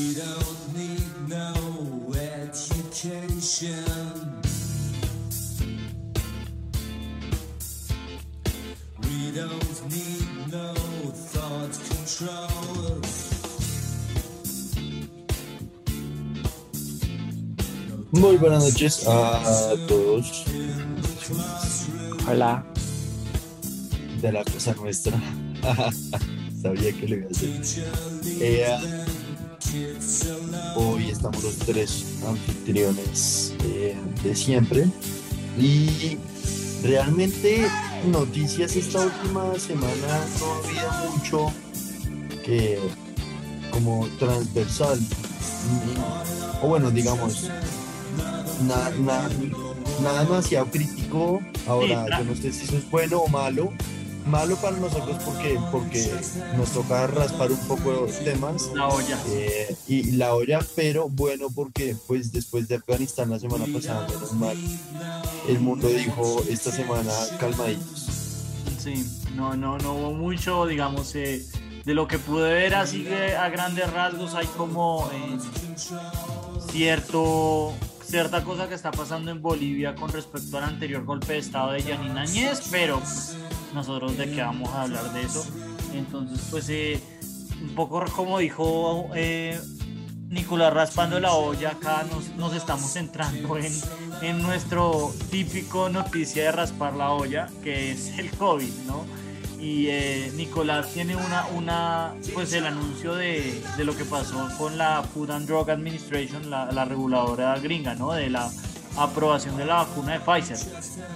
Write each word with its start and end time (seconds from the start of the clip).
We 0.00 0.14
don't 0.14 0.62
need 0.74 1.28
no 1.28 1.52
education. 2.16 3.84
We 9.02 9.30
don't 9.38 9.80
need 9.92 10.26
no 10.50 10.72
thought 11.32 11.74
control. 11.90 13.00
Muy 18.12 18.36
buenas 18.38 18.64
noches 18.64 19.06
a 19.06 19.74
todos 19.86 20.44
Hola. 22.26 22.64
de 24.22 24.32
la 24.32 24.44
cosa 24.44 24.74
nuestra. 24.76 25.20
Sabía 26.62 26.92
que 26.92 27.06
lo 27.06 27.16
iba 27.16 27.26
a 27.26 27.30
hacer. 27.30 27.60
Eh, 28.40 28.78
hoy 30.76 31.10
estamos 31.10 31.42
los 31.42 31.56
tres 31.56 32.04
anfitriones 32.26 33.54
eh, 33.64 33.96
de 34.22 34.34
siempre. 34.34 34.86
Y 35.58 36.18
realmente 36.82 37.66
noticias 38.06 38.76
esta 38.76 39.00
última 39.00 39.58
semana 39.58 40.26
no 40.38 40.52
ha 40.52 40.58
habido 40.58 41.10
mucho 41.12 41.52
que 42.44 42.78
como 43.70 44.06
transversal. 44.18 44.98
O 46.62 46.68
bueno, 46.68 46.90
digamos, 46.90 47.50
nada, 48.66 48.90
nada, 49.00 49.30
nada 50.02 50.24
demasiado 50.24 50.66
crítico. 50.66 51.40
Ahora, 51.66 52.06
yo 52.18 52.24
no 52.24 52.34
sé 52.34 52.52
si 52.52 52.64
eso 52.64 52.76
es 52.76 52.90
bueno 52.90 53.20
o 53.20 53.28
malo. 53.28 53.72
Malo 54.26 54.56
para 54.56 54.76
nosotros 54.76 55.16
porque, 55.24 55.58
porque 55.72 56.10
nos 56.56 56.70
toca 56.70 57.06
raspar 57.06 57.50
un 57.50 57.58
poco 57.66 58.06
temas 58.22 58.70
La 58.74 58.88
olla. 58.88 59.18
eh, 59.28 59.74
y 59.88 60.12
la 60.12 60.34
olla, 60.34 60.60
pero 60.76 61.08
bueno 61.08 61.48
porque 61.54 61.96
pues 62.06 62.30
después 62.30 62.68
de 62.68 62.76
Afganistán 62.76 63.30
la 63.30 63.38
semana 63.38 63.64
pasada, 63.72 64.06
menos 64.08 64.32
mal, 64.34 64.56
el 65.48 65.58
mundo 65.60 65.88
dijo 65.88 66.42
esta 66.48 66.70
semana 66.70 67.10
calmaditos. 67.38 68.06
Sí, 68.78 69.04
no, 69.34 69.56
no, 69.56 69.78
no 69.78 69.94
hubo 69.94 70.12
mucho, 70.12 70.66
digamos, 70.66 71.14
eh, 71.14 71.44
de 71.84 71.94
lo 71.94 72.06
que 72.06 72.18
pude 72.18 72.52
ver 72.52 72.74
así 72.74 73.04
que 73.04 73.34
a 73.34 73.48
grandes 73.48 73.90
rasgos 73.90 74.34
hay 74.34 74.46
como 74.56 75.10
eh, 75.12 75.38
cierto, 76.70 77.72
cierta 78.04 78.44
cosa 78.44 78.68
que 78.68 78.74
está 78.74 78.90
pasando 78.90 79.30
en 79.30 79.40
Bolivia 79.42 79.94
con 79.94 80.12
respecto 80.12 80.58
al 80.58 80.64
anterior 80.64 81.04
golpe 81.04 81.32
de 81.34 81.38
estado 81.38 81.72
de 81.72 81.82
Yanin 81.82 82.16
Áñez, 82.18 82.62
pero 82.70 83.00
nosotros 83.74 84.16
de 84.16 84.30
qué 84.30 84.42
vamos 84.42 84.68
a 84.70 84.82
hablar 84.82 85.12
de 85.12 85.22
eso. 85.22 85.44
Entonces, 85.94 86.46
pues 86.50 86.68
eh, 86.68 87.00
un 87.62 87.74
poco 87.74 88.04
como 88.14 88.38
dijo 88.38 89.10
eh, 89.14 89.58
Nicolás 90.28 90.72
raspando 90.72 91.18
la 91.18 91.32
olla, 91.32 91.70
acá 91.70 92.06
nos, 92.38 92.54
estamos 92.54 92.92
centrando 92.92 93.56
en, 93.56 93.72
en 94.22 94.42
nuestro 94.42 95.12
típico 95.30 95.88
noticia 95.88 96.44
de 96.44 96.52
raspar 96.52 96.94
la 96.94 97.12
olla, 97.12 97.48
que 97.62 97.92
es 97.92 98.18
el 98.18 98.30
COVID, 98.30 98.72
¿no? 98.86 99.04
Y 99.58 99.88
eh, 99.88 100.32
Nicolás 100.36 100.94
tiene 100.94 101.16
una, 101.16 101.44
una, 101.48 102.14
pues 102.32 102.52
el 102.54 102.64
anuncio 102.64 103.14
de, 103.14 103.62
de 103.76 103.84
lo 103.84 103.94
que 103.94 104.04
pasó 104.04 104.48
con 104.56 104.78
la 104.78 105.02
Food 105.02 105.32
and 105.32 105.46
Drug 105.46 105.68
Administration, 105.70 106.48
la, 106.48 106.72
la 106.72 106.86
reguladora 106.86 107.58
gringa, 107.58 107.94
¿no? 107.94 108.12
De 108.12 108.30
la 108.30 108.50
aprobación 108.96 109.56
de 109.56 109.64
la 109.64 109.76
vacuna 109.76 110.12
de 110.12 110.20
Pfizer, 110.20 110.58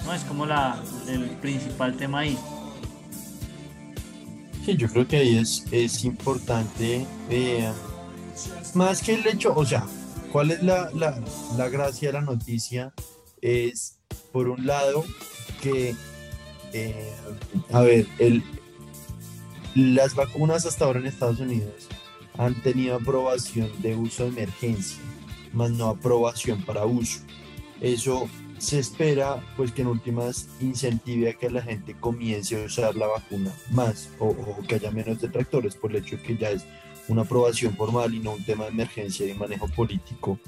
¿no? 0.04 0.14
Es 0.14 0.22
como 0.24 0.46
la, 0.46 0.82
el 1.08 1.30
principal 1.36 1.96
tema 1.96 2.20
ahí. 2.20 2.38
Sí, 4.64 4.76
yo 4.76 4.88
creo 4.88 5.06
que 5.06 5.16
ahí 5.18 5.36
es, 5.36 5.64
es 5.70 6.04
importante, 6.04 7.06
eh, 7.28 7.70
más 8.74 9.02
que 9.02 9.14
el 9.14 9.26
hecho, 9.26 9.52
o 9.54 9.66
sea, 9.66 9.86
¿cuál 10.32 10.52
es 10.52 10.62
la, 10.62 10.90
la, 10.94 11.20
la 11.56 11.68
gracia 11.68 12.08
de 12.08 12.12
la 12.14 12.20
noticia? 12.22 12.94
Es, 13.42 13.98
por 14.32 14.48
un 14.48 14.66
lado, 14.66 15.04
que, 15.60 15.94
eh, 16.72 17.12
a 17.72 17.80
ver, 17.82 18.06
el, 18.18 18.42
las 19.74 20.14
vacunas 20.14 20.64
hasta 20.64 20.86
ahora 20.86 21.00
en 21.00 21.06
Estados 21.06 21.40
Unidos 21.40 21.88
han 22.38 22.54
tenido 22.62 22.96
aprobación 22.96 23.70
de 23.82 23.96
uso 23.96 24.24
de 24.24 24.30
emergencia, 24.30 24.98
más 25.52 25.70
no 25.72 25.88
aprobación 25.88 26.62
para 26.64 26.86
uso. 26.86 27.20
Eso 27.84 28.30
se 28.56 28.78
espera 28.78 29.44
pues 29.58 29.70
que 29.70 29.82
en 29.82 29.88
últimas 29.88 30.48
incentive 30.58 31.28
a 31.28 31.34
que 31.34 31.50
la 31.50 31.60
gente 31.60 31.94
comience 32.00 32.56
a 32.56 32.64
usar 32.64 32.96
la 32.96 33.06
vacuna 33.06 33.54
más 33.72 34.08
o, 34.18 34.34
que 34.66 34.76
haya 34.76 34.90
menos 34.90 35.20
detractores 35.20 35.76
por 35.76 35.90
el 35.90 35.98
hecho 35.98 36.16
de 36.16 36.22
que 36.22 36.36
ya 36.38 36.50
es 36.50 36.64
una 37.08 37.22
aprobación 37.22 37.76
formal 37.76 38.14
y 38.14 38.20
no 38.20 38.32
un 38.32 38.42
tema 38.42 38.64
de 38.64 38.70
emergencia 38.70 39.26
y 39.26 39.34
manejo 39.34 39.68
político 39.68 40.38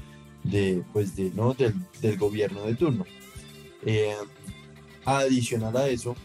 de 0.44 0.82
pues 0.94 1.14
de 1.14 1.30
no 1.34 1.52
del, 1.52 1.74
del 2.00 2.16
gobierno 2.16 2.62
de 2.62 2.74
turno. 2.74 3.04
Eh, 3.84 4.16
adicional 5.04 5.76
a 5.76 5.88
eso 5.88 6.16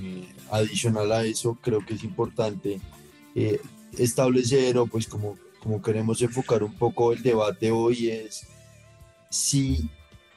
eh, 0.00 0.26
adicional 0.50 1.12
a 1.12 1.24
eso 1.24 1.56
creo 1.62 1.86
que 1.86 1.94
es 1.94 2.02
importante 2.02 2.80
eh, 3.36 3.60
establecer 3.96 4.78
o 4.78 4.88
pues 4.88 5.06
como 5.06 5.38
como 5.60 5.80
queremos 5.80 6.20
enfocar 6.22 6.64
un 6.64 6.74
poco 6.74 7.12
el 7.12 7.22
debate 7.22 7.70
hoy 7.70 8.08
es 8.08 8.48
si 9.32 9.88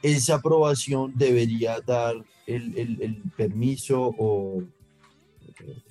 esa 0.02 0.36
aprobación 0.36 1.12
debería 1.14 1.80
dar 1.80 2.14
el, 2.46 2.76
el- 2.78 3.02
el 3.02 3.22
permiso 3.36 4.14
o 4.18 4.62
eh, 5.60 5.82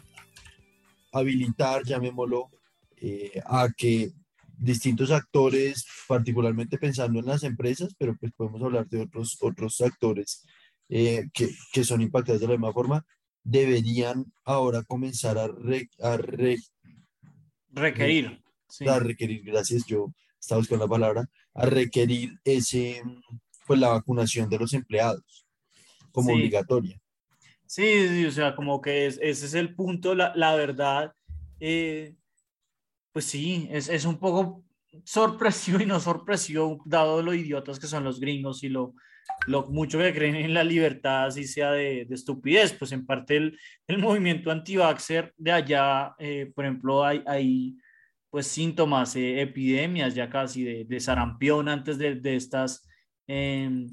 habilitar, 1.12 1.84
llamémoslo, 1.86 2.50
eh, 2.98 3.42
a 3.46 3.70
que 3.76 4.12
distintos 4.58 5.12
actores, 5.12 5.86
particularmente 6.08 6.78
pensando 6.78 7.20
en 7.20 7.26
las 7.26 7.44
empresas, 7.44 7.94
pero 7.98 8.16
pues 8.20 8.32
podemos 8.34 8.62
hablar 8.64 8.88
de 8.88 9.02
otros, 9.02 9.38
otros 9.42 9.82
actores 9.82 10.46
eh, 10.90 11.26
que, 11.34 11.50
que 11.74 11.84
son 11.84 12.02
impactados 12.02 12.42
de 12.42 12.48
la 12.48 12.54
misma 12.54 12.74
forma, 12.74 13.06
deberían 13.44 14.26
ahora 14.46 14.82
comenzar 14.84 15.38
a, 15.38 15.48
re- 15.48 15.90
a 16.02 16.18
re- 16.18 16.58
Requerir. 17.72 18.42
Sí. 18.70 18.88
a 18.88 18.98
requerir, 19.00 19.44
gracias, 19.44 19.86
yo 19.86 20.12
estaba 20.40 20.60
buscando 20.60 20.86
la 20.86 20.90
palabra, 20.90 21.30
a 21.56 21.66
requerir 21.66 22.38
ese, 22.44 23.02
pues 23.66 23.80
la 23.80 23.90
vacunación 23.90 24.50
de 24.50 24.60
los 24.60 24.74
empleados 24.74 25.48
como 26.12 26.30
Sí. 26.30 26.36
obligatoria. 26.36 27.00
Sí, 27.66 28.08
sí, 28.08 28.26
o 28.26 28.32
sea, 28.32 28.56
como 28.56 28.80
que 28.82 29.08
es- 29.08 29.20
ese 29.22 29.46
es 29.48 29.54
el 29.56 29.74
punto, 29.74 30.14
la, 30.14 30.34
la 30.36 30.56
verdad, 30.56 31.14
eh, 31.60 32.14
pues 33.12 33.26
sí, 33.26 33.68
es, 33.72 33.90
es 33.90 34.06
un 34.06 34.18
poco 34.20 34.64
sorpresivo 35.04 35.80
y 35.80 35.86
no 35.86 36.00
sorpresivo, 36.00 36.82
dado 36.86 37.22
lo 37.22 37.34
idiotas 37.34 37.80
que 37.80 37.88
son 37.88 38.04
los 38.04 38.20
gringos 38.20 38.64
y 38.64 38.70
lo, 38.70 38.94
lo 39.48 39.66
mucho 39.68 39.98
que 39.98 40.14
creen 40.14 40.36
en 40.36 40.54
la 40.54 40.64
libertad, 40.64 41.26
así 41.26 41.46
sea 41.46 41.72
de, 41.72 42.06
de 42.06 42.16
estupidez, 42.16 42.74
pues 42.74 42.92
en 42.92 43.06
parte 43.06 43.38
el, 43.38 43.58
el 43.88 43.98
movimiento 43.98 44.52
anti-vaxxer 44.52 45.34
de 45.38 45.52
allá, 45.52 46.14
eh, 46.20 46.52
por 46.54 46.66
ejemplo, 46.66 47.04
hay, 47.04 47.24
hay 47.26 47.76
pues 48.36 48.48
síntomas, 48.48 49.16
eh, 49.16 49.40
epidemias 49.40 50.14
ya 50.14 50.30
casi 50.30 50.62
de, 50.62 50.84
de 50.84 51.00
sarampión 51.00 51.70
antes 51.70 51.98
de, 51.98 52.20
estas... 52.36 52.86
em, 53.28 53.88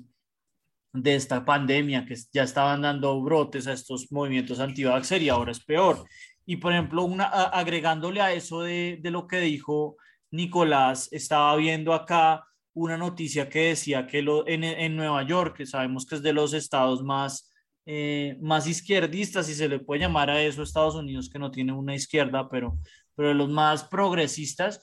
de 0.93 1.15
esta 1.15 1.45
pandemia 1.45 2.05
que 2.05 2.17
ya 2.33 2.43
estaban 2.43 2.83
dando 2.83 3.23
brotes 3.23 3.69
a 3.69 3.73
estos 3.73 4.11
movimientos 4.11 4.59
anti 4.59 4.83
y 4.83 5.29
ahora 5.29 5.53
es 5.53 5.65
peor. 5.65 6.05
Y 6.45 6.57
por 6.57 6.73
ejemplo, 6.73 7.09
agregándole 7.53 8.21
a 8.21 8.33
eso 8.33 8.63
de, 8.63 8.99
lo 9.05 9.29
que 9.29 9.39
dijo 9.39 9.97
Nicolás, 10.33 11.09
estaba 11.13 11.55
viendo 11.55 11.95
acá 11.95 12.45
una 12.75 12.97
noticia 12.99 13.49
que 13.49 13.69
decía 13.69 14.09
que 14.09 14.23
lo, 14.23 14.49
en, 14.49 14.65
en 14.65 14.97
Nueva 14.97 15.23
York, 15.23 15.57
que 15.59 15.67
sabemos 15.67 16.05
que 16.05 16.17
es 16.17 16.23
de 16.23 16.33
los 16.33 16.53
estados 16.53 17.05
más, 17.05 17.49
eh, 17.87 18.37
más 18.41 18.67
izquierdistas, 18.67 19.47
si 19.47 19.55
se 19.55 19.69
le 19.69 19.79
puede 19.79 20.01
llamar 20.01 20.31
a 20.31 20.43
eso, 20.43 20.65
Estados 20.65 20.97
Unidos 20.97 21.31
que 21.31 21.39
no 21.39 21.53
tiene 21.53 21.73
una 21.73 21.95
izquierda, 21.95 22.49
pero, 22.49 22.77
pero 23.15 23.29
de 23.29 23.35
los 23.35 23.49
más 23.49 23.85
progresistas, 23.85 24.83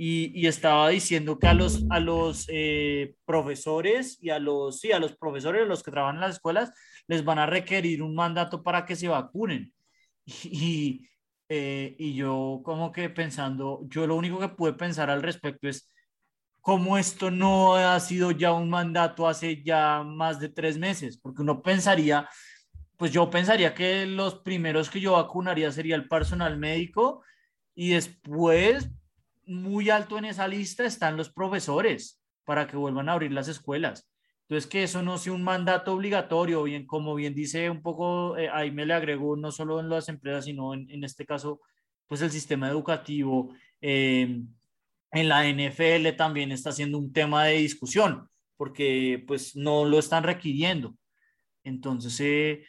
y, 0.00 0.30
y 0.40 0.46
estaba 0.46 0.90
diciendo 0.90 1.40
que 1.40 1.48
a 1.48 1.54
los, 1.54 1.84
a 1.90 1.98
los 1.98 2.46
eh, 2.48 3.16
profesores 3.24 4.16
y 4.22 4.30
a 4.30 4.38
los, 4.38 4.78
sí, 4.78 4.92
a 4.92 5.00
los 5.00 5.16
profesores, 5.16 5.66
los 5.66 5.82
que 5.82 5.90
trabajan 5.90 6.16
en 6.16 6.20
las 6.20 6.36
escuelas, 6.36 6.72
les 7.08 7.24
van 7.24 7.40
a 7.40 7.46
requerir 7.46 8.00
un 8.00 8.14
mandato 8.14 8.62
para 8.62 8.86
que 8.86 8.96
se 8.96 9.08
vacunen. 9.08 9.72
Y, 10.44 11.08
eh, 11.48 11.96
y 11.98 12.14
yo 12.14 12.60
como 12.62 12.92
que 12.92 13.08
pensando, 13.08 13.80
yo 13.88 14.06
lo 14.06 14.14
único 14.14 14.38
que 14.38 14.48
pude 14.48 14.74
pensar 14.74 15.10
al 15.10 15.22
respecto 15.22 15.66
es 15.66 15.90
cómo 16.60 16.98
esto 16.98 17.30
no 17.30 17.74
ha 17.76 17.98
sido 17.98 18.30
ya 18.30 18.52
un 18.52 18.68
mandato 18.68 19.26
hace 19.26 19.62
ya 19.64 20.02
más 20.04 20.38
de 20.38 20.50
tres 20.50 20.78
meses, 20.78 21.18
porque 21.18 21.42
uno 21.42 21.62
pensaría, 21.62 22.28
pues 22.96 23.10
yo 23.12 23.30
pensaría 23.30 23.74
que 23.74 24.06
los 24.06 24.36
primeros 24.40 24.90
que 24.90 25.00
yo 25.00 25.12
vacunaría 25.12 25.72
sería 25.72 25.96
el 25.96 26.08
personal 26.08 26.58
médico 26.58 27.24
y 27.80 27.90
después, 27.90 28.90
muy 29.46 29.88
alto 29.88 30.18
en 30.18 30.24
esa 30.24 30.48
lista, 30.48 30.84
están 30.84 31.16
los 31.16 31.30
profesores 31.30 32.20
para 32.44 32.66
que 32.66 32.76
vuelvan 32.76 33.08
a 33.08 33.12
abrir 33.12 33.30
las 33.30 33.46
escuelas. 33.46 34.10
Entonces, 34.42 34.68
que 34.68 34.82
eso 34.82 35.00
no 35.00 35.16
sea 35.16 35.32
un 35.32 35.44
mandato 35.44 35.92
obligatorio, 35.92 36.64
bien, 36.64 36.86
como 36.86 37.14
bien 37.14 37.36
dice 37.36 37.70
un 37.70 37.80
poco, 37.80 38.36
eh, 38.36 38.48
ahí 38.52 38.72
me 38.72 38.84
le 38.84 38.94
agregó 38.94 39.36
no 39.36 39.52
solo 39.52 39.78
en 39.78 39.88
las 39.88 40.08
empresas, 40.08 40.46
sino 40.46 40.74
en, 40.74 40.90
en 40.90 41.04
este 41.04 41.24
caso, 41.24 41.60
pues 42.08 42.20
el 42.20 42.32
sistema 42.32 42.68
educativo, 42.68 43.54
eh, 43.80 44.42
en 45.12 45.28
la 45.28 45.48
NFL 45.48 46.16
también 46.16 46.50
está 46.50 46.72
siendo 46.72 46.98
un 46.98 47.12
tema 47.12 47.44
de 47.44 47.58
discusión, 47.58 48.28
porque 48.56 49.22
pues 49.24 49.54
no 49.54 49.84
lo 49.84 50.00
están 50.00 50.24
requiriendo. 50.24 50.96
Entonces, 51.62 52.18
eh, 52.22 52.64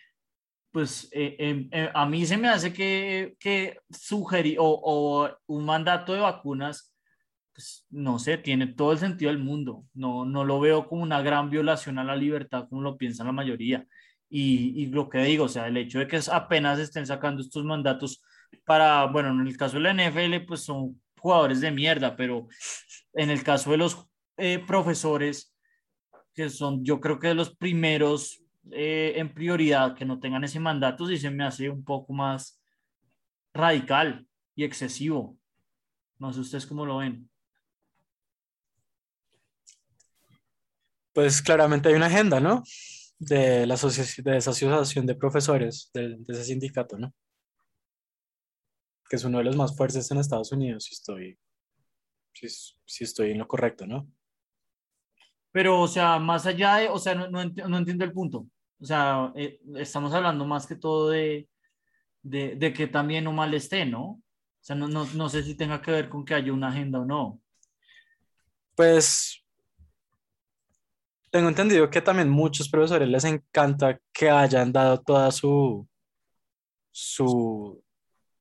pues 0.72 1.10
eh, 1.12 1.36
em, 1.40 1.70
eh, 1.72 1.90
a 1.94 2.06
mí 2.06 2.26
se 2.26 2.38
me 2.38 2.48
hace 2.48 2.72
que, 2.74 3.36
que 3.40 3.80
sugerir 3.90 4.58
o, 4.60 4.66
o, 4.66 5.30
un 5.48 5.66
mandato 5.66 6.14
de 6.14 6.20
vacunas, 6.20 6.94
pues 7.54 7.86
no 7.90 8.20
sé, 8.20 8.38
tiene 8.38 8.68
todo 8.68 8.92
el 8.92 9.00
sentido 9.00 9.32
del 9.32 9.40
mundo. 9.40 9.86
No, 9.94 10.26
no 10.26 10.44
lo 10.46 10.60
veo 10.60 10.88
como 10.88 11.04
una 11.04 11.22
gran 11.22 11.50
violación 11.50 11.98
a 11.98 12.04
la 12.04 12.16
libertad 12.16 12.68
como 12.70 12.82
lo 12.82 12.98
piensa 12.98 13.24
la 13.24 13.32
mayoría. 13.32 13.86
Y, 14.30 14.84
y 14.84 14.88
lo 14.88 15.10
que 15.10 15.20
digo, 15.20 15.46
o 15.46 15.50
sea, 15.50 15.68
el 15.68 15.78
hecho 15.78 16.00
de 16.00 16.08
que 16.08 16.20
apenas 16.32 16.78
estén 16.80 17.08
sacando 17.08 17.42
estos 17.42 17.64
mandatos 17.64 18.22
para, 18.66 19.06
bueno, 19.06 19.30
en 19.30 19.48
el 19.48 19.58
caso 19.58 19.80
de 19.80 19.84
la 19.84 19.94
NFL, 19.94 20.46
pues 20.46 20.62
son 20.62 21.02
jugadores 21.18 21.62
de 21.62 21.72
mierda, 21.72 22.16
pero 22.16 22.48
en 23.14 23.30
el 23.32 23.44
caso 23.44 23.72
de 23.72 23.78
los 23.78 24.06
eh, 24.38 24.64
profesores, 24.66 25.54
que 26.34 26.50
son 26.50 26.86
yo 26.86 27.00
creo 27.02 27.20
que 27.20 27.30
de 27.30 27.36
los 27.36 27.56
primeros 27.56 28.42
eh, 28.72 29.14
en 29.16 29.34
prioridad 29.34 29.96
que 29.96 30.06
no 30.06 30.20
tengan 30.20 30.44
ese 30.44 30.60
mandato, 30.60 31.08
sí 31.08 31.18
se 31.18 31.30
me 31.30 31.44
hace 31.44 31.70
un 31.70 31.84
poco 31.84 32.14
más 32.14 32.62
radical 33.54 34.28
y 34.56 34.64
excesivo. 34.64 35.38
No 36.18 36.34
sé 36.34 36.40
ustedes 36.40 36.66
cómo 36.66 36.86
lo 36.86 36.98
ven. 36.98 37.30
Pues 41.14 41.42
claramente 41.42 41.90
hay 41.90 41.96
una 41.96 42.06
agenda, 42.06 42.40
¿no? 42.40 42.64
De, 43.18 43.66
la 43.66 43.74
asociación, 43.74 44.24
de 44.24 44.38
esa 44.38 44.52
asociación 44.52 45.06
de 45.06 45.16
profesores, 45.16 45.90
de, 45.94 46.16
de 46.18 46.34
ese 46.34 46.44
sindicato, 46.46 46.98
¿no? 46.98 47.14
que 49.10 49.16
es 49.16 49.24
uno 49.24 49.40
de 49.40 49.44
los 49.44 49.58
más 49.58 49.76
fuertes 49.76 50.10
en 50.12 50.20
Estados 50.20 50.52
Unidos, 50.52 50.86
si 50.86 50.94
estoy, 50.94 51.40
si, 52.32 52.48
si 52.48 53.04
estoy 53.04 53.32
en 53.32 53.40
lo 53.40 53.48
correcto, 53.48 53.88
¿no? 53.88 54.08
Pero, 55.52 55.82
o 55.82 55.88
sea, 55.88 56.20
más 56.20 56.46
allá 56.46 56.76
de, 56.76 56.90
o 56.90 57.00
sea, 57.00 57.16
no, 57.16 57.28
no, 57.28 57.44
no 57.44 57.78
entiendo 57.80 58.06
el 58.06 58.14
punto. 58.14 58.46
O 58.82 58.86
sea, 58.86 59.32
eh, 59.36 59.60
estamos 59.76 60.14
hablando 60.14 60.46
más 60.46 60.66
que 60.66 60.76
todo 60.76 61.10
de, 61.10 61.50
de, 62.22 62.74
que 62.74 62.88
también 62.88 63.24
no 63.24 63.34
mal 63.34 63.54
esté, 63.54 63.86
¿no? 63.86 64.04
O 64.04 64.22
sea, 64.62 64.76
no, 64.76 64.88
no, 64.88 65.06
no 65.14 65.30
sé 65.30 65.44
si 65.44 65.56
tenga 65.56 65.82
que 65.82 65.92
ver 65.92 66.10
con 66.10 66.24
que 66.24 66.34
haya 66.34 66.54
una 66.54 66.70
agenda 66.70 67.00
o 67.00 67.06
no. 67.06 67.42
Pues 68.76 69.44
tengo 71.30 71.50
entendido 71.50 71.90
que 71.90 72.02
también 72.02 72.30
muchos 72.30 72.70
profesores 72.70 73.08
les 73.08 73.24
encanta 73.26 74.00
que 74.14 74.30
hayan 74.30 74.72
dado 74.72 75.02
toda 75.02 75.32
su, 75.32 75.88
su, 76.92 77.84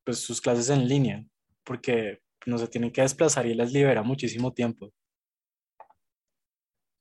pues, 0.04 0.20
sus 0.20 0.40
clases 0.40 0.70
en 0.70 0.88
línea, 0.88 1.24
porque 1.64 2.20
no 2.46 2.58
se 2.58 2.68
tienen 2.68 2.90
que 2.90 3.02
desplazar 3.02 3.46
y 3.46 3.54
les 3.54 3.72
libera 3.72 4.02
muchísimo 4.02 4.52
tiempo. 4.52 4.92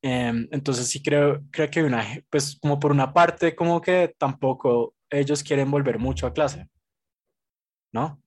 Eh, 0.07 0.48
entonces 0.51 0.88
sí 0.88 1.04
creo, 1.04 1.44
creo 1.51 1.69
que 1.69 1.83
una, 1.83 2.06
pues 2.30 2.57
como 2.62 2.80
por 2.80 2.92
una 2.92 3.13
parte, 3.13 3.54
como 3.54 3.81
que 3.81 4.15
tampoco 4.18 4.95
ellos 5.09 5.44
quieren 5.44 5.69
volver 5.69 6.00
mucho 6.00 6.25
a 6.25 6.33
clase, 6.33 6.69
¿no? 7.92 8.21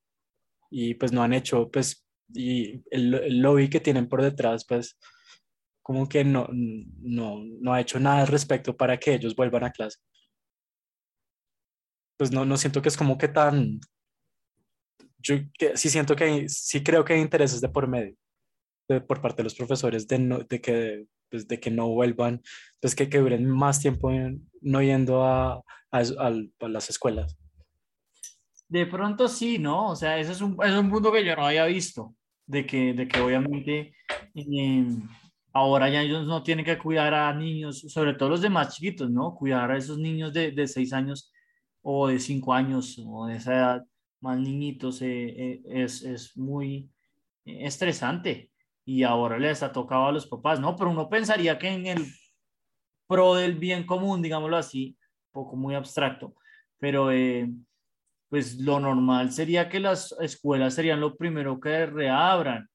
Y 0.71 0.95
pues 0.95 1.11
no 1.13 1.23
han 1.23 1.33
hecho, 1.33 1.71
pues, 1.71 2.07
y 2.35 2.83
el, 2.91 3.15
el 3.15 3.41
lobby 3.41 3.71
que 3.71 3.81
tienen 3.81 4.09
por 4.11 4.21
detrás, 4.21 4.67
pues, 4.67 4.99
como 5.83 6.07
que 6.07 6.23
no, 6.23 6.49
no, 6.53 7.43
no 7.45 7.73
ha 7.73 7.81
hecho 7.81 7.99
nada 7.99 8.21
al 8.21 8.29
respecto 8.29 8.77
para 8.77 8.99
que 8.99 9.15
ellos 9.15 9.35
vuelvan 9.35 9.65
a 9.65 9.73
clase. 9.73 9.99
Pues 12.19 12.31
no, 12.31 12.45
no 12.45 12.59
siento 12.59 12.83
que 12.83 12.91
es 12.91 12.97
como 12.99 13.17
que 13.17 13.29
tan, 13.29 13.81
yo 15.19 15.37
que, 15.59 15.79
sí 15.79 15.89
siento 15.89 16.15
que 16.15 16.47
sí 16.51 16.83
creo 16.85 17.07
que 17.07 17.15
hay 17.15 17.21
intereses 17.21 17.63
de 17.63 17.71
por 17.71 17.89
medio, 17.89 18.15
de, 18.89 19.01
por 19.01 19.23
parte 19.23 19.39
de 19.39 19.45
los 19.45 19.55
profesores, 19.55 20.07
de, 20.07 20.19
no, 20.19 20.41
de, 20.41 20.61
que, 20.61 21.07
pues, 21.31 21.47
de 21.49 21.61
que 21.61 21.71
no 21.71 21.89
vuelvan, 21.89 22.43
pues 22.81 22.95
que, 22.95 23.09
que 23.09 23.19
duren 23.19 23.49
más 23.49 23.81
tiempo 23.81 24.11
en, 24.11 24.51
no 24.61 24.83
yendo 24.83 25.25
a, 25.25 25.55
a, 25.55 25.63
a, 25.91 26.33
a, 26.61 26.69
las 26.69 26.91
escuelas. 26.91 27.37
De 28.69 28.87
pronto 28.87 29.29
sí, 29.29 29.59
¿no? 29.59 29.91
O 29.91 29.97
sea, 29.97 30.19
ese 30.19 30.33
es 30.33 30.41
un, 30.41 30.57
es 30.63 30.73
un 30.73 30.91
punto 30.91 31.11
que 31.13 31.25
yo 31.25 31.35
no 31.37 31.47
había 31.47 31.65
visto, 31.67 32.15
de 32.47 32.67
que, 32.67 32.93
de 32.95 33.09
que 33.09 33.21
obviamente 33.21 33.95
eh, 34.35 34.87
ahora 35.53 35.89
ya 35.89 36.03
ellos 36.03 36.27
no 36.27 36.43
tienen 36.43 36.65
que 36.65 36.79
cuidar 36.79 37.15
a 37.15 37.35
niños, 37.35 37.81
sobre 37.89 38.15
todo 38.15 38.31
los 38.31 38.43
de 38.43 38.51
más 38.51 38.75
chiquitos, 38.75 39.11
¿no? 39.11 39.35
Cuidar 39.35 39.71
a 39.71 39.77
esos 39.77 39.99
niños 39.99 40.33
de, 40.33 40.53
de 40.53 40.67
seis 40.69 40.93
años 40.93 41.33
o 41.83 42.09
de 42.09 42.19
cinco 42.19 42.53
años 42.53 43.01
o 43.05 43.27
de 43.27 43.37
esa 43.37 43.55
edad 43.55 43.85
más 44.21 44.39
niñitos, 44.39 45.01
eh, 45.03 45.07
eh, 45.09 45.63
es, 45.65 46.03
es, 46.03 46.37
muy 46.37 46.91
estresante 47.45 48.51
y 48.85 49.03
ahora 49.03 49.39
les 49.39 49.63
ha 49.63 49.73
tocado 49.73 50.07
a 50.07 50.13
los 50.13 50.27
papás, 50.27 50.61
¿no? 50.61 50.77
Pero 50.77 50.91
uno 50.91 51.09
pensaría 51.09 51.59
que 51.59 51.69
en 51.69 51.87
el 51.87 52.07
pro 53.07 53.35
del 53.35 53.57
bien 53.57 53.85
común, 53.85 54.23
digámoslo 54.23 54.57
así, 54.57 54.97
un 55.33 55.43
poco 55.43 55.57
muy 55.57 55.75
abstracto, 55.75 56.35
pero 56.79 57.11
eh, 57.11 57.51
pues 58.29 58.59
lo 58.59 58.81
normal 58.81 59.33
sería 59.33 59.69
que 59.69 59.81
las 59.81 60.13
escuelas 60.21 60.75
serían 60.75 61.01
lo 61.01 61.17
primero 61.17 61.61
que 61.61 61.87
reabran 61.87 62.69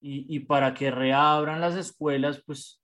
y, 0.00 0.26
y 0.34 0.40
para 0.40 0.74
que 0.74 0.90
reabran 0.90 1.60
las 1.60 1.74
escuelas, 1.76 2.42
pues, 2.44 2.80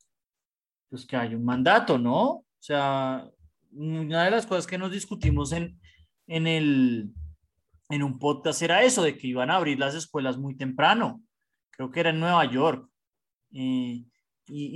pues 0.89 1.07
que 1.07 1.17
haya 1.17 1.37
un 1.37 1.45
mandato, 1.45 1.99
¿no? 1.99 2.23
O 2.25 2.47
sea, 2.59 3.29
una 3.73 4.25
de 4.25 4.31
las 4.31 4.47
cosas 4.47 4.67
que 4.67 4.79
nos 4.79 4.93
discutimos 4.93 5.53
en, 5.53 5.79
en 6.27 6.47
el 6.47 7.13
en 7.93 8.03
un 8.03 8.19
podcast 8.19 8.63
era 8.63 8.83
eso, 8.83 9.03
de 9.03 9.19
que 9.19 9.27
iban 9.27 9.51
a 9.51 9.57
abrir 9.57 9.79
las 9.79 9.95
escuelas 9.95 10.39
muy 10.39 10.57
temprano. 10.57 11.21
Creo 11.73 11.91
que 11.91 12.01
era 12.01 12.11
en 12.11 12.21
Nueva 12.21 12.45
York. 12.51 12.89
Y, 13.51 14.09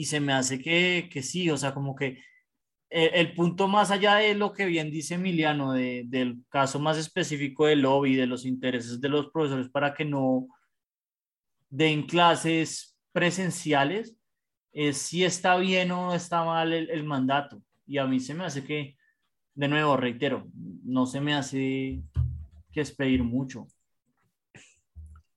se 0.05 0.21
me 0.21 0.33
hace 0.33 0.59
que, 0.59 1.09
que, 1.13 1.23
sí, 1.23 1.51
o 1.51 1.57
sea, 1.57 1.73
como 1.73 1.95
que 1.95 2.19
el, 2.91 3.35
punto 3.35 3.69
más 3.69 3.91
allá 3.91 4.17
de 4.17 4.35
lo 4.35 4.53
que 4.53 4.67
bien 4.67 4.91
dice 4.91 5.15
Emiliano, 5.15 5.73
de, 5.73 6.05
del 6.07 6.45
caso 6.49 6.79
más 6.79 6.97
específico 6.99 7.67
del 7.67 7.83
lobby, 7.83 8.15
de 8.15 8.27
los 8.27 8.45
intereses 8.45 9.01
de 9.01 9.09
los 9.09 9.31
profesores 9.31 9.69
para 9.69 9.93
que 9.95 10.05
no 10.05 10.49
den 11.69 12.07
clases 12.07 12.97
presenciales, 13.13 14.17
es 14.73 14.99
si 14.99 15.25
está 15.25 15.57
bien 15.57 15.91
o 15.91 16.15
está 16.15 16.45
mal 16.45 16.73
el, 16.73 16.91
el 16.91 17.05
mandato. 17.05 17.63
Y 17.87 17.99
a 17.99 18.07
mí 18.07 18.21
se 18.21 18.35
me 18.35 18.45
hace 18.45 18.65
que, 18.65 18.97
de 19.55 19.69
nuevo, 19.69 19.97
reitero, 19.97 20.47
no 20.85 21.07
se 21.07 21.21
me 21.21 21.35
hace 21.35 22.03
que 22.73 22.81
es 22.81 22.95
pedir 22.95 23.25
mucho. 23.25 23.67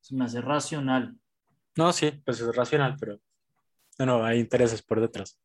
Se 0.02 0.16
me 0.16 0.26
hace 0.26 0.42
racional. 0.42 1.19
No, 1.76 1.94
sí, 1.94 2.12
pues 2.26 2.40
es 2.40 2.56
racional, 2.56 2.96
pero 3.00 3.20
no, 4.00 4.06
no, 4.06 4.26
hay 4.26 4.40
intereses 4.40 4.82
por 4.82 5.02
detrás. 5.02 5.40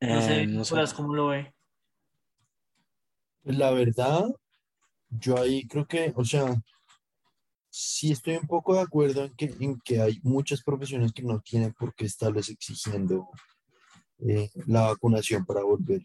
No 0.00 0.22
sé, 0.22 0.42
eh, 0.42 0.46
no 0.46 0.64
sé. 0.64 0.74
¿cómo 0.96 1.14
lo 1.14 1.28
ve? 1.28 1.54
Pues 3.42 3.56
la 3.56 3.70
verdad, 3.70 4.26
yo 5.10 5.38
ahí 5.38 5.66
creo 5.66 5.86
que, 5.86 6.12
o 6.16 6.24
sea, 6.24 6.54
sí 7.68 8.12
estoy 8.12 8.36
un 8.36 8.46
poco 8.46 8.74
de 8.74 8.80
acuerdo 8.80 9.24
en 9.24 9.34
que, 9.34 9.54
en 9.60 9.80
que 9.80 10.00
hay 10.00 10.20
muchas 10.22 10.62
profesiones 10.62 11.12
que 11.12 11.22
no 11.22 11.40
tienen 11.40 11.72
por 11.74 11.94
qué 11.94 12.06
estarles 12.06 12.48
exigiendo 12.48 13.28
eh, 14.18 14.50
la 14.66 14.88
vacunación 14.88 15.44
para 15.44 15.62
volver. 15.62 16.02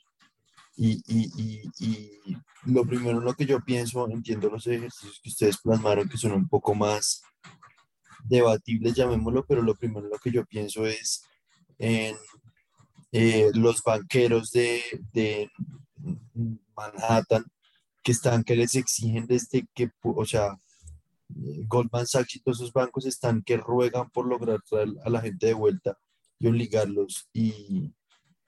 Y, 0.77 1.01
y, 1.07 1.31
y, 1.37 1.71
y, 1.79 2.37
lo 2.65 2.85
primero 2.85 3.19
en 3.19 3.23
lo 3.23 3.33
que 3.33 3.45
yo 3.45 3.61
pienso, 3.61 4.09
entiendo 4.09 4.49
los 4.49 4.67
ejercicios 4.67 5.19
que 5.21 5.29
ustedes 5.29 5.57
plasmaron, 5.61 6.09
que 6.09 6.17
son 6.17 6.33
un 6.33 6.49
poco 6.49 6.75
más 6.75 7.21
debatibles, 8.27 8.95
llamémoslo, 8.95 9.45
pero 9.45 9.61
lo 9.61 9.75
primero 9.75 10.07
lo 10.07 10.17
que 10.17 10.31
yo 10.31 10.45
pienso 10.45 10.85
es 10.85 11.23
en 11.77 12.15
eh, 13.11 13.51
los 13.53 13.81
banqueros 13.83 14.51
de, 14.51 14.81
de, 15.13 15.49
Manhattan 16.75 17.45
que 18.03 18.11
están, 18.11 18.43
que 18.43 18.55
les 18.55 18.75
exigen 18.75 19.25
desde 19.25 19.65
que, 19.73 19.89
o 20.01 20.25
sea, 20.25 20.57
Goldman 21.27 22.05
Sachs 22.05 22.35
y 22.35 22.39
todos 22.41 22.59
esos 22.59 22.73
bancos 22.73 23.05
están 23.05 23.41
que 23.41 23.57
ruegan 23.57 24.09
por 24.09 24.27
lograr 24.27 24.61
traer 24.61 24.89
a 25.03 25.09
la 25.09 25.21
gente 25.21 25.47
de 25.47 25.53
vuelta 25.53 25.97
y 26.37 26.47
obligarlos 26.47 27.29
y 27.33 27.93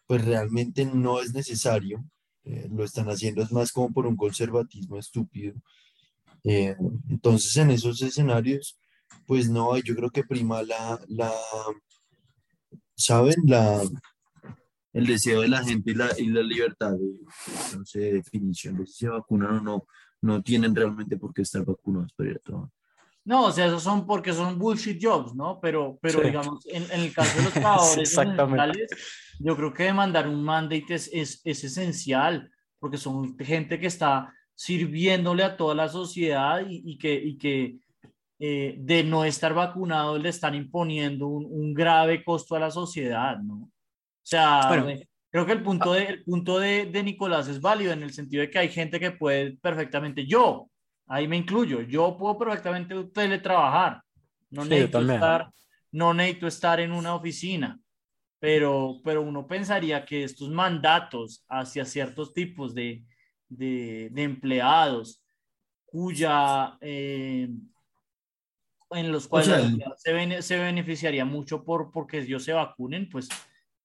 pues 0.05 0.23
realmente 0.23 0.85
no 0.85 1.19
es 1.21 1.33
necesario 1.33 2.03
eh, 2.49 2.69
lo 2.71 2.85
están 2.85 3.09
haciendo 3.09 3.41
es 3.41 3.51
más 3.51 3.73
como 3.73 3.91
por 3.91 4.07
un 4.07 4.15
conservatismo 4.15 4.97
estúpido. 4.97 5.53
Eh, 6.45 6.77
entonces, 7.09 7.57
en 7.57 7.71
esos 7.71 8.01
escenarios, 8.01 8.77
pues 9.25 9.49
no, 9.49 9.77
yo 9.77 9.95
creo 9.95 10.09
que 10.09 10.23
prima 10.23 10.63
la, 10.63 10.99
la 11.07 11.31
¿saben? 12.95 13.35
La, 13.45 13.81
el 14.93 15.05
deseo 15.05 15.41
de 15.41 15.47
la 15.47 15.63
gente 15.63 15.91
y 15.91 15.93
la, 15.93 16.09
y 16.17 16.27
la 16.27 16.41
libertad 16.41 16.91
de, 16.93 17.77
no 17.77 17.85
sé, 17.85 17.99
definición 18.13 18.77
de 18.77 18.87
si 18.87 18.93
se 18.93 19.09
vacunan 19.09 19.59
o 19.59 19.61
no, 19.61 19.87
no 20.21 20.41
tienen 20.41 20.75
realmente 20.75 21.17
por 21.17 21.33
qué 21.33 21.43
estar 21.43 21.63
vacunados 21.63 22.11
para 22.13 22.31
ir 22.31 22.37
a 22.37 22.39
trabajar. 22.39 22.71
No, 23.23 23.45
o 23.45 23.51
sea, 23.51 23.67
esos 23.67 23.83
son 23.83 24.07
porque 24.07 24.33
son 24.33 24.57
bullshit 24.57 25.03
jobs, 25.03 25.35
¿no? 25.35 25.59
Pero, 25.61 25.99
pero 26.01 26.19
sí. 26.19 26.27
digamos, 26.27 26.65
en, 26.67 26.83
en, 26.83 27.01
el 27.01 27.13
caso 27.13 27.37
de 27.37 27.43
los 27.43 27.53
trabajadores 27.53 27.97
Exactamente. 28.09 28.87
yo 29.39 29.55
creo 29.57 29.73
que 29.73 29.83
demandar 29.83 30.29
un 30.29 30.41
mandate 30.41 30.85
es, 30.95 31.09
es, 31.13 31.41
es, 31.43 31.63
esencial, 31.65 32.49
porque 32.79 32.97
son 32.97 33.37
gente 33.37 33.79
que 33.79 33.87
está 33.87 34.33
sirviéndole 34.55 35.43
a 35.43 35.57
toda 35.57 35.75
la 35.75 35.89
sociedad 35.89 36.61
y, 36.67 36.81
y, 36.85 36.97
que, 36.97 37.13
y 37.13 37.37
que 37.37 37.79
eh, 38.39 38.75
de 38.79 39.03
no 39.03 39.25
estar 39.25 39.53
vacunados 39.53 40.21
le 40.21 40.29
están 40.29 40.55
imponiendo 40.55 41.27
un, 41.27 41.45
un 41.49 41.73
grave 41.73 42.23
costo 42.23 42.55
a 42.55 42.59
la 42.59 42.71
sociedad, 42.71 43.37
¿no? 43.39 43.55
O 43.63 43.71
sea, 44.23 44.61
Bueno. 44.67 44.87
eh, 44.87 45.07
creo 45.31 45.45
que 45.45 45.53
el 45.53 45.63
punto, 45.63 45.93
de, 45.93 46.05
el 46.05 46.23
punto 46.23 46.59
de, 46.59 46.85
de 46.87 47.03
Nicolás 47.03 47.47
es 47.47 47.61
válido 47.61 47.93
en 47.93 48.03
el 48.03 48.13
sentido 48.13 48.41
de 48.41 48.49
que 48.49 48.59
hay 48.59 48.69
gente 48.69 48.99
que 48.99 49.11
puede 49.11 49.57
perfectamente, 49.57 50.25
yo, 50.25 50.69
ahí 51.07 51.27
me 51.27 51.37
incluyo, 51.37 51.81
yo 51.81 52.17
puedo 52.17 52.37
perfectamente 52.37 52.95
teletrabajar, 53.13 54.01
no, 54.49 54.63
Sí, 54.63 54.69
necesito 54.69 54.99
estar, 55.01 55.49
no 55.91 56.13
necesito 56.13 56.47
estar 56.47 56.79
en 56.79 56.91
una 56.91 57.15
oficina, 57.15 57.79
pero, 58.39 58.99
pero 59.03 59.21
uno 59.21 59.47
pensaría 59.47 60.05
que 60.05 60.23
estos 60.23 60.49
mandatos 60.49 61.43
hacia 61.49 61.85
ciertos 61.85 62.33
tipos 62.33 62.73
de, 62.75 63.03
de, 63.49 64.09
de 64.11 64.23
empleados 64.23 65.23
cuya... 65.85 66.77
eh, 66.81 67.49
en 68.91 69.11
los 69.11 69.27
cuales 69.27 69.47
sea, 69.49 69.57
el- 69.57 69.69
sociedad 69.71 69.91
se, 69.97 70.13
bene- 70.13 70.41
se 70.41 70.57
beneficiaría 70.57 71.25
mucho 71.25 71.63
por 71.63 71.91
porque 71.91 72.19
ellos 72.19 72.43
se 72.43 72.53
vacunen, 72.53 73.09
pues 73.09 73.27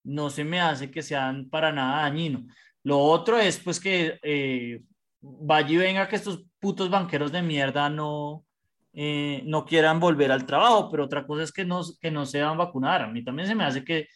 no 0.03 0.29
se 0.29 0.43
me 0.43 0.59
hace 0.59 0.91
que 0.91 1.01
sean 1.01 1.49
para 1.49 1.71
nada 1.71 2.01
dañino. 2.03 2.45
Lo 2.83 2.99
otro 2.99 3.39
es 3.39 3.57
pues 3.59 3.79
que 3.79 4.19
eh, 4.23 4.81
vaya 5.21 5.69
y 5.69 5.77
venga 5.77 6.07
que 6.07 6.15
estos 6.17 6.45
putos 6.59 6.89
banqueros 6.89 7.31
de 7.31 7.41
mierda 7.41 7.89
no, 7.89 8.45
eh, 8.93 9.41
no 9.45 9.65
quieran 9.65 9.99
volver 9.99 10.31
al 10.31 10.45
trabajo, 10.45 10.89
pero 10.91 11.05
otra 11.05 11.25
cosa 11.25 11.43
es 11.43 11.51
que 11.51 11.63
no, 11.65 11.81
que 12.01 12.11
no 12.11 12.25
se 12.25 12.41
van 12.41 12.53
a 12.55 12.65
vacunar. 12.65 13.01
A 13.03 13.07
mí 13.07 13.23
también 13.23 13.47
se 13.47 13.55
me 13.55 13.63
hace 13.63 13.83
que 13.85 14.07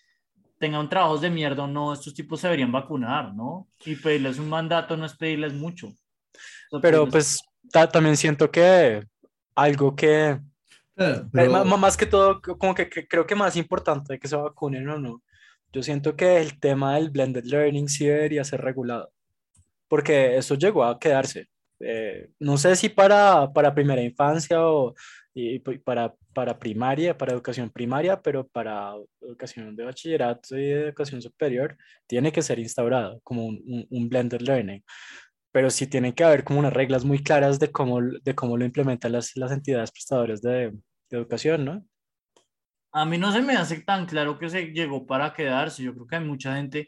tengan 0.59 0.89
trabajos 0.89 1.21
de 1.21 1.29
mierda 1.29 1.63
o 1.63 1.67
no, 1.67 1.93
estos 1.93 2.13
tipos 2.13 2.39
se 2.41 2.47
deberían 2.47 2.71
vacunar, 2.71 3.33
¿no? 3.33 3.67
Y 3.85 3.95
pedirles 3.95 4.39
un 4.39 4.49
mandato 4.49 4.97
no 4.97 5.05
es 5.05 5.15
pedirles 5.15 5.53
mucho. 5.53 5.87
O 5.87 5.91
sea, 6.71 6.79
Pero 6.81 7.07
pues 7.07 7.39
ta- 7.71 7.87
también 7.89 8.17
siento 8.17 8.49
que 8.51 9.03
algo 9.55 9.95
que, 9.95 10.39
Claro, 10.97 11.15
eh, 11.25 11.29
pero- 11.31 11.51
ma- 11.51 11.63
ma- 11.63 11.77
más 11.77 11.95
que 11.97 12.05
todo, 12.07 12.41
como 12.41 12.73
que, 12.75 12.89
que 12.89 13.07
creo 13.07 13.25
que 13.27 13.35
más 13.35 13.55
importante 13.55 14.19
que 14.19 14.27
se 14.27 14.35
vacunen 14.35 14.89
o 14.89 14.99
no, 14.99 15.23
yo 15.71 15.83
siento 15.83 16.15
que 16.15 16.37
el 16.41 16.59
tema 16.59 16.95
del 16.95 17.09
blended 17.11 17.45
learning 17.45 17.87
sí 17.87 18.07
debería 18.07 18.43
ser 18.43 18.61
regulado, 18.61 19.11
porque 19.87 20.37
eso 20.37 20.55
llegó 20.55 20.83
a 20.83 20.99
quedarse. 20.99 21.47
Eh, 21.79 22.29
no 22.39 22.57
sé 22.57 22.75
si 22.75 22.89
para, 22.89 23.53
para 23.53 23.75
primera 23.75 24.01
infancia 24.01 24.65
o 24.67 24.95
y 25.35 25.59
p- 25.59 25.79
para, 25.79 26.15
para 26.33 26.57
primaria, 26.57 27.15
para 27.15 27.33
educación 27.33 27.69
primaria, 27.69 28.19
pero 28.19 28.47
para 28.47 28.93
educación 29.21 29.75
de 29.75 29.83
bachillerato 29.85 30.57
y 30.57 30.71
educación 30.71 31.21
superior 31.21 31.77
tiene 32.07 32.31
que 32.31 32.41
ser 32.41 32.57
instaurado 32.59 33.19
como 33.23 33.45
un, 33.45 33.61
un, 33.67 33.87
un 33.91 34.09
blended 34.09 34.41
learning 34.41 34.83
pero 35.57 35.71
sí 35.71 35.87
tiene 35.87 36.13
que 36.13 36.23
haber 36.23 36.43
como 36.43 36.59
unas 36.59 36.71
reglas 36.71 37.03
muy 37.03 37.17
claras 37.23 37.57
de 37.57 37.71
cómo, 37.71 37.99
de 37.99 38.35
cómo 38.35 38.57
lo 38.57 38.63
implementan 38.63 39.13
las, 39.13 39.35
las 39.35 39.51
entidades 39.51 39.89
prestadoras 39.89 40.39
de, 40.39 40.69
de 41.09 41.17
educación, 41.17 41.65
¿no? 41.65 41.83
A 42.91 43.05
mí 43.05 43.17
no 43.17 43.31
se 43.31 43.41
me 43.41 43.55
hace 43.55 43.81
tan 43.81 44.05
claro 44.05 44.37
que 44.37 44.51
se 44.51 44.67
llegó 44.67 45.07
para 45.07 45.33
quedarse. 45.33 45.81
Yo 45.81 45.95
creo 45.95 46.05
que 46.05 46.15
hay 46.17 46.23
mucha 46.23 46.55
gente, 46.57 46.87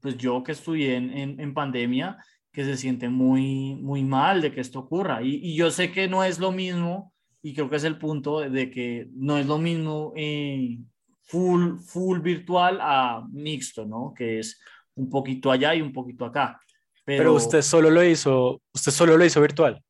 pues 0.00 0.16
yo 0.16 0.44
que 0.44 0.52
estudié 0.52 0.94
en, 0.94 1.10
en, 1.10 1.40
en 1.40 1.54
pandemia, 1.54 2.16
que 2.52 2.64
se 2.64 2.76
siente 2.76 3.08
muy, 3.08 3.74
muy 3.82 4.04
mal 4.04 4.40
de 4.40 4.52
que 4.52 4.60
esto 4.60 4.78
ocurra. 4.78 5.20
Y, 5.20 5.40
y 5.42 5.56
yo 5.56 5.72
sé 5.72 5.90
que 5.90 6.06
no 6.06 6.22
es 6.22 6.38
lo 6.38 6.52
mismo, 6.52 7.12
y 7.42 7.52
creo 7.52 7.68
que 7.68 7.74
es 7.74 7.84
el 7.84 7.98
punto 7.98 8.48
de 8.48 8.70
que 8.70 9.08
no 9.12 9.38
es 9.38 9.46
lo 9.46 9.58
mismo 9.58 10.12
eh, 10.14 10.78
full, 11.22 11.78
full 11.78 12.20
virtual 12.20 12.78
a 12.80 13.26
mixto, 13.32 13.84
¿no? 13.84 14.14
Que 14.16 14.38
es 14.38 14.60
un 14.94 15.10
poquito 15.10 15.50
allá 15.50 15.74
y 15.74 15.82
un 15.82 15.92
poquito 15.92 16.24
acá. 16.24 16.60
Pero, 17.04 17.18
Pero 17.18 17.34
usted 17.34 17.62
solo 17.62 17.90
lo 17.90 18.02
hizo, 18.04 18.62
usted 18.72 18.92
solo 18.92 19.16
lo 19.16 19.24
hizo 19.24 19.40
virtual. 19.40 19.82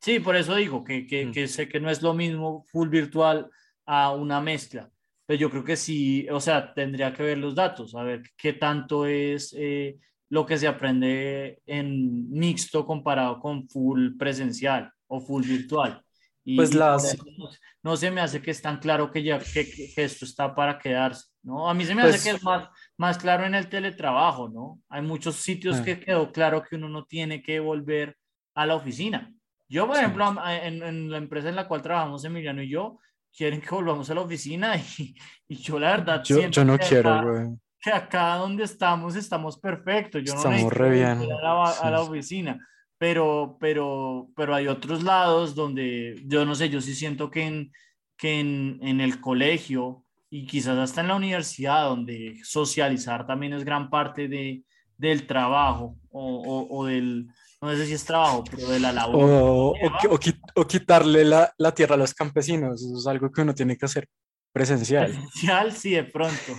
Sí, 0.00 0.20
por 0.20 0.36
eso 0.36 0.54
digo 0.54 0.82
que, 0.84 1.06
que, 1.06 1.26
Mm. 1.26 1.32
que 1.32 1.48
sé 1.48 1.68
que 1.68 1.80
no 1.80 1.90
es 1.90 2.02
lo 2.02 2.14
mismo 2.14 2.64
full 2.70 2.88
virtual 2.88 3.48
a 3.86 4.12
una 4.12 4.40
mezcla. 4.40 4.88
Pero 5.26 5.38
yo 5.40 5.50
creo 5.50 5.64
que 5.64 5.76
sí, 5.76 6.26
o 6.30 6.40
sea, 6.40 6.72
tendría 6.74 7.12
que 7.12 7.22
ver 7.22 7.38
los 7.38 7.54
datos, 7.54 7.94
a 7.94 8.02
ver 8.02 8.22
qué 8.36 8.52
tanto 8.52 9.06
es 9.06 9.54
eh, 9.56 9.96
lo 10.28 10.44
que 10.46 10.56
se 10.58 10.66
aprende 10.66 11.60
en 11.66 12.28
mixto 12.30 12.84
comparado 12.86 13.38
con 13.38 13.68
full 13.68 14.16
presencial 14.18 14.90
o 15.06 15.20
full 15.20 15.44
virtual. 15.44 16.02
Y, 16.44 16.56
Pues 16.56 16.74
las- 16.74 17.16
no, 17.38 17.48
no 17.84 17.96
se 17.96 18.10
me 18.10 18.20
hace 18.20 18.42
que 18.42 18.50
es 18.50 18.60
tan 18.62 18.78
claro 18.78 19.10
que, 19.10 19.22
ya, 19.22 19.38
que- 19.38 19.70
que 19.94 20.02
esto 20.04 20.24
está 20.24 20.54
para 20.54 20.78
quedarse, 20.78 21.28
¿no? 21.42 21.68
A 21.68 21.74
mí 21.74 21.84
se 21.84 21.94
me 21.94 22.02
Pues- 22.02 22.16
hace 22.16 22.30
que 22.30 22.36
es 22.36 22.42
más, 22.42 22.68
más 22.96 23.18
claro 23.18 23.44
en 23.44 23.54
el 23.54 23.68
teletrabajo, 23.68 24.48
¿no? 24.48 24.80
Hay 24.88 25.02
muchos 25.02 25.36
sitios 25.36 25.78
Ah. 25.80 25.84
que 25.84 26.00
quedó 26.00 26.30
claro 26.32 26.62
que 26.62 26.76
uno 26.76 26.88
no 26.88 27.04
tiene 27.04 27.42
que 27.42 27.60
volver 27.60 28.16
a 28.54 28.66
la 28.66 28.74
oficina. 28.76 29.32
Yo, 29.68 29.86
por 29.86 29.96
Sí. 29.96 30.02
ejemplo, 30.02 30.34
en, 30.46 30.82
en 30.82 31.10
la 31.10 31.16
empresa 31.18 31.48
en 31.48 31.56
la 31.56 31.66
cual 31.66 31.82
trabajamos, 31.82 32.24
Emiliano 32.24 32.62
y 32.62 32.68
yo, 32.68 32.98
quieren 33.34 33.60
que 33.62 33.70
volvamos 33.70 34.10
a 34.10 34.14
la 34.14 34.20
oficina 34.20 34.74
y, 34.98 35.14
y 35.48 35.56
yo 35.56 35.78
la 35.78 35.90
verdad 35.92 36.22
Yo, 36.22 36.46
yo 36.48 36.64
no 36.64 36.78
que 36.78 36.86
quiero, 36.86 37.10
acá, 37.14 37.28
güey. 37.30 37.46
que 37.80 37.90
acá 37.90 38.34
donde 38.36 38.64
estamos 38.64 39.16
estamos 39.16 39.58
perfectos. 39.58 40.22
Yo 40.22 40.34
no 40.34 40.38
Estamos 40.38 40.56
necesito 40.58 40.78
re 40.84 40.90
bien, 40.90 41.08
a 41.08 41.42
la, 41.42 41.64
a 41.70 41.90
la 41.90 41.98
sí. 41.98 42.04
oficina, 42.10 42.68
pero, 42.98 43.56
pero, 43.58 44.28
pero 44.36 44.54
hay 44.54 44.68
otros 44.68 45.02
lados 45.02 45.54
donde 45.54 46.22
yo 46.26 46.44
no 46.44 46.54
sé, 46.54 46.68
yo 46.68 46.80
sí 46.82 46.94
siento 46.94 47.30
que 47.30 47.46
en, 47.46 47.72
que 48.18 48.38
en, 48.38 48.78
en 48.82 49.00
el 49.00 49.20
colegio 49.20 50.01
y 50.34 50.46
quizás 50.46 50.78
hasta 50.78 51.02
en 51.02 51.08
la 51.08 51.16
universidad, 51.16 51.84
donde 51.90 52.40
socializar 52.42 53.26
también 53.26 53.52
es 53.52 53.64
gran 53.64 53.90
parte 53.90 54.28
de, 54.28 54.62
del 54.96 55.26
trabajo 55.26 55.98
o, 56.10 56.66
o, 56.70 56.78
o 56.78 56.86
del, 56.86 57.26
no 57.60 57.70
sé 57.76 57.84
si 57.86 57.92
es 57.92 58.04
trabajo, 58.04 58.42
pero 58.50 58.66
de 58.70 58.80
la 58.80 58.92
labor. 58.92 59.24
O, 59.30 59.68
o, 59.72 59.74
qui- 59.74 60.08
o 60.10 60.18
qui- 60.18 60.40
o 60.54 60.66
quitarle 60.66 61.22
la, 61.26 61.52
la 61.58 61.74
tierra 61.74 61.96
a 61.96 61.98
los 61.98 62.14
campesinos. 62.14 62.82
Eso 62.82 62.96
es 62.96 63.06
algo 63.06 63.30
que 63.30 63.42
uno 63.42 63.54
tiene 63.54 63.76
que 63.76 63.84
hacer 63.84 64.08
presencial. 64.52 65.10
Presencial, 65.12 65.72
sí, 65.72 65.90
de 65.90 66.04
pronto. 66.04 66.52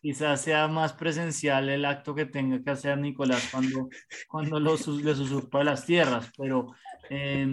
Quizás 0.00 0.40
sea 0.42 0.68
más 0.68 0.92
presencial 0.92 1.68
el 1.68 1.84
acto 1.84 2.14
que 2.14 2.26
tenga 2.26 2.62
que 2.62 2.70
hacer 2.70 2.96
Nicolás 2.96 3.48
cuando, 3.50 3.88
cuando 4.28 4.60
los, 4.60 4.86
les 4.86 5.18
usurpa 5.18 5.64
las 5.64 5.84
tierras, 5.84 6.30
pero, 6.38 6.68
eh, 7.10 7.50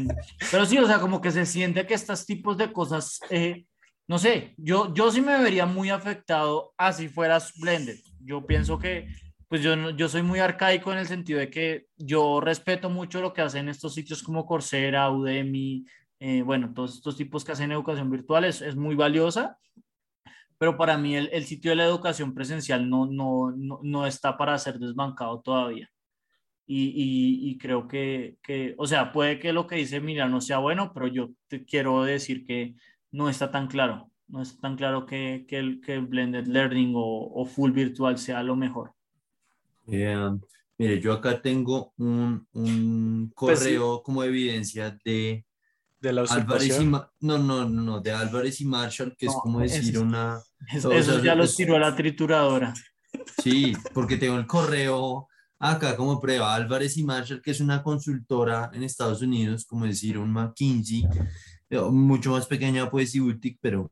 pero 0.51 0.65
sí, 0.68 0.77
o 0.77 0.86
sea, 0.86 1.00
como 1.00 1.20
que 1.20 1.32
se 1.32 1.48
siente 1.48 1.88
que 1.88 1.96
estos 1.96 2.27
tipos 2.27 2.56
de 2.58 2.72
cosas, 2.72 3.20
eh, 3.32 3.65
no 4.08 4.18
sé, 4.18 4.54
yo, 4.58 4.94
yo 4.94 5.12
sí 5.12 5.22
me 5.22 5.42
vería 5.42 5.66
muy 5.66 5.90
afectado 5.90 6.74
así 6.78 7.08
fueras 7.08 7.54
blended. 7.60 7.98
Yo 8.20 8.46
pienso 8.46 8.80
que, 8.80 9.08
pues 9.48 9.62
yo, 9.62 9.92
yo 9.92 10.10
soy 10.10 10.24
muy 10.24 10.40
arcaico 10.40 10.92
en 10.92 11.00
el 11.00 11.08
sentido 11.08 11.40
de 11.40 11.50
que 11.50 11.88
yo 11.98 12.42
respeto 12.42 12.90
mucho 12.90 13.22
lo 13.22 13.34
que 13.34 13.42
hacen 13.42 13.70
estos 13.70 13.94
sitios 13.94 14.24
como 14.24 14.46
Coursera, 14.46 15.10
Udemy, 15.12 15.86
eh, 16.20 16.42
bueno, 16.42 16.74
todos 16.74 16.96
estos 16.96 17.18
tipos 17.18 17.44
que 17.44 17.52
hacen 17.52 17.72
educación 17.72 18.10
virtual 18.10 18.46
es, 18.46 18.62
es 18.62 18.76
muy 18.76 18.96
valiosa 18.96 19.58
pero 20.64 20.78
para 20.78 20.98
mí 20.98 21.14
el, 21.14 21.30
el 21.34 21.44
sitio 21.44 21.72
de 21.72 21.76
la 21.76 21.84
educación 21.84 22.34
presencial 22.34 22.90
no, 22.90 23.06
no, 23.06 23.52
no, 23.52 23.82
no 23.84 24.08
está 24.08 24.38
para 24.38 24.58
ser 24.58 24.80
desbancado 24.80 25.42
todavía. 25.42 25.90
Y, 26.66 26.86
y, 26.86 27.52
y 27.52 27.58
creo 27.58 27.86
que, 27.86 28.38
que, 28.42 28.74
o 28.78 28.88
sea, 28.88 29.12
puede 29.12 29.40
que 29.40 29.52
lo 29.52 29.68
que 29.68 29.76
dice 29.76 30.00
Mira 30.00 30.30
no 30.30 30.40
sea 30.40 30.60
bueno, 30.60 30.94
pero 30.94 31.08
yo 31.08 31.32
te 31.50 31.66
quiero 31.66 32.06
decir 32.06 32.46
que 32.46 32.76
no 33.13 33.29
está 33.29 33.50
tan 33.50 33.67
claro. 33.67 34.10
No 34.27 34.41
está 34.41 34.60
tan 34.62 34.75
claro 34.75 35.05
que, 35.05 35.46
que, 35.48 35.58
el, 35.60 35.79
que 35.79 35.93
el 35.93 36.05
blended 36.08 36.48
learning 36.48 36.93
o, 36.96 37.32
o 37.34 37.46
full 37.46 37.72
virtual 37.72 38.17
sea 38.17 38.43
lo 38.43 38.55
mejor. 38.58 38.93
Eh, 39.88 40.17
mire, 40.77 41.00
yo 41.01 41.13
acá 41.13 41.41
tengo 41.41 41.93
un, 41.98 42.46
un 42.53 43.32
Pues 43.36 43.60
sí. 43.60 43.65
correo 43.65 44.01
como 44.03 44.24
evidencia 44.24 44.98
de 45.05 45.46
De 46.00 46.13
la 46.13 46.22
Álvarez 46.24 46.79
y 46.82 46.86
no, 46.86 47.10
no, 47.22 47.38
no, 47.38 47.70
no, 47.70 48.00
de 48.01 48.12
Álvarez 48.12 48.60
y 48.62 48.65
Marshall, 48.65 49.15
que 49.17 49.27
es 49.27 49.34
No, 49.34 49.39
como 49.39 49.60
decir 49.60 49.89
ese- 49.96 50.00
una, 50.00 50.39
Eso, 50.74 50.88
O 50.89 50.91
sea, 50.91 51.00
eso 51.00 51.24
ya 51.24 51.36
lo 51.36 51.43
es- 51.43 51.55
tiró 51.55 51.75
a 51.75 51.79
la 51.79 51.96
trituradora. 51.96 52.74
sí, 53.43 53.74
porque 53.93 54.17
tengo 54.17 54.38
el 54.38 54.48
correo 54.48 55.27
acá 55.60 55.96
como 55.96 56.20
prueba, 56.20 56.55
Álvarez 56.55 56.98
y 56.98 57.03
Marshall, 57.03 57.41
que 57.41 57.51
es 57.51 57.60
una 57.62 57.84
consultora 57.84 58.70
en 58.74 58.84
Estados 58.84 59.22
Unidos, 59.22 59.65
como 59.65 59.86
decir 59.86 60.17
un 60.17 60.32
McKinsey, 60.32 61.03
mucho 61.92 62.32
más 62.32 62.48
pequeña 62.48 62.89
pues 62.89 63.18
boutique, 63.20 63.58
pero 63.62 63.89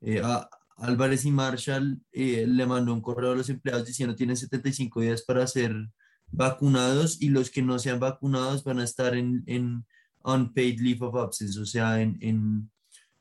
eh, 0.00 0.20
a- 0.22 0.48
Álvarez 0.78 1.24
y 1.24 1.30
Marshall 1.30 2.00
eh, 2.12 2.44
le 2.46 2.66
mandó 2.66 2.92
un 2.92 3.00
correo 3.00 3.32
a 3.32 3.34
los 3.34 3.48
empleados 3.48 3.86
diciendo 3.86 4.14
tienen 4.14 4.36
75 4.36 5.00
días 5.00 5.22
para 5.22 5.46
ser 5.46 5.74
vacunados 6.30 7.20
y 7.22 7.30
los 7.30 7.50
que 7.50 7.62
no 7.62 7.78
sean 7.78 7.98
vacunados 7.98 8.62
van 8.62 8.80
a 8.80 8.84
estar 8.84 9.14
en, 9.16 9.42
en 9.46 9.84
unpaid 10.22 10.80
leave 10.80 11.06
of 11.06 11.14
absence, 11.16 11.58
o 11.58 11.64
sea, 11.64 12.00
en, 12.02 12.18
en, 12.20 12.70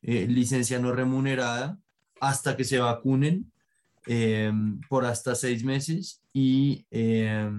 eh, 0.02 0.28
licencia 0.28 0.80
no 0.80 0.92
remunerada 0.92 1.80
hasta 2.20 2.58
que 2.58 2.64
se 2.66 2.78
vacunen 2.80 3.52
eh, 4.08 4.52
por 4.90 5.06
hasta 5.06 5.34
seis 5.34 5.64
meses 5.64 6.22
y 6.34 6.86
eh, 6.92 7.50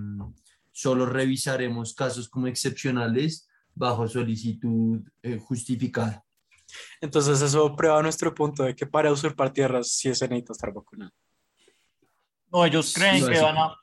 solo 0.72 1.06
revisaremos 1.06 1.94
casos 1.94 2.28
como 2.28 2.48
excepcionales 2.48 3.48
bajo 3.74 4.06
solicitud 4.08 5.00
eh, 5.22 5.38
justificada. 5.38 6.25
Entonces 7.00 7.40
eso 7.42 7.74
prueba 7.76 8.02
nuestro 8.02 8.34
punto 8.34 8.62
de 8.64 8.74
que 8.74 8.86
para 8.86 9.12
usurpar 9.12 9.52
tierras 9.52 9.88
sí 9.92 10.14
se 10.14 10.28
necesita 10.28 10.52
estar 10.52 10.72
vacunado. 10.72 11.12
No, 12.52 12.64
ellos 12.64 12.92
creen 12.92 13.22
Sí, 13.22 13.28
que 13.28 13.40
van 13.40 13.56
a, 13.58 13.74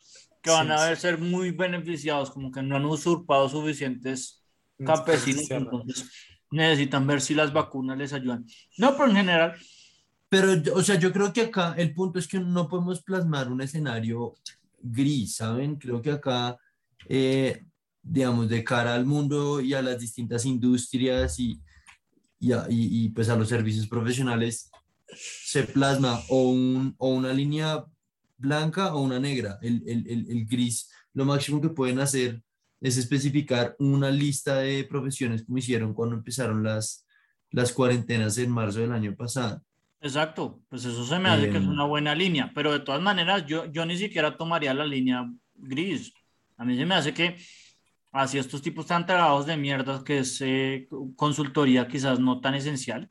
que 0.41 0.49
van 0.49 0.67
Sí, 0.67 0.71
a 0.71 0.95
ser 0.95 1.17
muy 1.19 1.51
beneficiados, 1.51 2.31
como 2.31 2.51
que 2.51 2.61
no 2.61 2.75
han 2.77 2.85
usurpado 2.85 3.49
suficientes 3.49 4.43
campesinos, 4.83 5.49
entonces 5.51 6.09
necesitan 6.49 7.05
ver 7.07 7.21
si 7.21 7.33
las 7.35 7.51
vacunas 7.53 7.97
les 7.97 8.13
ayudan. 8.13 8.45
No, 8.77 8.93
pero 8.95 9.09
en 9.09 9.15
general, 9.17 9.57
Pero, 10.29 10.53
o 10.75 10.81
sea, 10.81 10.95
yo 10.97 11.11
creo 11.13 11.31
que 11.31 11.41
acá 11.41 11.75
el 11.77 11.93
punto 11.93 12.17
es 12.19 12.27
que 12.27 12.39
no 12.39 12.67
podemos 12.67 13.03
plasmar 13.03 13.51
un 13.51 13.61
escenario 13.61 14.33
gris, 14.79 15.35
¿saben? 15.35 15.75
Creo 15.77 16.01
que 16.01 16.11
acá, 16.11 16.57
eh, 17.07 17.65
digamos, 18.01 18.49
de 18.49 18.63
cara 18.63 18.95
al 18.95 19.05
mundo 19.05 19.61
y 19.61 19.73
a 19.75 19.81
las 19.83 19.99
distintas 19.99 20.45
industrias 20.45 21.39
y, 21.39 21.61
y, 22.43 22.51
a- 22.53 22.65
y- 22.69 23.05
y, 23.05 23.09
pues 23.09 23.29
a 23.29 23.35
los 23.35 23.47
servicios 23.49 23.87
profesionales, 23.87 24.69
se 25.15 25.63
plasma 25.63 26.19
o, 26.29 26.49
un, 26.51 26.95
o 26.97 27.09
una 27.09 27.31
línea 27.33 27.83
blanca 28.37 28.93
o 28.95 29.01
una 29.01 29.19
negra. 29.19 29.57
El, 29.61 29.83
el, 29.87 30.07
el, 30.07 30.31
el 30.31 30.45
gris, 30.45 30.89
lo 31.13 31.25
máximo 31.25 31.61
que 31.61 31.69
pueden 31.69 31.99
hacer 31.99 32.41
es 32.81 32.97
especificar 32.97 33.75
una 33.79 34.09
lista 34.11 34.57
de 34.57 34.83
profesiones 34.83 35.43
como 35.45 35.57
hicieron 35.59 35.93
cuando 35.93 36.15
empezaron 36.15 36.63
las, 36.63 37.05
las 37.51 37.71
cuarentenas 37.71 38.37
en 38.37 38.49
marzo 38.51 38.79
del 38.79 38.91
año 38.91 39.15
pasado. 39.15 39.61
exacto, 40.01 40.59
pues 40.69 40.83
eso 40.83 41.05
se 41.05 41.17
me 41.19 41.29
hace 41.29 41.49
que 41.49 41.57
es 41.57 41.63
Em. 41.63 41.69
una 41.69 41.85
buena 41.85 42.13
línea, 42.13 42.51
pero 42.53 42.73
de 42.73 42.81
todas 42.81 43.01
maneras 43.01 43.45
yo, 43.47 43.71
yo 43.71 43.85
ni 43.85 43.97
siquiera 43.97 44.35
tomaría 44.35 44.73
la 44.73 44.85
línea 44.85 45.23
gris. 45.55 46.11
A 46.57 46.65
mí 46.65 46.75
se 46.75 46.85
me 46.85 46.95
hace 46.95 47.13
que 47.13 47.37
así 48.13 48.37
estos 48.37 48.61
tipos 48.61 48.85
tan 48.85 49.05
tragados 49.05 49.45
de 49.45 49.57
mierdas 49.57 50.03
que 50.03 50.19
es 50.19 50.39
eh, 50.39 50.87
consultoría 51.15 51.87
quizás 51.87 52.19
no 52.19 52.39
tan 52.39 52.53
esencial, 52.53 53.09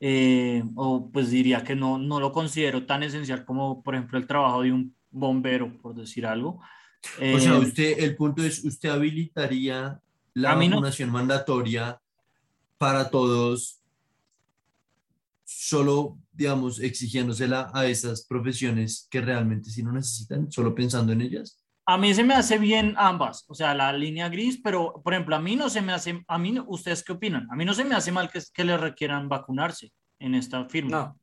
eh, 0.00 0.62
o 0.74 1.10
pues 1.10 1.30
diría 1.30 1.62
que 1.62 1.76
no, 1.76 1.98
no 1.98 2.20
lo 2.20 2.32
considero 2.32 2.84
tan 2.84 3.02
esencial 3.02 3.44
como 3.44 3.82
por 3.82 3.94
ejemplo 3.94 4.18
el 4.18 4.26
trabajo 4.26 4.62
de 4.62 4.72
un 4.72 4.94
bombero, 5.10 5.78
por 5.80 5.94
decir 5.94 6.26
algo. 6.26 6.60
O 7.34 7.38
sea, 7.38 7.54
Eh, 7.54 7.58
usted, 7.58 7.98
el 7.98 8.16
punto 8.16 8.42
es, 8.42 8.64
¿usted 8.64 8.90
habilitaría 8.90 10.00
la 10.34 10.56
mí 10.56 10.68
no. 10.68 10.76
vacunación 10.76 11.10
mandatoria 11.10 12.00
para 12.76 13.10
todos, 13.10 13.80
solo, 15.44 16.18
digamos, 16.32 16.80
exigiéndosela 16.80 17.70
a 17.74 17.86
esas 17.86 18.24
profesiones 18.26 19.06
que 19.10 19.20
realmente 19.20 19.70
sí 19.70 19.82
lo 19.82 19.92
necesitan, 19.92 20.50
solo 20.50 20.74
pensando 20.74 21.12
en 21.12 21.20
ellas? 21.20 21.59
A 21.92 21.98
mí 21.98 22.14
se 22.14 22.22
me 22.22 22.34
hace 22.34 22.56
bien 22.56 22.94
ambas, 22.96 23.44
o 23.48 23.54
sea, 23.54 23.74
la 23.74 23.92
línea 23.92 24.28
gris, 24.28 24.60
pero 24.62 25.02
por 25.02 25.12
ejemplo, 25.12 25.34
a 25.34 25.40
mí 25.40 25.56
no 25.56 25.68
se 25.68 25.82
me 25.82 25.92
hace, 25.92 26.22
a 26.28 26.38
mí, 26.38 26.56
¿ustedes 26.68 27.02
qué 27.02 27.10
opinan? 27.10 27.48
A 27.50 27.56
mí 27.56 27.64
no 27.64 27.74
se 27.74 27.84
me 27.84 27.96
hace 27.96 28.12
mal 28.12 28.30
que, 28.30 28.40
que 28.54 28.62
le 28.62 28.76
requieran 28.76 29.28
vacunarse 29.28 29.90
en 30.20 30.36
esta 30.36 30.64
firma. 30.66 30.90
No, 30.90 31.20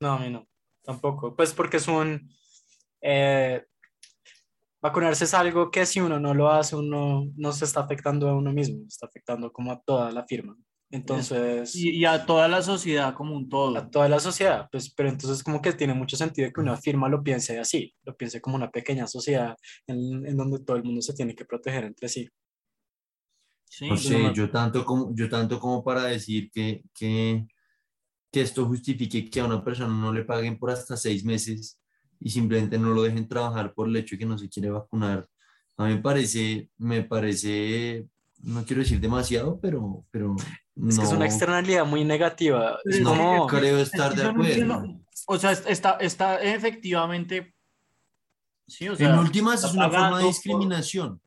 no, 0.00 0.12
a 0.14 0.18
mí 0.18 0.30
no, 0.30 0.48
tampoco. 0.82 1.36
Pues 1.36 1.52
porque 1.52 1.76
es 1.76 1.86
un... 1.86 2.28
eh, 3.00 3.64
vacunarse 4.82 5.26
es 5.26 5.34
algo 5.34 5.70
que 5.70 5.86
si 5.86 6.00
uno 6.00 6.18
no 6.18 6.34
lo 6.34 6.50
hace, 6.50 6.74
uno 6.74 7.26
no 7.36 7.52
se 7.52 7.64
está 7.64 7.78
afectando 7.78 8.28
a 8.28 8.34
uno 8.34 8.52
mismo, 8.52 8.84
está 8.88 9.06
afectando 9.06 9.52
como 9.52 9.70
a 9.70 9.80
toda 9.80 10.10
la 10.10 10.24
firma. 10.26 10.56
Entonces, 10.90 11.74
Y, 11.76 11.90
y 11.90 12.04
a 12.04 12.24
toda 12.24 12.46
la 12.48 12.62
sociedad 12.62 13.14
como 13.14 13.34
un 13.36 13.48
todo. 13.48 13.76
a 13.76 13.90
toda 13.90 14.08
la 14.08 14.20
sociedad, 14.20 14.68
pues, 14.70 14.92
pero 14.94 15.08
entonces 15.08 15.42
como 15.42 15.60
que 15.60 15.72
tiene 15.72 15.94
mucho 15.94 16.16
sentido 16.16 16.52
que 16.52 16.60
una 16.60 16.76
firma 16.76 17.08
lo 17.08 17.22
piense 17.22 17.58
así, 17.58 17.94
lo 18.04 18.16
piense 18.16 18.40
como 18.40 18.56
una 18.56 18.70
pequeña 18.70 19.06
sociedad 19.08 19.56
en, 19.86 20.24
en 20.26 20.36
donde 20.36 20.60
todo 20.60 20.76
el 20.76 20.84
mundo 20.84 21.02
se 21.02 21.14
tiene 21.14 21.34
que 21.34 21.44
proteger 21.44 21.84
entre 21.84 22.08
sí. 22.08 22.28
Sí, 23.68 23.88
No 23.88 23.96
sé, 23.96 24.32
yo 24.34 24.50
tanto 24.50 24.84
como, 24.84 25.14
yo 25.14 25.28
tanto 25.28 25.58
como 25.60 25.82
para 25.84 26.04
decir 26.04 26.50
que, 26.50 26.82
que, 26.94 27.46
que 28.32 28.40
esto 28.42 28.66
justifique 28.66 29.30
que 29.30 29.40
a 29.40 29.46
una 29.46 29.64
persona 29.64 29.94
no 29.94 30.12
le 30.12 30.24
paguen 30.24 30.58
por 30.58 30.70
hasta 30.70 30.96
seis 30.96 31.24
meses 31.24 31.80
y 32.20 32.30
simplemente 32.30 32.78
no 32.78 32.90
lo 32.90 33.02
dejen 33.02 33.28
trabajar 33.28 33.74
por 33.74 33.88
el 33.88 33.96
hecho 33.96 34.16
de 34.16 34.20
que 34.20 34.26
no 34.26 34.38
se 34.38 34.48
quiere 34.48 34.70
vacunar. 34.70 35.28
A 35.76 35.86
mí 35.88 35.94
me 35.96 36.02
parece, 36.02 36.70
me 36.78 37.04
parece, 37.04 38.08
no 38.44 38.64
quiero 38.64 38.82
decir 38.82 39.00
demasiado, 39.00 39.58
pero, 39.60 40.04
pero 40.10 40.36
Es 40.88 40.98
que 40.98 41.04
es 41.04 41.10
una 41.10 41.20
no- 41.20 41.24
externalidad 41.24 41.84
muy 41.86 42.04
negativa. 42.04 42.78
Es 42.84 43.00
No, 43.00 43.10
como, 43.10 43.46
creo 43.46 43.78
Es 43.78 43.88
estar 43.92 44.14
de 44.14 44.24
no 44.24 44.30
acuerdo. 44.30 45.00
O 45.26 45.38
sea, 45.38 45.52
es- 45.52 45.64
está, 45.66 45.92
está 46.00 46.40
efectivamente. 46.42 47.54
Sí, 48.66 48.88
o 48.88 48.96
sea, 48.96 49.10
en 49.12 49.18
últimas 49.18 49.62
es 49.64 49.72
una 49.74 49.90
forma 49.90 50.18
de 50.20 50.26
discriminación. 50.26 51.20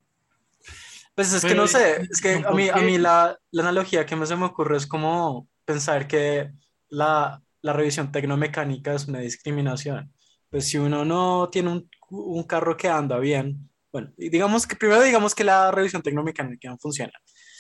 Pues 1.16 1.34
es 1.34 1.44
que 1.44 1.56
no 1.56 1.68
sé, 1.68 2.02
es 2.12 2.22
que 2.22 2.36
a 2.46 2.52
mí, 2.52 2.70
a 2.70 2.74
¿por 2.74 2.84
mí 2.84 2.98
la, 3.00 3.38
la 3.52 3.62
analogía 3.64 4.06
que 4.06 4.16
más 4.16 4.30
se 4.30 4.36
me 4.36 4.46
ocurre 4.46 4.78
es 4.78 4.86
como 4.86 5.48
pensar 5.66 6.08
que 6.08 6.52
la, 6.90 7.42
la 7.62 7.74
revisión 7.74 8.12
tecnomecánica 8.12 8.94
es 8.94 9.08
una 9.08 9.20
discriminación. 9.20 10.14
Pues 10.50 10.68
si 10.70 10.78
uno 10.78 11.04
no 11.06 11.50
tiene 11.52 11.72
un, 11.72 11.90
un 12.10 12.44
carro 12.44 12.78
que 12.78 12.88
anda 12.88 13.18
bien, 13.18 13.68
bueno, 13.98 14.14
digamos 14.18 14.68
que 14.68 14.76
primero 14.76 15.02
digamos 15.02 15.34
que 15.34 15.44
la 15.44 15.72
revisión 15.72 16.04
tecnomecánica 16.04 16.70
no 16.70 16.78
funciona 16.78 17.12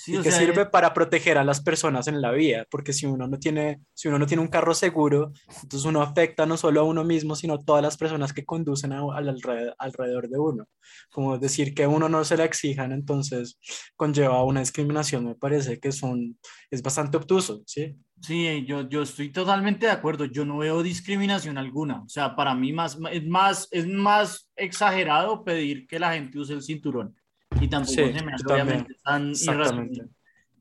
sí, 0.03 0.13
y 0.13 0.21
que 0.21 0.29
sea, 0.29 0.39
sirve 0.39 0.67
para 0.67 0.93
proteger 0.93 1.37
a 1.39 1.43
las 1.43 1.61
personas 1.61 2.07
en 2.07 2.21
la 2.21 2.31
vía, 2.31 2.65
porque 2.69 2.93
si 2.93 3.07
uno 3.07 3.27
no 3.27 3.39
tiene, 3.39 3.81
si 3.95 4.07
uno 4.07 4.19
no 4.19 4.27
tiene 4.27 4.41
un 4.43 4.47
carro 4.49 4.75
seguro, 4.75 5.31
entonces 5.63 5.83
uno 5.85 6.03
afecta 6.03 6.45
no 6.45 6.55
solo 6.57 6.81
a 6.81 6.83
uno 6.83 7.03
mismo, 7.03 7.35
sino 7.35 7.55
a 7.55 7.59
todas 7.65 7.81
las 7.81 7.97
personas 7.97 8.33
que 8.33 8.45
conducen 8.45 8.93
a- 8.93 9.01
al 9.15 9.29
alrededor, 9.29 9.75
alrededor 9.79 10.29
de 10.29 10.37
uno. 10.37 10.65
Como 11.11 11.39
decir 11.39 11.73
que 11.73 11.85
a 11.85 11.89
uno 11.89 12.07
no 12.07 12.23
se 12.23 12.37
le 12.37 12.43
exijan, 12.43 12.91
entonces 12.91 13.57
conlleva 13.95 14.43
una 14.43 14.59
discriminación, 14.59 15.25
me 15.25 15.35
parece 15.35 15.79
que 15.79 15.87
es, 15.89 16.03
un, 16.03 16.37
es 16.69 16.83
bastante 16.83 17.17
obtuso, 17.17 17.63
¿sí? 17.65 17.95
Sí, 18.21 18.65
yo, 18.65 18.89
yo 18.89 19.03
estoy 19.03 19.29
totalmente 19.29 19.85
de 19.85 19.91
acuerdo. 19.91 20.25
Yo 20.25 20.43
no 20.43 20.57
veo 20.57 20.83
discriminación 20.83 21.57
alguna. 21.57 22.01
O 22.01 22.09
sea, 22.09 22.35
para 22.35 22.55
mí 22.55 22.73
más, 22.73 22.97
es, 23.11 23.25
más, 23.25 23.67
es 23.71 23.87
más 23.87 24.49
exagerado 24.55 25.43
pedir 25.43 25.87
que 25.87 25.99
la 25.99 26.13
gente 26.13 26.39
use 26.39 26.53
el 26.53 26.63
cinturón. 26.63 27.15
Y 27.61 27.67
tampoco 27.67 27.93
Sí, 27.93 28.13
se 28.13 28.25
me 28.25 28.33
hace 28.33 28.45
obviamente 28.45 28.95
tan 29.03 29.31
irracional. 29.31 30.09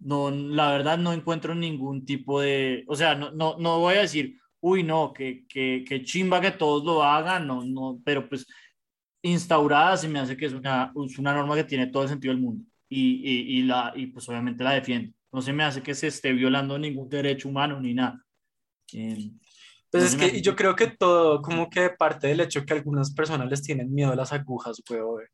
No, 0.01 0.31
la 0.31 0.71
verdad 0.71 0.99
no 0.99 1.12
encuentro 1.12 1.55
ningún 1.55 2.05
tipo 2.05 2.40
de... 2.40 2.85
O 2.87 2.95
sea, 2.95 3.14
no, 3.14 3.31
no, 3.33 3.57
no 3.59 3.81
voy 3.81 3.97
a 3.97 4.03
decir, 4.03 4.38
uy, 4.61 4.83
no, 4.83 5.12
que, 5.12 5.47
que, 5.49 5.85
que 5.87 6.03
chimba 6.03 6.40
que 6.40 6.51
todos 6.51 6.85
lo 6.85 7.03
hagan, 7.03 7.47
no, 7.47 7.64
no, 7.64 8.01
pero 8.05 8.29
pues 8.29 8.47
instaurada 9.23 9.97
se 9.97 10.09
me 10.09 10.19
hace 10.19 10.37
que 10.37 10.47
es 10.47 10.53
una, 10.53 10.92
es 11.05 11.19
una 11.19 11.35
norma 11.35 11.57
que 11.57 11.64
tiene 11.64 11.88
todo 11.88 12.05
el 12.05 12.09
sentido 12.09 12.35
del 12.35 12.42
mundo. 12.42 12.64
Y, 12.88 13.23
y, 13.25 13.59
y 13.59 13.62
la, 13.62 13.92
y 13.97 14.07
pues 14.07 14.29
obviamente 14.29 14.62
la 14.62 14.73
defiendo. 14.73 15.12
No 15.37 15.42
se 15.42 15.53
me 15.53 15.64
hace 15.64 15.83
que 15.83 15.94
se 15.94 16.07
esté 16.07 16.33
violando 16.33 16.79
ningún 16.79 17.11
derecho 17.11 17.51
humano 17.51 17.79
ni 17.79 17.92
nada. 17.92 18.25
Eh, 18.94 19.33
Pues 19.90 20.16
no 20.16 20.25
es 20.25 20.33
que 20.33 20.40
yo 20.40 20.57
creo 20.57 20.75
que 20.75 20.87
todo, 20.87 21.42
como 21.42 21.68
que 21.68 21.90
parte 21.90 22.29
del 22.29 22.40
hecho 22.40 22.64
que 22.64 22.72
algunas 22.72 23.12
personas 23.12 23.46
les 23.51 23.61
tienen 23.61 23.92
miedo 23.92 24.12
a 24.12 24.16
las 24.16 24.33
agujas, 24.33 24.83
güey. 24.88 25.27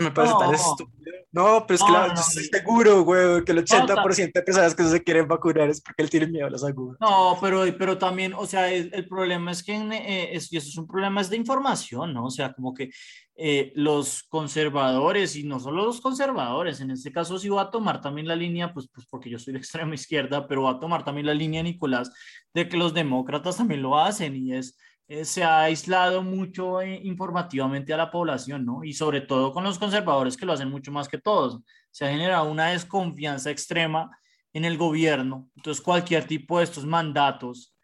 Me 0.00 0.10
parece 0.12 0.34
tan 0.38 0.50
No. 0.50 0.56
estúpido. 0.56 1.12
No, 1.32 1.64
pero 1.66 1.74
es 1.74 1.82
que 1.82 1.88
No, 1.90 1.94
la- 1.94 2.00
no, 2.02 2.08
yo 2.08 2.14
no. 2.14 2.20
estoy 2.20 2.44
seguro, 2.44 3.02
güey, 3.02 3.44
que 3.44 3.50
el 3.52 3.64
ta- 3.64 3.84
80% 3.84 4.38
de 4.38 4.42
personas 4.44 4.74
que 4.74 4.84
se 4.84 5.02
quieren 5.02 5.26
vacunar 5.26 5.68
es 5.68 5.80
porque 5.80 6.02
él 6.04 6.10
tiene 6.10 6.28
miedo 6.28 6.46
a 6.46 6.50
las 6.50 6.62
agujas. 6.62 6.96
No, 7.00 7.36
pero, 7.40 7.64
pero 7.76 7.98
también, 7.98 8.34
o 8.34 8.46
sea, 8.46 8.70
el, 8.72 8.90
el 8.94 9.08
problema 9.08 9.50
es 9.50 9.64
que, 9.64 9.74
eh, 9.74 10.28
es, 10.36 10.52
y 10.52 10.58
eso 10.58 10.68
es 10.68 10.76
un 10.78 10.86
problema 10.86 11.20
es 11.20 11.30
de 11.30 11.36
información, 11.36 12.14
¿no? 12.14 12.26
O 12.26 12.30
sea, 12.30 12.52
como 12.52 12.72
que 12.72 12.90
eh, 13.36 13.72
los 13.74 14.22
conservadores, 14.28 15.34
y 15.34 15.42
no 15.42 15.58
solo 15.58 15.84
los 15.84 16.00
conservadores, 16.00 16.80
en 16.80 16.92
este 16.92 17.10
caso 17.12 17.36
sí 17.38 17.48
va 17.48 17.62
a 17.62 17.70
tomar 17.72 18.00
también 18.00 18.28
la 18.28 18.36
línea, 18.36 18.72
pues, 18.72 18.88
pues 18.94 19.06
porque 19.10 19.28
yo 19.28 19.38
soy 19.40 19.54
de 19.54 19.58
extrema 19.58 19.94
izquierda, 19.94 20.46
pero 20.46 20.62
va 20.62 20.70
a 20.72 20.78
tomar 20.80 21.04
también 21.04 21.26
la 21.26 21.34
línea, 21.34 21.62
Nicolás, 21.62 22.12
de 22.54 22.68
que 22.68 22.76
los 22.76 22.94
demócratas 22.94 23.56
también 23.56 23.82
lo 23.82 23.98
hacen, 23.98 24.36
y 24.36 24.52
es, 24.54 24.78
eh, 25.06 25.24
se 25.24 25.44
ha 25.44 25.62
aislado 25.62 26.22
mucho 26.22 26.80
eh, 26.80 27.00
informativamente 27.04 27.92
a 27.92 27.98
la 27.98 28.10
población, 28.10 28.64
¿no? 28.64 28.84
Y 28.84 28.94
sobre 28.94 29.20
todo 29.20 29.52
con 29.52 29.64
los 29.64 29.78
conservadores 29.78 30.36
que 30.36 30.46
lo 30.46 30.52
hacen 30.54 30.70
mucho 30.70 30.92
más 30.92 31.08
que 31.08 31.18
todos. 31.18 31.60
Se 31.90 32.06
ha 32.06 32.10
generado 32.10 32.50
una 32.50 32.68
desconfianza 32.68 33.50
extrema 33.50 34.10
en 34.54 34.64
el 34.64 34.78
gobierno. 34.78 35.50
Entonces, 35.56 35.82
cualquier 35.82 36.26
tipo 36.26 36.58
de 36.58 36.64
estos 36.64 36.86
mandatos 36.86 37.74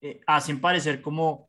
eh, 0.00 0.20
hacen 0.26 0.60
parecer 0.60 1.02
como 1.02 1.48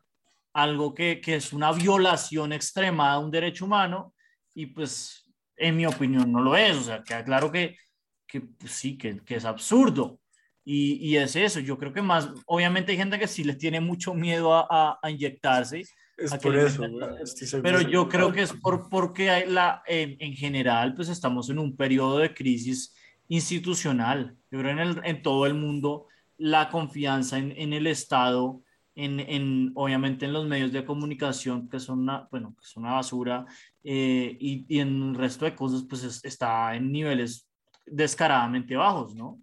algo 0.53 0.93
que, 0.93 1.21
que 1.21 1.35
es 1.35 1.53
una 1.53 1.71
violación 1.71 2.51
extrema 2.53 3.11
a 3.11 3.19
un 3.19 3.31
derecho 3.31 3.65
humano 3.65 4.13
y 4.53 4.67
pues, 4.67 5.31
en 5.55 5.77
mi 5.77 5.85
opinión, 5.85 6.31
no 6.31 6.41
lo 6.41 6.55
es. 6.55 6.77
O 6.77 6.83
sea, 6.83 7.03
queda 7.03 7.23
claro 7.23 7.51
que, 7.51 7.77
que 8.25 8.41
pues, 8.41 8.71
sí, 8.71 8.97
que, 8.97 9.19
que 9.23 9.35
es 9.35 9.45
absurdo. 9.45 10.20
Y, 10.63 10.93
y, 11.01 11.17
es 11.17 11.35
eso, 11.35 11.59
yo 11.59 11.77
creo 11.77 11.91
que 11.91 12.03
más, 12.03 12.29
obviamente 12.45 12.91
hay 12.91 12.97
gente 12.97 13.17
que 13.17 13.27
sí 13.27 13.43
le 13.43 13.55
tiene 13.55 13.81
mucho 13.81 14.13
miedo 14.13 14.53
a, 14.53 14.67
a, 14.69 14.99
a 15.01 15.09
inyectarse, 15.09 15.83
Es 16.17 16.33
a 16.33 16.37
por 16.37 16.55
eso, 16.55 16.83
seguro. 16.83 17.63
pero 17.63 17.81
yo 17.81 18.07
creo 18.07 18.31
que 18.31 18.43
es 18.43 18.53
por, 18.53 18.87
porque 18.87 19.31
hay 19.31 19.49
la, 19.49 19.81
en, 19.87 20.17
en 20.19 20.33
general, 20.33 20.93
pues 20.93 21.09
estamos 21.09 21.49
en 21.49 21.57
un 21.57 21.75
periodo 21.75 22.19
de 22.19 22.33
crisis 22.33 22.95
institucional. 23.27 24.37
Yo 24.51 24.59
creo 24.59 24.71
en, 24.71 24.79
el, 24.79 25.01
en 25.03 25.21
todo 25.23 25.47
el 25.47 25.55
mundo 25.55 26.07
la 26.37 26.69
confianza 26.69 27.39
en, 27.39 27.53
en 27.57 27.73
el 27.73 27.87
Estado, 27.87 28.61
en, 28.93 29.19
en, 29.19 29.71
obviamente 29.73 30.25
en 30.25 30.33
los 30.33 30.45
medios 30.47 30.71
de 30.71 30.85
comunicación, 30.85 31.69
que 31.69 31.79
son 31.79 31.99
una, 32.01 32.27
bueno, 32.29 32.55
que 32.59 32.67
son 32.67 32.83
una 32.83 32.93
basura, 32.93 33.45
eh, 33.83 34.37
y, 34.39 34.65
y, 34.69 34.79
en 34.79 35.09
el 35.09 35.15
resto 35.15 35.45
de 35.45 35.55
cosas, 35.55 35.85
pues 35.89 36.03
es, 36.03 36.23
está 36.23 36.75
en 36.75 36.91
niveles 36.91 37.47
descaradamente 37.87 38.75
bajos, 38.75 39.15
¿no? 39.15 39.39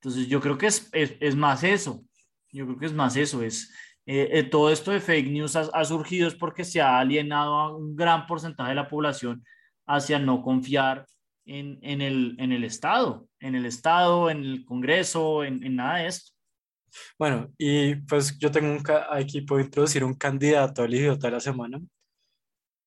Entonces 0.00 0.28
yo 0.28 0.40
creo 0.40 0.58
que 0.58 0.66
es, 0.66 0.88
es, 0.92 1.14
es 1.20 1.36
más 1.36 1.64
eso, 1.64 2.04
yo 2.52 2.66
creo 2.66 2.78
que 2.78 2.86
es 2.86 2.92
más 2.92 3.16
eso, 3.16 3.42
es 3.42 3.72
eh, 4.06 4.28
eh, 4.32 4.42
todo 4.44 4.70
esto 4.70 4.92
de 4.92 5.00
fake 5.00 5.30
news 5.30 5.56
ha, 5.56 5.68
ha, 5.72 5.84
surgido 5.84 6.28
es 6.28 6.34
porque 6.34 6.64
se 6.64 6.80
ha 6.80 6.98
alienado 6.98 7.54
a 7.54 7.76
un 7.76 7.96
gran 7.96 8.26
porcentaje 8.26 8.70
de 8.70 8.76
la 8.76 8.88
población 8.88 9.44
hacia 9.86 10.18
no 10.20 10.42
confiar 10.42 11.06
en, 11.44 11.78
en 11.82 12.00
el, 12.00 12.36
en 12.38 12.52
el 12.52 12.64
Estado, 12.64 13.28
en 13.40 13.54
el 13.54 13.66
Estado, 13.66 14.30
en 14.30 14.44
el 14.44 14.64
Congreso, 14.64 15.44
en, 15.44 15.62
en 15.64 15.76
nada 15.76 15.98
de 15.98 16.08
esto. 16.08 16.32
Bueno, 17.18 17.52
y 17.58 17.96
pues 17.96 18.38
yo 18.38 18.50
tengo 18.50 18.70
un 18.72 18.82
aquí 19.10 19.40
puedo 19.42 19.60
introducir 19.60 20.04
un 20.04 20.14
candidato 20.14 20.82
al 20.82 20.94
idiota 20.94 21.26
de 21.26 21.32
la 21.32 21.40
semana, 21.40 21.80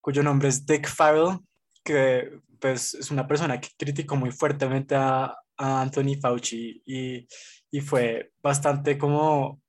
cuyo 0.01 0.23
nombre 0.23 0.47
es 0.47 0.65
Dick 0.65 0.87
Farrell, 0.87 1.39
que 1.83 2.39
pues 2.59 2.93
es 2.93 3.11
una 3.11 3.27
persona 3.27 3.59
que 3.59 3.69
criticó 3.77 4.15
muy 4.15 4.31
fuertemente 4.31 4.95
a, 4.95 5.35
a 5.59 5.81
Anthony 5.81 6.15
Fauci 6.19 6.81
y, 6.85 7.27
y 7.69 7.81
fue 7.81 8.31
bastante 8.41 8.97
como 8.97 9.61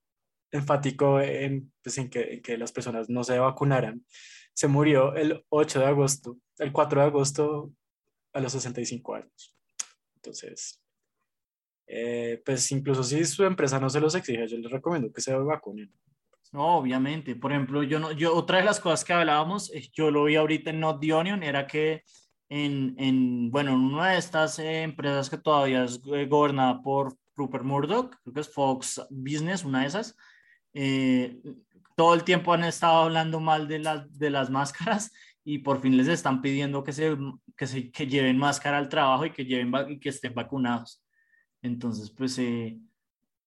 enfático 0.53 1.21
en, 1.21 1.73
pues, 1.83 1.99
en, 1.99 2.09
que, 2.09 2.35
en 2.35 2.43
que 2.43 2.57
las 2.57 2.73
personas 2.73 3.11
no 3.11 3.25
se 3.25 3.39
vacunaran. 3.39 4.05
Se 4.55 4.69
murió 4.69 5.15
el 5.15 5.45
8 5.49 5.81
de 5.81 5.87
agosto, 5.87 6.39
el 6.59 6.73
4 6.73 7.01
de 7.01 7.07
agosto 7.07 7.73
a 8.33 8.41
los 8.41 8.53
65 8.53 9.15
años. 9.15 9.55
Entonces, 10.15 10.81
eh, 11.87 12.41
pues 12.45 12.71
incluso 12.71 13.03
si 13.03 13.25
su 13.25 13.45
empresa 13.45 13.81
no 13.81 13.91
se 13.91 14.01
los 14.01 14.15
exige, 14.15 14.47
yo 14.47 14.59
les 14.59 14.71
recomiendo 14.71 15.13
que 15.13 15.21
se 15.21 15.35
vacunen. 15.35 15.93
No, 16.53 16.79
obviamente. 16.79 17.35
Por 17.35 17.53
ejemplo, 17.53 17.83
yo 17.83 17.99
no, 17.99 18.13
yo, 18.13 18.35
otra 18.35 18.59
de 18.59 18.65
las 18.65 18.79
cosas 18.79 19.05
que 19.05 19.13
hablábamos, 19.13 19.73
eh, 19.75 19.89
yo 19.93 20.11
lo 20.11 20.25
vi 20.25 20.37
ahorita 20.37 20.71
en 20.71 20.81
Not 20.81 21.01
the 21.01 21.13
Onion, 21.13 21.43
era 21.43 21.67
que 21.67 22.05
en, 22.51 22.95
en 22.99 23.51
bueno, 23.51 23.71
en 23.73 23.79
una 23.81 24.09
de 24.11 24.19
estas 24.19 24.59
eh, 24.59 24.83
empresas 24.83 25.31
que 25.31 25.39
todavía 25.39 25.85
es 25.85 26.01
eh, 26.13 26.27
gobernada 26.27 26.83
por 26.83 27.17
Rupert 27.37 27.65
Murdoch, 27.65 28.15
creo 28.23 28.35
que 28.35 28.41
es 28.41 28.53
Fox 28.53 29.01
Business, 29.11 29.65
una 29.65 29.81
de 29.83 29.87
esas, 29.87 30.17
eh, 30.75 31.41
todo 31.97 32.15
el 32.15 32.25
tiempo 32.25 32.53
han 32.53 32.65
estado 32.65 33.03
hablando 33.05 33.41
mal 33.41 33.69
de, 33.69 33.79
las 33.79 34.19
de 34.19 34.31
las 34.31 34.51
máscaras 34.51 35.13
y 35.45 35.59
por 35.59 35.81
fin 35.81 35.97
les 35.97 36.09
están 36.09 36.43
pidiendo 36.43 36.85
que 36.85 36.93
se, 36.93 37.17
que 37.57 37.67
se 37.67 37.91
que 37.91 38.07
lleven 38.07 38.37
máscara 38.39 38.79
al 38.79 38.89
trabajo 38.91 39.27
y 39.27 39.33
que, 39.33 39.45
lleven, 39.47 39.73
y 39.89 39.99
que 40.01 40.11
estén 40.11 40.35
vacunados. 40.35 41.03
Entonces, 41.63 42.11
pues, 42.11 42.39
eh, 42.39 42.79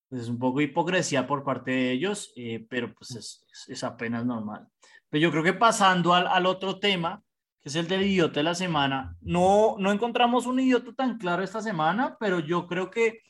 pues 0.08 0.22
es 0.22 0.28
un 0.28 0.38
poco 0.38 0.60
hipocresía 0.60 1.26
por 1.26 1.44
parte 1.44 1.70
de 1.72 1.92
ellos, 1.92 2.32
eh, 2.36 2.66
pero 2.70 2.92
pues 2.94 3.10
es, 3.12 3.44
es- 3.52 3.68
es 3.68 3.84
apenas 3.84 4.24
normal. 4.24 4.66
Pero 5.10 5.22
yo 5.22 5.30
creo 5.30 5.42
que 5.44 5.52
pasando 5.54 6.14
al, 6.14 6.26
al 6.26 6.46
otro 6.46 6.78
tema, 6.78 7.22
que 7.64 7.70
es 7.70 7.76
el 7.76 7.88
del 7.88 8.02
idiota 8.02 8.40
de 8.40 8.44
la 8.44 8.54
semana, 8.54 9.16
no, 9.22 9.76
no 9.78 9.90
encontramos 9.90 10.44
un 10.44 10.60
idiota 10.60 10.92
tan 10.92 11.16
claro 11.16 11.42
esta 11.42 11.62
semana, 11.62 12.14
pero 12.20 12.38
yo 12.38 12.66
creo 12.66 12.90
que 12.90 13.20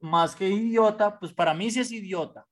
más 0.00 0.34
que 0.34 0.48
idiota, 0.48 1.20
pues 1.20 1.32
para 1.32 1.54
mí 1.54 1.70
sí 1.70 1.78
es 1.78 1.92
idiota, 1.92 2.44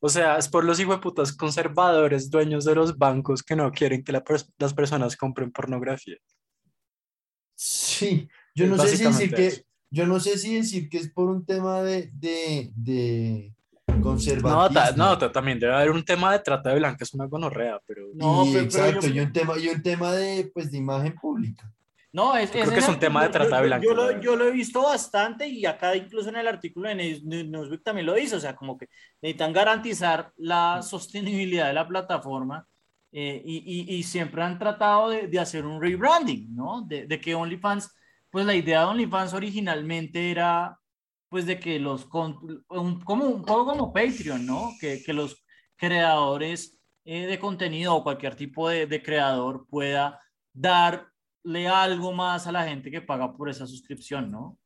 O 0.00 0.10
sea, 0.10 0.36
es 0.36 0.48
por 0.48 0.64
los 0.64 0.78
hijueputas 0.78 1.32
conservadores, 1.34 2.28
dueños 2.30 2.66
de 2.66 2.74
los 2.74 2.98
bancos 2.98 3.42
que 3.42 3.56
no 3.56 3.72
quieren 3.72 4.04
que 4.04 4.12
la 4.12 4.22
pers- 4.22 4.52
las 4.58 4.74
personas 4.74 5.16
compren 5.16 5.50
pornografía. 5.50 6.16
Sí, 7.54 8.28
yo 8.54 8.66
no 8.66 8.76
sé 8.78 8.96
si 8.96 9.04
decir 9.04 9.34
que. 9.34 9.64
Yo 9.90 10.06
no 10.06 10.20
sé 10.20 10.38
si 10.38 10.54
decir 10.56 10.88
que 10.88 10.98
es 10.98 11.10
por 11.10 11.28
un 11.30 11.44
tema 11.44 11.82
de, 11.82 12.10
de, 12.12 12.70
de 12.76 13.52
No, 14.42 14.70
ta- 14.70 14.92
no, 14.92 15.16
ta- 15.18 15.32
también 15.32 15.58
debe 15.58 15.74
haber 15.74 15.90
un 15.90 16.04
tema 16.04 16.32
de 16.32 16.38
trata 16.40 16.70
de 16.70 16.76
blancas, 16.78 17.12
una 17.14 17.26
gonorrea, 17.26 17.80
pero 17.86 18.08
No, 18.14 18.44
y 18.46 18.52
pero- 18.52 18.68
pero 18.70 18.84
exacto, 18.86 19.06
yo- 19.08 19.14
y 19.14 19.20
un 19.20 19.32
tema, 19.32 19.58
y 19.58 19.68
un 19.68 19.82
tema 19.82 20.12
de, 20.12 20.50
pues, 20.52 20.70
de 20.70 20.78
imagen 20.78 21.14
pública. 21.14 21.70
No, 22.12 22.36
es, 22.36 22.50
creo 22.50 22.64
es 22.64 22.70
que 22.70 22.78
es 22.78 22.88
un 22.88 22.94
el- 22.94 23.00
tema 23.00 23.22
de 23.24 23.28
trata 23.30 23.56
de 23.56 23.62
yo- 23.62 23.66
blancas, 23.66 23.84
Yo, 23.88 23.94
lo, 23.94 24.06
verdad. 24.06 24.20
yo 24.22 24.36
lo 24.36 24.44
he 24.46 24.50
visto 24.50 24.82
bastante 24.82 25.46
y 25.48 25.66
acá 25.66 25.94
incluso 25.94 26.28
en 26.30 26.36
el 26.36 26.46
artículo 26.48 26.88
de 26.88 26.94
News- 26.94 27.22
Newsweek 27.24 27.82
también 27.82 28.06
lo 28.06 28.14
dice, 28.14 28.36
o 28.36 28.40
sea, 28.40 28.56
como 28.56 28.78
que 28.78 28.88
necesitan 29.20 29.52
garantizar 29.52 30.32
la 30.36 30.80
sostenibilidad 30.82 31.66
de 31.68 31.74
la 31.74 31.86
plataforma 31.86 32.66
eh, 33.12 33.42
y, 33.44 33.56
y- 33.92 33.96
y 33.96 34.02
siempre 34.02 34.42
han 34.42 34.58
tratado 34.58 35.10
de, 35.10 35.28
de 35.28 35.38
hacer 35.38 35.64
un 35.64 35.80
rebranding, 35.80 36.54
¿no? 36.54 36.82
De, 36.82 37.06
de 37.06 37.20
que 37.20 37.34
OnlyFans, 37.34 37.94
pues 38.30 38.44
la 38.46 38.54
idea 38.54 38.80
de 38.80 38.86
OnlyFans 38.86 39.32
originalmente 39.34 40.30
era, 40.30 40.78
pues 41.28 41.46
de 41.46 41.58
que 41.58 41.78
los, 41.78 42.06
como 42.06 42.40
un 42.68 43.00
poco 43.00 43.66
como 43.66 43.92
Patreon, 43.92 44.44
¿no? 44.46 44.72
Que, 44.80 45.02
que 45.02 45.12
los 45.12 45.44
creadores 45.76 46.78
eh, 47.04 47.26
de 47.26 47.38
contenido 47.38 47.94
o 47.94 48.02
cualquier 48.02 48.34
tipo 48.36 48.68
de, 48.68 48.86
de 48.86 49.02
creador 49.02 49.66
pueda 49.68 50.20
darle 50.52 51.68
algo 51.68 52.12
más 52.12 52.46
a 52.46 52.52
la 52.52 52.66
gente 52.66 52.90
que 52.90 53.00
paga 53.00 53.32
por 53.34 53.48
esa 53.48 53.66
suscripción, 53.66 54.30
¿no? 54.30 54.58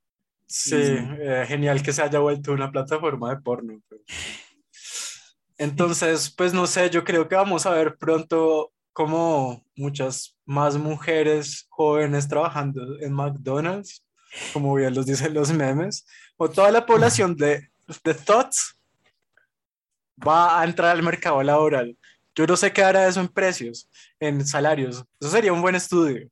sí, 0.46 0.76
eh, 0.76 1.44
genial 1.48 1.82
que 1.82 1.92
se 1.94 2.02
haya 2.02 2.18
vuelto 2.18 2.52
una 2.52 2.70
plataforma 2.70 3.30
de 3.34 3.40
porno. 3.40 3.80
pero- 3.88 4.02
Entonces, 5.56 6.30
pues 6.36 6.52
no 6.52 6.66
sé, 6.66 6.90
yo 6.90 7.04
creo 7.04 7.28
que 7.28 7.36
vamos 7.36 7.64
a 7.66 7.70
ver 7.70 7.96
pronto 7.96 8.72
como 8.92 9.64
muchas 9.76 10.31
más 10.44 10.76
mujeres 10.76 11.66
jóvenes 11.70 12.28
trabajando 12.28 12.98
en 13.00 13.12
McDonald's, 13.12 14.04
como 14.52 14.74
bien 14.74 14.94
los 14.94 15.06
dicen 15.06 15.34
los 15.34 15.52
memes, 15.52 16.06
o 16.36 16.48
toda 16.50 16.70
la 16.70 16.84
población 16.86 17.36
de, 17.36 17.68
de 18.04 18.14
Thoughts 18.14 18.76
va 20.26 20.60
a 20.60 20.64
entrar 20.64 20.90
al 20.90 21.02
mercado 21.02 21.42
laboral. 21.42 21.96
Yo 22.34 22.46
no 22.46 22.56
sé 22.56 22.72
qué 22.72 22.82
hará 22.82 23.06
eso 23.06 23.20
en 23.20 23.28
precios, 23.28 23.88
en 24.18 24.44
salarios. 24.46 25.04
Eso 25.20 25.30
sería 25.30 25.52
un 25.52 25.60
buen 25.62 25.74
estudio. 25.74 26.28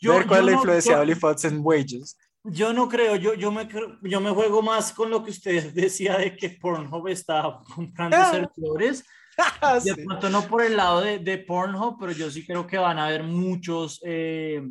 ver 0.00 0.26
cuál 0.26 0.40
es 0.40 0.46
la 0.46 0.52
no- 0.52 0.58
influencia 0.58 0.92
yo- 0.92 0.96
de 0.98 1.02
OnlyFans 1.02 1.44
en 1.46 1.60
wages. 1.62 2.16
Yo 2.46 2.74
no 2.74 2.88
creo, 2.90 3.16
yo, 3.16 3.32
yo, 3.32 3.50
me, 3.50 3.66
yo 4.02 4.20
me 4.20 4.30
juego 4.30 4.60
más 4.60 4.92
con 4.92 5.08
lo 5.10 5.24
que 5.24 5.30
usted 5.30 5.72
decía 5.74 6.18
de 6.18 6.36
que 6.36 6.50
Pornhub 6.50 7.08
está 7.08 7.58
comprando 7.74 8.16
Ah. 8.18 8.30
servidores. 8.30 9.04
De 9.84 10.04
pronto 10.04 10.28
no 10.30 10.42
por 10.46 10.62
el 10.62 10.76
lado 10.76 11.00
de, 11.00 11.18
de 11.18 11.38
Pornhub, 11.38 11.96
pero 11.98 12.12
yo 12.12 12.30
sí 12.30 12.44
creo 12.46 12.66
que 12.66 12.78
van 12.78 12.98
a 12.98 13.06
haber 13.06 13.22
muchos 13.24 14.00
eh, 14.04 14.62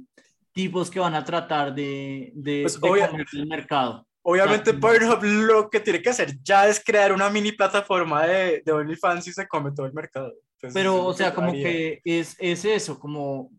tipos 0.52 0.90
que 0.90 1.00
van 1.00 1.16
a 1.16 1.24
tratar 1.24 1.74
de, 1.74 2.32
de, 2.36 2.62
Pues, 2.64 2.80
de 2.80 2.90
obvia- 2.90 3.10
comer 3.10 3.26
el 3.34 3.48
mercado. 3.48 4.08
Obviamente 4.26 4.72
Ah, 4.72 4.78
Pornhub 4.80 5.22
lo 5.24 5.70
que 5.70 5.82
tiene 5.82 6.02
que 6.02 6.10
hacer 6.10 6.38
ya 6.42 6.68
es 6.70 6.82
crear 6.82 7.12
una 7.12 7.30
mini 7.30 7.52
plataforma 7.52 8.26
de, 8.26 8.62
de 8.66 8.72
OnlyFans 8.72 9.28
y 9.28 9.34
se 9.34 9.46
come 9.48 9.72
todo 9.74 9.86
el 9.86 9.92
mercado. 9.94 10.32
Entonces, 10.56 10.74
Pero, 10.74 11.04
o 11.06 11.14
sea, 11.14 11.34
como 11.34 11.52
que 11.52 12.00
es, 12.06 12.38
es 12.40 12.64
eso, 12.64 12.98
como 12.98 13.52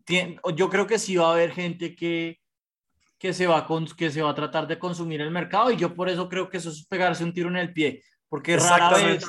yo 0.55 0.69
creo 0.71 0.87
que 0.87 0.97
sí 0.97 1.15
va 1.17 1.29
a 1.29 1.33
haber 1.33 1.51
gente 1.51 1.95
que, 1.95 2.39
que, 3.19 3.31
se 3.31 3.45
va 3.45 3.67
con- 3.67 3.85
que 3.85 4.09
se 4.09 4.23
va 4.23 4.31
a 4.31 4.35
tratar 4.35 4.65
de 4.67 4.79
consumir 4.79 5.21
el 5.21 5.29
mercado 5.29 5.69
y 5.69 5.77
yo 5.77 5.93
por 5.93 6.09
eso 6.09 6.27
creo 6.27 6.49
que 6.49 6.57
eso 6.57 6.71
es 6.71 6.83
pegarse 6.87 7.23
un 7.23 7.31
tiro 7.33 7.49
en 7.49 7.57
el 7.57 7.71
pie, 7.71 8.01
Porque 8.27 8.57
rara 8.57 8.89
vez. 8.89 9.23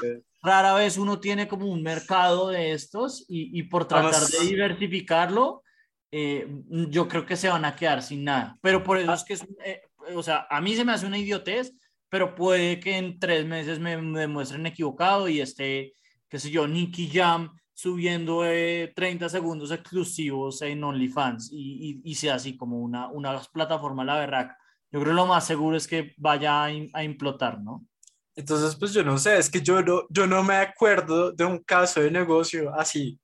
Rara 0.47 0.75
vez 0.75 0.97
uno 0.99 1.19
tiene 1.21 1.49
como 1.49 1.67
un 1.67 1.83
mercado 1.83 2.49
de 2.49 2.73
estos 2.73 3.25
y, 3.29 3.59
y 3.59 3.65
por 3.65 3.87
tratar 3.87 4.11
Además- 4.15 4.33
de 4.33 4.47
diversificarlo, 4.47 5.63
eh, 6.11 6.47
yo 6.89 7.09
creo 7.09 7.27
que 7.27 7.37
se 7.37 7.49
van 7.49 7.65
a 7.65 7.75
quedar 7.77 8.03
sin 8.03 8.25
nada. 8.25 8.57
Pero 8.63 8.83
por 8.83 8.99
eso 8.99 9.13
es 9.13 9.25
que 9.25 9.35
es, 9.35 9.47
eh, 9.65 9.83
o 10.15 10.23
sea, 10.23 10.47
a 10.49 10.61
mí 10.61 10.75
se 10.75 10.85
me 10.85 10.93
hace 10.93 11.07
una 11.07 11.19
idiotez, 11.19 11.75
pero 12.09 12.35
puede 12.35 12.81
que 12.81 12.97
en 12.97 13.19
tres 13.19 13.45
meses 13.45 13.79
me, 13.81 13.97
demuestren 13.97 14.67
equivocado 14.67 15.29
y 15.29 15.41
esté, 15.41 15.93
qué 16.29 16.39
sé 16.39 16.51
yo, 16.51 16.67
Nicky 16.69 17.11
Jam 17.13 17.51
subiendo 17.75 18.47
eh, 18.47 18.93
30 18.97 19.29
segundos 19.29 19.71
exclusivos 19.71 20.63
en 20.63 20.83
OnlyFans 20.83 21.51
y, 21.53 22.01
y, 22.05 22.11
y 22.11 22.15
sea 22.15 22.37
así 22.37 22.57
como 22.57 22.79
una, 22.79 23.09
una 23.09 23.39
plataforma 23.53 24.05
la 24.05 24.19
berraca. 24.19 24.57
Yo 24.91 25.01
creo 25.01 25.13
que 25.13 25.17
lo 25.17 25.27
más 25.27 25.47
seguro 25.47 25.77
es 25.77 25.87
que 25.87 26.15
vaya 26.17 26.65
a, 26.65 26.71
a 26.95 27.05
implotar, 27.05 27.61
¿no? 27.61 27.85
Entonces, 28.37 28.77
pues 28.77 28.93
yo 28.93 29.03
no 29.03 29.17
sé, 29.19 29.39
es 29.39 29.49
que 29.51 29.63
yo 29.63 29.83
no, 29.83 30.03
yo 30.11 30.27
no 30.27 30.43
me 30.45 30.57
acuerdo 30.57 31.33
de 31.33 31.45
un 31.45 31.59
caso 31.61 32.01
de 32.03 32.11
negocio 32.11 32.73
así, 32.75 33.19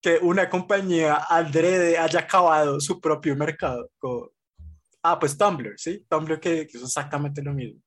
que 0.00 0.18
una 0.20 0.48
compañía 0.50 1.14
adrede 1.28 1.96
haya 1.98 2.20
acabado 2.20 2.78
su 2.80 3.00
propio 3.00 3.34
mercado. 3.34 3.90
co- 3.98 4.32
Ah, 5.02 5.18
pues 5.18 5.38
Tumblr, 5.38 5.74
¿sí? 5.78 6.04
Tumblr 6.08 6.38
que, 6.38 6.66
que 6.66 6.76
es 6.76 6.82
exactamente 6.82 7.42
lo 7.42 7.54
mismo. 7.54 7.80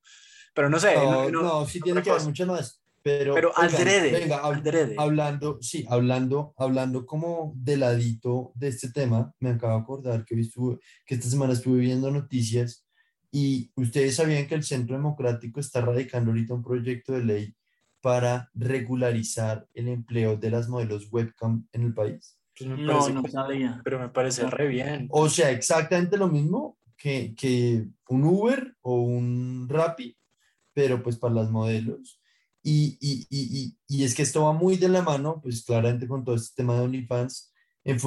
Pero 0.56 0.70
no 0.70 0.80
sé. 0.80 0.96
No, 0.96 1.30
no- 1.30 1.42
no, 1.42 1.66
sí 1.66 1.80
tiene 1.80 2.02
que 2.02 2.10
cosa. 2.10 2.26
mucho 2.26 2.46
más. 2.48 2.82
Pero, 3.04 3.34
Pero 3.34 3.52
oigan, 3.58 3.76
adrede, 3.82 4.12
venga, 4.12 4.44
hab- 4.44 4.58
adrede. 4.60 4.96
hablando, 4.98 5.58
sí, 5.62 5.86
hablando, 5.90 6.54
hablando 6.58 7.06
como 7.06 7.52
de 7.56 7.78
ladito 7.78 8.52
de 8.56 8.68
este 8.68 8.92
tema, 8.92 9.34
me 9.40 9.50
acabo 9.52 9.74
de 9.76 9.82
acordar 9.82 10.26
que, 10.26 10.40
estuve, 10.40 10.80
que 11.06 11.16
esta 11.16 11.28
semana 11.28 11.54
estuve 11.54 11.80
viendo 11.80 12.12
noticias 12.12 12.86
y 13.32 13.72
ustedes 13.76 14.16
sabían 14.16 14.48
que 14.48 14.56
el 14.56 14.64
Centro 14.64 14.96
Democrático 14.96 15.60
está 15.60 15.82
radicando 15.82 16.32
ahorita 16.32 16.54
un 16.54 16.64
proyecto 16.64 17.14
de 17.14 17.24
ley 17.24 17.56
para 18.02 18.50
regularizar 18.54 19.68
el 19.74 19.88
empleo 19.88 20.36
de 20.36 20.50
las 20.50 20.68
modelos 20.68 21.08
webcam 21.12 21.68
en 21.72 21.84
el 21.84 21.94
país. 21.94 22.38
Pues 22.58 22.70
me 22.70 22.78
No, 22.78 22.94
parece 23.00 23.14
no 23.14 23.24
sabía. 23.28 23.82
Pero 23.84 24.00
me 24.00 24.10
parece 24.10 24.50
re 24.50 24.68
bien. 24.68 25.08
O 25.12 25.30
sea, 25.30 25.52
exactamente 25.52 26.18
lo 26.18 26.28
mismo 26.28 26.78
que, 26.98 27.34
que 27.36 27.88
un 28.10 28.24
Uber 28.24 28.76
o 28.82 29.02
un 29.02 29.68
Rappi, 29.70 30.18
pero 30.74 31.02
pues 31.02 31.18
para 31.18 31.36
las 31.36 31.50
modelos. 31.50 32.20
Y, 32.64 32.98
y, 33.00 33.28
y, 33.30 33.60
y, 33.60 33.78
y 33.88 34.04
es 34.04 34.14
que 34.14 34.22
esto 34.22 34.44
va 34.44 34.54
muy 34.54 34.78
de 34.78 34.90
la 34.90 35.02
mano, 35.02 35.40
pues 35.42 35.64
claramente 35.64 36.08
con 36.08 36.24
todo 36.24 36.36
este 36.36 36.62
tema 36.62 36.76
de 36.76 36.82
OnlyFans. 36.82 37.52
En 37.84 38.00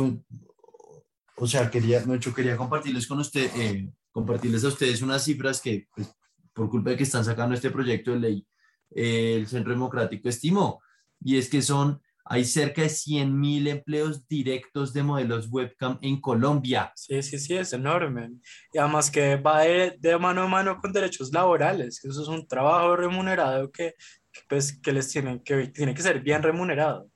o 1.37 1.47
sea, 1.47 1.71
quería, 1.71 2.01
de 2.01 2.17
hecho, 2.17 2.33
quería 2.33 2.57
compartirles 2.57 3.07
con 3.09 3.19
usted, 3.19 3.51
eh, 3.57 3.91
compartirles 4.15 4.65
a 4.65 4.69
ustedes 4.69 5.03
unas 5.03 5.25
cifras 5.25 5.61
que, 5.61 5.89
pues, 5.95 6.09
por 6.53 6.71
culpa 6.71 6.91
de 6.91 6.97
que 6.97 7.03
están 7.03 7.25
sacando 7.25 7.55
este 7.55 7.71
proyecto 7.71 8.13
de 8.13 8.21
ley, 8.21 8.47
eh, 8.95 9.35
el 9.35 9.49
Centro 9.49 9.73
Democrático 9.73 10.29
estimó. 10.29 10.81
Y 11.21 11.37
es 11.37 11.49
que 11.49 11.61
son, 11.61 12.01
hay 12.25 12.45
cerca 12.45 12.83
de 12.83 12.89
100 12.89 13.39
mil 13.39 13.67
empleos 13.67 14.29
directos 14.29 14.93
de 14.93 15.03
modelos 15.03 15.49
webcam 15.51 15.99
en 16.01 16.21
Colombia. 16.21 16.93
Sí, 16.95 17.21
sí, 17.25 17.41
sí, 17.41 17.57
es 17.57 17.73
enorme. 17.73 18.31
Y 18.73 18.79
además 18.79 19.11
que 19.11 19.35
va 19.35 19.63
de, 19.63 19.97
de 19.99 20.17
mano 20.17 20.43
a 20.43 20.49
mano 20.49 20.79
con 20.81 20.93
derechos 20.93 21.33
laborales. 21.33 22.05
Eso 22.05 22.23
es 22.23 22.29
un 22.29 22.47
trabajo 22.47 22.95
remunerado 22.95 23.73
que, 23.73 23.95
que, 24.33 24.41
pues, 24.49 24.81
que 24.81 24.93
les 24.93 25.09
tienen 25.09 25.41
que, 25.41 25.67
tiene 25.69 25.93
que 25.93 26.03
ser 26.03 26.21
bien 26.21 26.41
remunerado. 26.41 27.11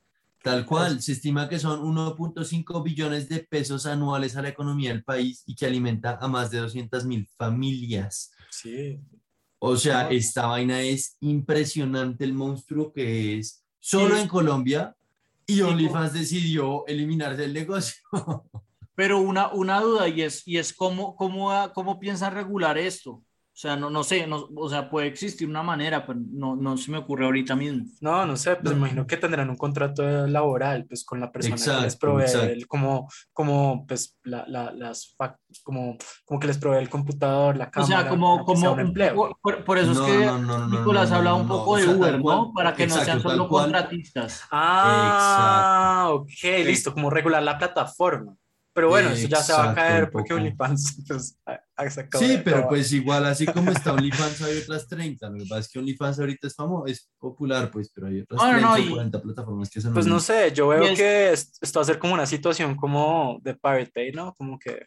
Tal 0.50 0.66
cual, 0.66 1.02
se 1.02 1.12
estima 1.12 1.48
que 1.48 1.58
son 1.58 1.80
1.5 1.82 2.82
billones 2.82 3.28
de 3.28 3.40
pesos 3.40 3.86
anuales 3.86 4.36
a 4.36 4.42
la 4.42 4.48
economía 4.48 4.90
del 4.90 5.04
país 5.04 5.42
y 5.46 5.54
que 5.54 5.66
alimenta 5.66 6.18
a 6.20 6.28
más 6.28 6.50
de 6.50 6.58
200 6.58 7.04
mil 7.04 7.26
familias. 7.36 8.30
Sí, 8.50 9.00
O 9.60 9.76
sea, 9.76 10.08
esta 10.10 10.46
vaina 10.46 10.80
es 10.80 11.16
impresionante 11.20 12.24
el 12.24 12.32
monstruo 12.32 12.92
que 12.92 13.38
es 13.38 13.64
solo 13.80 14.14
Sí. 14.14 14.22
en 14.22 14.28
Colombia 14.28 14.94
y 15.46 15.60
OnlyFans 15.62 16.12
decidió 16.12 16.86
eliminarse 16.86 17.42
del 17.42 17.54
negocio. 17.54 17.96
Pero 18.94 19.20
una, 19.20 19.52
una 19.52 19.80
duda 19.80 20.08
y 20.08 20.22
es, 20.22 20.46
y 20.46 20.58
es 20.58 20.72
cómo, 20.72 21.14
cómo, 21.14 21.52
cómo 21.72 22.00
piensan 22.00 22.34
regular 22.34 22.76
esto. 22.78 23.22
O 23.58 23.60
sea, 23.60 23.74
no, 23.74 23.90
no 23.90 24.04
sé, 24.04 24.24
no, 24.28 24.48
o 24.54 24.68
sea, 24.68 24.88
puede 24.88 25.08
existir 25.08 25.48
una 25.48 25.64
manera, 25.64 26.06
pero 26.06 26.20
no, 26.30 26.54
no 26.54 26.76
se 26.76 26.92
me 26.92 26.98
ocurre 26.98 27.24
ahorita 27.24 27.56
mismo. 27.56 27.86
no, 28.00 28.24
no 28.24 28.36
sé, 28.36 28.54
pues 28.54 28.72
me 28.72 28.78
imagino 28.78 29.04
que 29.04 29.16
tendrán 29.16 29.50
un 29.50 29.56
contrato 29.56 30.28
laboral 30.28 30.86
pues 30.86 31.04
con 31.04 31.18
la 31.18 31.32
persona 31.32 31.56
que 31.56 31.82
les 31.82 31.96
provee 31.96 32.30
el- 32.52 32.68
como, 32.68 33.08
como 33.32 33.84
pues 33.84 34.16
la, 34.22 34.44
la- 34.46 34.70
las 34.70 35.16
como, 35.64 35.96
como 36.24 36.38
que 36.38 36.46
les 36.46 36.56
provee 36.56 36.78
el 36.78 36.88
computador, 36.88 37.56
la 37.56 37.64
O 37.64 37.70
cámara, 37.72 38.02
sea, 38.02 38.08
como, 38.10 38.44
como 38.44 38.74
un 38.74 38.78
empleo. 38.78 39.36
por, 39.42 39.64
por 39.64 39.76
eso 39.76 39.92
No, 39.92 40.06
es 40.06 40.12
que 40.12 40.26
no, 40.26 40.38
no, 40.38 40.58
no, 40.60 40.78
Nicolás 40.78 41.10
no, 41.10 41.16
habla 41.16 41.30
no, 41.30 41.36
un 41.38 41.48
no, 41.48 41.58
poco 41.58 41.72
o 41.72 41.76
de 41.78 41.82
sea, 41.82 41.90
tal 41.90 41.98
Uber, 41.98 42.20
cual, 42.22 42.36
¿no? 42.38 42.52
Para 42.52 42.76
que 42.76 42.86
no 42.86 42.94
sean 42.94 43.20
solo 43.20 43.48
contratistas. 43.48 44.44
Ah, 44.52 46.10
ok, 46.12 46.30
listo, 46.64 46.94
como 46.94 47.10
regular 47.10 47.42
la 47.42 47.58
plataforma. 47.58 48.36
Pero 48.78 48.90
bueno, 48.90 49.10
eso 49.10 49.26
ya 49.26 49.38
se 49.42 49.52
va 49.52 49.58
a 49.58 49.70
Exacto, 49.70 49.80
caer 49.80 50.10
porque. 50.12 50.34
OnlyFans 50.34 51.04
pues, 51.08 51.36
ha- 51.46 51.90
sacado 51.90 52.24
Sí, 52.24 52.40
pero 52.44 52.58
todo. 52.60 52.68
pues 52.68 52.92
igual, 52.92 53.24
así 53.24 53.44
como 53.46 53.72
está 53.72 53.92
OnlyFans, 53.94 54.40
hay 54.42 54.58
otras 54.58 54.86
30. 54.86 55.28
Lo 55.30 55.38
que 55.38 55.46
pasa 55.48 55.58
es 55.60 55.68
que 55.68 55.78
OnlyFans 55.80 56.20
ahorita 56.20 56.46
es 56.46 56.54
famoso, 56.54 56.86
es 56.86 57.10
popular, 57.18 57.70
pues, 57.72 57.90
pero 57.92 58.06
hay 58.06 58.20
otras 58.20 58.40
No, 58.40 58.46
no, 58.46 58.52
30 58.52 58.68
no, 58.68 58.74
o 58.74 58.78
y- 58.78 58.90
40 58.90 59.22
plataformas 59.22 59.68
que 59.70 59.80
son 59.80 59.92
Pues 59.94 60.06
no 60.06 60.20
sé, 60.20 60.52
yo 60.54 60.68
veo 60.68 60.94
que 60.94 61.32
es- 61.32 61.58
esto 61.60 61.80
va 61.80 61.82
a 61.82 61.86
ser 61.86 61.98
como 61.98 62.14
una 62.14 62.26
situación 62.26 62.76
como 62.76 63.40
de 63.42 63.54
Pirate 63.54 63.92
Bay, 63.94 64.12
¿no? 64.12 64.32
Como 64.34 64.58
que 64.60 64.86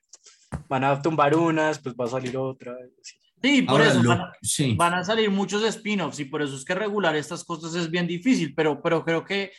van 0.70 0.84
a 0.86 1.02
tumbar 1.02 1.36
unas, 1.36 1.80
pues 1.80 1.94
va 1.96 2.06
a 2.06 2.10
salir 2.10 2.38
otra. 2.38 2.72
así. 2.74 3.16
Sí, 3.44 3.64
por 3.64 3.82
Ahora, 3.82 3.88
eso 3.92 4.04
lo- 4.04 4.10
van, 4.10 4.22
a- 4.22 4.32
sí. 4.44 4.76
van 4.78 4.94
a 4.94 5.04
salir 5.04 5.30
muchos 5.32 5.64
spin-offs 5.64 6.20
y 6.20 6.26
por 6.26 6.42
eso 6.44 6.56
es 6.56 6.64
que 6.64 6.76
regular 6.76 7.16
estas 7.16 7.44
cosas 7.44 7.74
es 7.76 7.90
bien 7.90 8.06
difícil, 8.06 8.54
pero, 8.56 8.80
pero 8.82 9.04
creo 9.04 9.26
que 9.26 9.52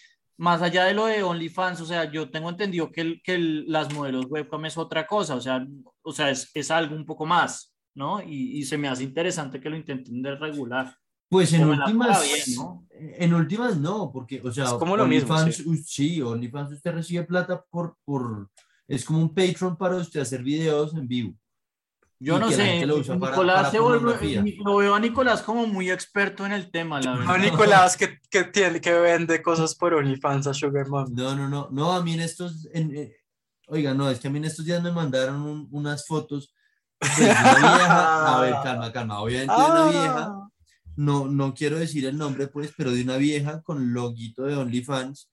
más 0.43 0.61
allá 0.61 0.85
de 0.87 0.95
lo 0.95 1.07
de 1.07 1.23
OnlyFans, 1.23 1.81
o 1.81 1.87
sea, 1.87 2.11
yo 2.11 2.29
tengo 2.29 2.51
entendido 2.51 2.91
que, 2.91 3.01
el- 3.03 3.23
que 3.23 3.35
el- 3.37 3.65
las 3.71 3.93
modelos 3.95 4.27
webcam 4.29 4.65
es 4.65 4.77
otra 4.77 5.07
cosa, 5.07 5.37
o 5.37 5.41
sea, 5.41 5.65
o 6.03 6.13
sea 6.13 6.31
es, 6.31 6.51
es 6.55 6.71
algo 6.73 6.97
un 6.97 7.07
poco 7.07 7.25
más, 7.25 7.73
¿no? 7.95 8.21
Y, 8.21 8.59
y 8.59 8.65
se 8.65 8.77
me 8.77 8.89
hace 8.89 9.05
interesante 9.05 9.61
que 9.61 9.71
lo 9.71 9.77
intenten 9.77 10.21
de 10.21 10.35
regular. 10.35 10.97
Pues 11.29 11.53
en 11.53 11.65
últimas, 11.69 12.23
bien, 12.25 12.57
¿no? 12.57 12.85
en 12.91 13.33
últimas 13.35 13.77
no, 13.79 14.11
porque, 14.13 14.43
o 14.45 14.51
sea, 14.51 14.65
Es 14.65 14.73
como 14.73 14.97
lo 14.97 15.07
mismo, 15.07 15.33
OnlyFans, 15.35 15.57
sí. 15.57 15.77
sí, 15.87 16.21
OnlyFans 16.23 16.73
usted 16.73 16.93
recibe 16.93 17.23
plata 17.25 17.65
por, 17.71 17.97
por, 18.05 18.51
es 18.89 19.05
como 19.05 19.21
un 19.21 19.33
Patreon 19.33 19.77
para 19.77 19.97
usted 19.97 20.21
hacer 20.21 20.43
videos 20.43 20.93
en 20.95 21.07
vivo. 21.07 21.35
Yo 22.25 22.39
no 22.39 22.51
sé, 22.51 22.65
gente 22.65 22.87
lo 22.87 22.97
usa 22.99 23.19
para- 23.19 23.33
Nicolás 23.33 23.57
para 23.57 23.71
se 23.71 23.79
vuelve- 23.81 23.99
pornografía. 23.99 24.45
lo 24.65 24.77
veo 24.77 24.95
a 24.95 25.01
Nicolás 25.01 25.43
como 25.43 25.67
muy 25.67 25.91
experto 25.91 26.47
en 26.47 26.53
el 26.53 26.71
tema, 26.71 27.01
la 27.01 27.15
No, 27.15 27.19
verdad. 27.33 27.39
Nicolás, 27.39 27.97
que, 27.97 28.19
que, 28.31 28.45
tiene, 28.45 28.81
que 28.81 28.93
vende 28.93 29.43
cosas 29.43 29.75
por 29.75 29.95
OnlyFans 29.95 30.47
a 30.47 30.55
Sugar 30.55 30.89
Mom. 30.89 31.09
No, 31.13 31.35
no, 31.35 31.49
no, 31.49 31.69
no, 31.71 31.93
a 31.93 32.03
mí 32.03 32.15
en 32.15 32.21
estos, 32.21 32.69
en, 32.73 32.95
eh, 32.97 33.17
oiga, 33.67 33.93
no, 33.95 34.09
es 34.09 34.21
que 34.21 34.29
a 34.29 34.31
mí 34.31 34.39
en 34.39 34.45
estos 34.45 34.65
días 34.65 34.83
me 34.83 34.93
mandaron 34.93 35.43
un- 35.43 35.69
unas 35.73 36.07
fotos 36.07 36.55
de 37.01 37.25
una 37.25 37.33
vieja, 37.59 38.37
a 38.39 38.41
ver, 38.41 38.55
calma, 38.63 38.93
calma, 38.93 39.21
obviamente 39.21 39.53
de 39.55 39.61
una 39.71 39.89
vieja, 39.91 40.27
Ah, 40.31 40.49
no, 40.95 41.27
no 41.27 41.55
quiero 41.55 41.79
decir 41.79 42.07
el 42.07 42.17
nombre, 42.19 42.47
pues, 42.47 42.73
pero 42.77 42.93
de 42.93 43.03
una 43.03 43.17
vieja 43.17 43.63
con 43.63 43.93
loguito 43.93 44.45
de 44.45 44.57
OnlyFans, 44.57 45.29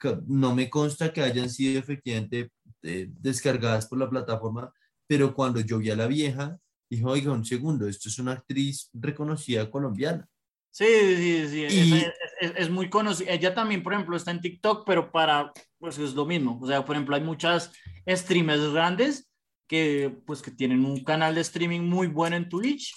que 0.00 0.18
no 0.26 0.54
me 0.54 0.68
consta 0.68 1.12
que 1.12 1.22
hayan 1.22 1.48
sido 1.48 1.78
efectivamente 1.78 2.50
eh, 2.82 3.06
descargadas 3.20 3.86
por 3.86 3.98
la 3.98 4.10
plataforma, 4.10 4.72
pero 5.06 5.34
cuando 5.34 5.60
yo 5.60 5.78
vi 5.78 5.90
a 5.90 5.96
la 5.96 6.06
vieja, 6.06 6.58
dije, 6.90 7.04
oiga, 7.04 7.32
un 7.32 7.44
segundo, 7.44 7.88
esto 7.88 8.08
es 8.08 8.18
una 8.18 8.32
actriz 8.32 8.90
reconocida 8.92 9.70
colombiana. 9.70 10.26
Sí, 10.70 10.84
sí, 10.86 11.48
sí, 11.48 11.60
Y- 11.70 11.92
es, 11.94 12.12
es- 12.40 12.52
es 12.56 12.70
muy 12.70 12.90
conocida. 12.90 13.30
Ella 13.30 13.54
también, 13.54 13.82
por 13.82 13.92
ejemplo, 13.92 14.16
está 14.16 14.30
en 14.32 14.40
TikTok, 14.40 14.84
pero 14.84 15.12
para, 15.12 15.52
pues 15.78 15.98
es 15.98 16.14
lo 16.14 16.26
mismo. 16.26 16.58
O 16.60 16.66
sea, 16.66 16.84
por 16.84 16.96
ejemplo, 16.96 17.14
hay 17.14 17.22
muchas 17.22 17.70
streamers 18.08 18.72
grandes 18.72 19.30
que, 19.68 20.14
pues, 20.26 20.42
que 20.42 20.50
tienen 20.50 20.84
un 20.84 21.04
canal 21.04 21.34
de 21.36 21.40
streaming 21.42 21.80
muy 21.82 22.08
bueno 22.08 22.34
en 22.36 22.48
Twitch, 22.48 22.92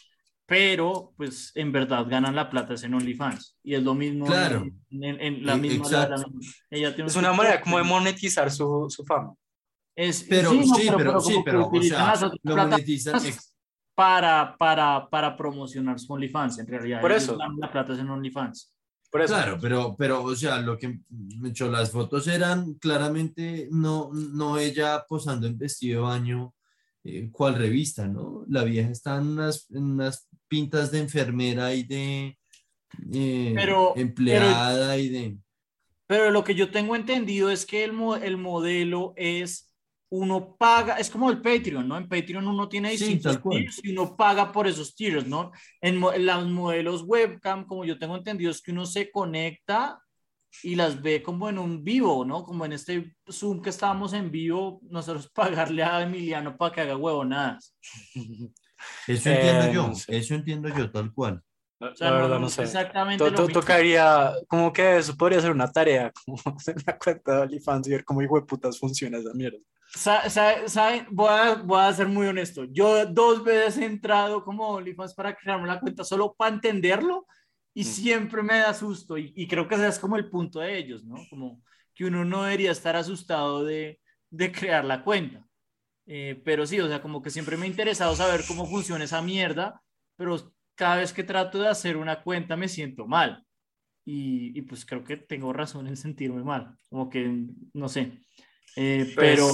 pero, 0.47 1.13
pues, 1.17 1.51
en 1.55 1.71
verdad 1.71 2.07
ganan 2.09 2.35
la 2.35 2.49
plata 2.49 2.73
es 2.73 2.83
en 2.83 2.93
OnlyFans. 2.95 3.57
Y 3.63 3.75
es 3.75 3.83
lo 3.83 3.93
mismo. 3.93 4.25
Claro. 4.25 4.65
En, 4.89 5.03
en- 5.03 5.21
en 5.21 5.45
la 5.45 5.53
Eh, 5.53 5.57
misma. 5.57 5.89
la- 5.91 6.03
exacto. 6.03 6.31
la- 6.31 6.47
ella 6.71 6.89
tiene 6.95 7.03
un 7.03 7.09
Es 7.09 7.15
una 7.15 7.29
TikTok, 7.29 7.37
manera 7.37 7.61
como 7.61 7.77
de 7.77 7.83
monetizar 7.83 8.49
su, 8.51 8.87
su 8.89 9.05
fama. 9.05 9.33
Es- 9.97 10.23
Pero 10.29 10.51
sí, 10.51 10.89
no, 10.89 10.97
pero, 10.97 11.19
sí, 11.19 11.33
como 11.33 11.43
que 11.43 11.51
pero, 11.51 11.69
o 11.69 11.81
sea, 11.83 12.31
lo 12.43 12.55
monetizan. 12.55 13.19
para, 13.95 14.55
para, 14.57 15.09
para 15.09 15.35
promocionar 15.35 15.99
su 15.99 16.13
OnlyFans, 16.13 16.59
en 16.59 16.67
realidad. 16.67 17.01
Por 17.01 17.11
eso. 17.11 17.37
La 17.59 17.71
plata 17.71 17.93
es 17.93 17.99
en 17.99 18.09
OnlyFans. 18.09 18.73
Por 19.09 19.21
eso. 19.21 19.33
Claro, 19.33 19.57
pero, 19.61 19.95
pero, 19.97 20.23
o 20.23 20.35
sea, 20.35 20.59
lo 20.59 20.77
que 20.77 20.99
me 21.09 21.49
echó 21.49 21.69
las 21.71 21.91
fotos 21.91 22.27
eran 22.27 22.73
claramente 22.75 23.67
no, 23.71 24.11
no 24.13 24.57
ella 24.59 25.05
posando 25.07 25.47
en 25.47 25.57
vestido 25.57 26.01
de 26.01 26.07
baño, 26.09 26.53
eh, 27.03 27.29
cual 27.31 27.55
revista, 27.55 28.05
¿no? 28.07 28.43
La 28.49 28.63
vieja 28.65 28.89
está 28.89 29.15
en 29.17 29.27
unas, 29.29 29.71
en 29.71 29.83
unas 29.83 30.27
pintas 30.49 30.91
de 30.91 30.99
enfermera 30.99 31.73
y 31.73 31.83
de 31.83 32.37
eh, 33.13 33.53
Pero- 33.55 33.93
empleada 33.95 34.97
y 34.97 35.09
de. 35.09 35.37
Pero 36.05 36.29
lo 36.31 36.43
que 36.43 36.53
yo 36.55 36.69
tengo 36.71 36.95
entendido 36.95 37.49
es 37.49 37.65
que 37.65 37.83
el, 37.83 37.93
mo- 37.93 38.15
el 38.15 38.37
modelo 38.37 39.13
es 39.17 39.66
uno 40.09 40.55
paga, 40.57 40.95
es 40.97 41.09
como 41.09 41.29
el 41.29 41.41
Patreon, 41.41 41.87
¿no? 41.87 41.97
En 41.97 42.07
Patreon 42.07 42.47
uno 42.47 42.69
tiene 42.69 42.95
Sí, 42.97 43.15
distintos 43.15 43.37
cual. 43.39 43.59
tiers 43.59 43.79
y 43.83 43.91
uno 43.91 44.15
paga 44.15 44.51
por 44.51 44.67
esos 44.67 44.95
tiers, 44.95 45.27
¿no? 45.27 45.51
En, 45.81 46.01
en 46.03 46.25
los 46.25 46.47
modelos 46.47 47.03
webcam, 47.05 47.65
como 47.65 47.83
yo 47.85 47.97
tengo 47.99 48.15
entendido, 48.15 48.51
es 48.51 48.61
que 48.61 48.71
uno 48.71 48.85
se 48.85 49.11
conecta 49.11 49.99
y 50.63 50.75
las 50.75 51.01
ve 51.01 51.21
como 51.21 51.49
en 51.49 51.59
un 51.59 51.83
vivo, 51.83 52.25
¿no? 52.25 52.43
Como 52.43 52.65
en 52.65 52.73
este 52.73 53.15
Zoom 53.29 53.61
que 53.61 53.69
estábamos 53.69 54.13
en 54.13 54.31
vivo, 54.31 54.79
nosotros 54.89 55.29
pagarle 55.33 55.83
a 55.83 56.01
Emiliano 56.01 56.57
para 56.57 56.73
que 56.73 56.81
haga 56.81 56.97
huevonadas. 56.97 57.75
Eso 59.07 59.29
entiendo 59.29 59.65
Eh, 59.65 59.71
yo, 59.73 59.87
no 59.87 59.95
sé. 59.95 60.17
eso 60.17 60.35
entiendo 60.35 60.69
yo, 60.69 60.91
tal 60.91 61.11
cual. 61.13 61.41
O 61.79 61.95
sea, 61.95 62.11
la 62.11 62.17
verdad 62.17 62.39
no 62.39 62.41
no 62.41 62.49
sé. 62.49 62.63
exactamente 62.63 63.23
lo 63.31 63.35
to- 63.37 63.47
mismo. 63.47 63.61
tocaría, 63.61 64.31
como 64.47 64.71
que 64.73 64.97
eso 64.97 65.15
podría 65.15 65.41
ser 65.41 65.51
una 65.51 65.71
tarea, 65.71 66.11
como 66.25 66.37
hacer 66.55 66.75
una 66.83 66.97
cuenta 66.97 67.35
de 67.37 67.41
OnlyFans 67.43 67.87
y 67.87 67.91
ver 67.91 68.05
cómo 68.05 68.21
hijo 68.21 68.39
de 68.39 68.45
putas 68.45 68.79
funciona 68.79 69.17
esa 69.17 69.33
mierda. 69.33 69.57
Sa- 69.93 70.29
sa- 70.29 70.67
¿Saben? 70.67 71.07
Voy 71.11 71.29
a, 71.29 71.55
voy 71.55 71.79
a 71.81 71.93
ser 71.93 72.07
muy 72.07 72.27
honesto. 72.27 72.65
Yo 72.65 73.05
dos 73.05 73.43
veces 73.43 73.77
he 73.77 73.85
entrado 73.85 74.43
como 74.43 74.67
OnlyFans 74.69 75.13
para 75.13 75.35
crearme 75.35 75.67
la 75.67 75.79
cuenta 75.79 76.03
solo 76.03 76.35
para 76.37 76.53
entenderlo 76.55 77.25
y 77.73 77.81
Mm. 77.81 77.85
siempre 77.85 78.43
me 78.43 78.57
da 78.59 78.73
susto. 78.73 79.17
Y, 79.17 79.33
y 79.35 79.47
creo 79.47 79.67
que 79.67 79.75
ese 79.75 79.87
es 79.87 79.99
como 79.99 80.17
el 80.17 80.29
punto 80.29 80.59
de 80.59 80.77
ellos, 80.77 81.03
¿no? 81.05 81.15
Como 81.29 81.61
que 81.95 82.05
uno 82.05 82.25
no 82.25 82.43
debería 82.43 82.71
estar 82.71 82.95
asustado 82.95 83.63
de, 83.63 83.99
de 84.29 84.51
crear 84.51 84.83
la 84.85 85.03
cuenta. 85.03 85.45
Eh, 86.05 86.41
pero 86.45 86.65
sí, 86.65 86.79
o 86.79 86.87
sea, 86.87 87.01
como 87.01 87.21
que 87.21 87.29
siempre 87.29 87.57
me 87.57 87.65
ha 87.65 87.69
interesado 87.69 88.15
saber 88.15 88.41
cómo 88.47 88.65
funciona 88.67 89.03
esa 89.05 89.21
mierda, 89.21 89.81
pero 90.15 90.53
cada 90.75 90.97
vez 90.97 91.11
que 91.13 91.23
trato 91.23 91.59
de 91.59 91.67
hacer 91.69 91.97
una 91.97 92.23
cuenta 92.23 92.55
me 92.57 92.67
siento 92.69 93.07
mal. 93.07 93.45
Y, 94.05 94.57
y 94.57 94.61
pues 94.63 94.85
creo 94.85 95.03
que 95.03 95.17
tengo 95.17 95.51
razón 95.53 95.87
en 95.87 95.97
sentirme 95.97 96.43
mal. 96.43 96.77
Como 96.89 97.09
que, 97.09 97.45
no 97.73 97.89
sé. 97.89 98.21
Eh, 98.77 99.11
Pues, 99.13 99.15
pero... 99.15 99.51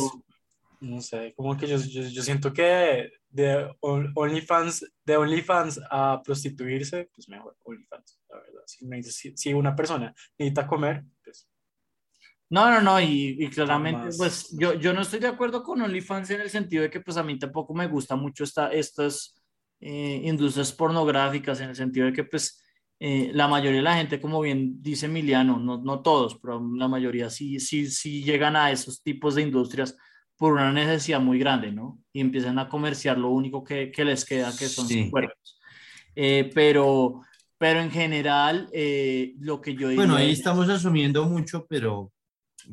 No 0.82 1.02
sé, 1.02 1.34
como 1.38 1.56
que 1.58 1.66
yo, 1.66 1.78
yo, 1.78 2.02
yo 2.04 2.22
siento 2.22 2.52
que 2.52 3.10
de 3.30 3.74
On- 3.80 4.12
OnlyFans, 4.16 4.86
de 5.06 5.16
OnlyFans 5.16 5.80
a 5.90 6.22
prostituirse, 6.22 7.10
pues 7.16 7.30
mejor 7.30 7.56
OnlyFans, 7.64 8.20
la 8.30 8.40
verdad. 8.40 8.64
Si, 8.66 8.84
una- 8.86 9.02
si, 9.02 9.54
una 9.54 9.74
persona 9.78 10.14
necesita 10.38 10.68
comer, 10.68 11.06
pues 11.24 11.48
No, 12.50 12.70
no, 12.70 12.82
no, 12.82 13.00
y, 13.00 13.38
y 13.40 13.50
claramente, 13.50 14.08
Más, 14.08 14.18
pues 14.18 14.50
yo, 14.60 14.74
yo 14.74 14.92
no 14.94 15.02
estoy 15.04 15.20
de 15.20 15.28
acuerdo 15.28 15.64
con 15.64 15.82
OnlyFans 15.82 16.30
en 16.32 16.42
el 16.42 16.50
sentido 16.50 16.84
de 16.84 16.90
que 16.90 17.00
pues 17.00 17.16
a 17.16 17.24
mí 17.24 17.40
tampoco 17.40 17.74
me 17.74 17.88
gusta 17.88 18.18
mucho 18.18 18.44
esta, 18.44 18.68
estas 18.74 19.36
eh, 19.80 20.22
industrias 20.26 20.74
pornográficas, 20.74 21.62
en 21.62 21.70
el 21.70 21.76
sentido 21.78 22.08
de 22.08 22.14
que 22.14 22.26
pues 22.26 22.63
eh, 23.06 23.32
la 23.34 23.48
mayoría 23.50 23.80
de 23.80 23.84
la 23.84 23.98
gente, 23.98 24.22
como 24.22 24.40
bien 24.40 24.82
dice 24.82 25.08
Emiliano, 25.08 25.60
no, 25.60 25.78
no 25.84 26.00
todos, 26.02 26.38
pero 26.40 26.62
la 26.76 26.88
mayoría 26.88 27.30
sí, 27.30 27.60
sí, 27.60 27.88
sí 27.92 28.24
llegan 28.24 28.56
a 28.56 28.72
esos 28.72 29.02
tipos 29.04 29.36
de 29.36 29.42
industrias 29.42 29.98
por 30.38 30.54
una 30.54 30.72
necesidad 30.72 31.20
muy 31.20 31.38
grande, 31.38 31.72
¿no? 31.72 32.00
Y 32.14 32.22
empiezan 32.22 32.60
a 32.60 32.70
comerciar 32.70 33.18
lo 33.18 33.30
único 33.30 33.62
que, 33.64 33.92
que 33.92 34.06
les 34.06 34.24
queda, 34.24 34.52
que 34.58 34.68
son 34.70 34.88
Sí. 34.88 35.02
sus 35.04 35.12
cuerpos. 35.12 35.60
Eh, 36.16 36.50
pero, 36.56 37.22
pero 37.58 37.82
en 37.82 37.92
general, 37.92 38.70
eh, 38.72 39.34
lo 39.40 39.60
que 39.60 39.74
yo 39.76 39.88
Bueno, 39.94 40.14
diría 40.14 40.18
ahí 40.28 40.32
es- 40.32 40.40
estamos 40.40 40.70
asumiendo 40.70 41.26
mucho, 41.26 41.66
pero 41.68 42.12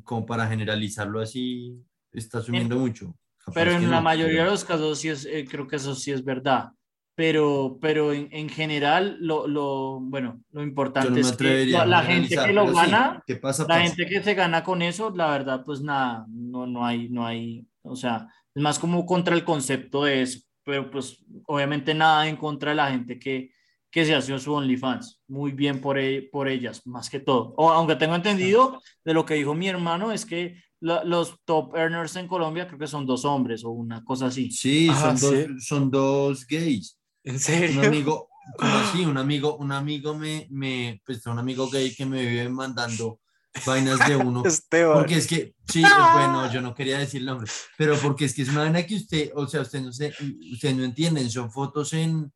como 0.05 0.25
para 0.27 0.47
generalizarlo 0.47 1.21
así, 1.21 1.75
está 2.13 2.39
asumiendo 2.39 2.79
mucho. 2.79 3.17
Capaz 3.39 3.55
Pero 3.55 3.73
en 3.73 3.91
la 3.91 3.97
no, 3.97 4.03
mayoría 4.03 4.33
pero- 4.39 4.45
de 4.45 4.51
los 4.53 4.65
casos 4.65 4.99
sí 5.01 5.09
es, 5.09 5.25
eh, 5.27 5.45
creo 5.51 5.67
que 5.67 5.77
eso 5.77 5.95
sí 5.97 6.13
es 6.13 6.23
verdad. 6.25 6.69
Pero, 7.15 7.79
pero 7.83 8.13
en, 8.13 8.29
en 8.31 8.49
general, 8.49 9.19
lo, 9.21 9.47
lo, 9.47 10.01
bueno, 10.01 10.43
lo 10.53 10.63
importante 10.63 11.11
no 11.11 11.17
es 11.19 11.33
que 11.37 11.67
la, 11.67 12.03
gente 12.03 12.35
que 12.35 12.53
lo 12.53 12.69
sí, 12.69 12.75
gana, 12.75 13.23
¿qué 13.27 13.37
pasa? 13.37 13.65
la 13.65 13.69
pasa. 13.69 13.81
gente 13.83 14.07
que 14.07 14.23
se 14.23 14.35
gana 14.35 14.65
con 14.65 14.81
eso, 14.81 15.11
la 15.11 15.31
verdad, 15.31 15.63
pues 15.65 15.83
nada, 15.83 16.25
no, 16.29 16.67
no 16.67 16.87
hay, 16.87 17.11
no 17.11 17.27
hay, 17.27 17.67
o 17.83 17.95
sea, 17.95 18.27
es 18.55 18.63
más 18.63 18.79
como 18.79 19.05
contra 19.05 19.35
el 19.35 19.45
concepto 19.45 20.05
de 20.05 20.23
eso, 20.23 20.41
pero 20.65 20.91
pues 20.91 21.23
obviamente 21.47 21.93
nada 21.95 22.27
en 22.27 22.37
contra 22.37 22.71
de 22.71 22.77
la 22.77 22.91
gente 22.91 23.19
que, 23.19 23.51
que 23.91 24.05
se 24.07 24.15
hace 24.15 24.39
su 24.39 24.55
OnlyFans, 24.55 25.21
muy 25.29 25.53
bien 25.53 25.81
por, 25.81 25.99
e- 25.99 26.23
por 26.31 26.49
ellas, 26.49 26.87
más 26.87 27.11
que 27.11 27.21
todo. 27.21 27.53
O, 27.57 27.71
aunque 27.71 27.97
tengo 27.97 28.15
entendido 28.15 28.81
de 29.05 29.13
lo 29.15 29.27
que 29.27 29.35
dijo 29.35 29.53
mi 29.55 29.69
hermano, 29.69 30.13
es 30.13 30.25
que 30.25 30.63
la- 30.79 31.05
los 31.05 31.37
top 31.45 31.77
earners 31.77 32.17
en 32.17 32.29
Colombia 32.29 32.67
creo 32.67 32.79
que 32.79 32.87
son 32.87 33.05
dos 33.05 33.25
hombres 33.27 33.63
o 33.65 33.71
una 33.71 34.03
cosa 34.05 34.27
así. 34.27 34.51
Sí, 34.53 34.89
Ah, 34.91 34.95
son, 34.95 35.31
dos, 35.31 35.35
¿sí? 35.45 35.61
son 35.61 35.91
dos 35.91 36.47
gays. 36.47 36.97
¿En 37.25 37.35
Un 37.35 37.41
serio? 37.41 37.83
amigo, 37.83 38.29
como 38.57 38.75
así, 38.77 39.05
un 39.05 39.17
amigo, 39.19 39.57
un 39.57 39.73
amigo 39.73 40.15
me, 40.15 40.47
me, 40.51 41.01
pues 41.05 41.25
un 41.27 41.39
amigo 41.39 41.69
gay 41.71 41.95
que 41.95 42.07
me 42.07 42.25
vive 42.27 42.49
mandando 42.49 43.21
vainas 43.67 44.07
de 44.07 44.17
uno. 44.17 44.45
Esteban. 44.45 44.99
Porque 44.99 45.17
es 45.17 45.27
que, 45.27 45.55
sí, 45.69 45.83
bueno, 46.13 46.51
yo 46.53 46.61
no 46.61 46.75
quería 46.75 46.99
decir 46.99 47.21
el 47.21 47.27
nombre, 47.27 47.51
pero 47.77 47.97
porque 47.99 48.25
es 48.27 48.35
que 48.35 48.43
es 48.43 48.49
una 48.49 48.61
vaina 48.63 48.85
que 48.87 48.97
usted, 48.97 49.31
o 49.35 49.47
sea, 49.47 49.61
usted 49.63 49.81
no 49.83 49.93
sé, 49.93 50.13
usted 50.53 50.75
no 50.75 50.85
entienden, 50.85 51.31
son 51.31 51.51
fotos 51.51 51.93
en, 51.93 52.33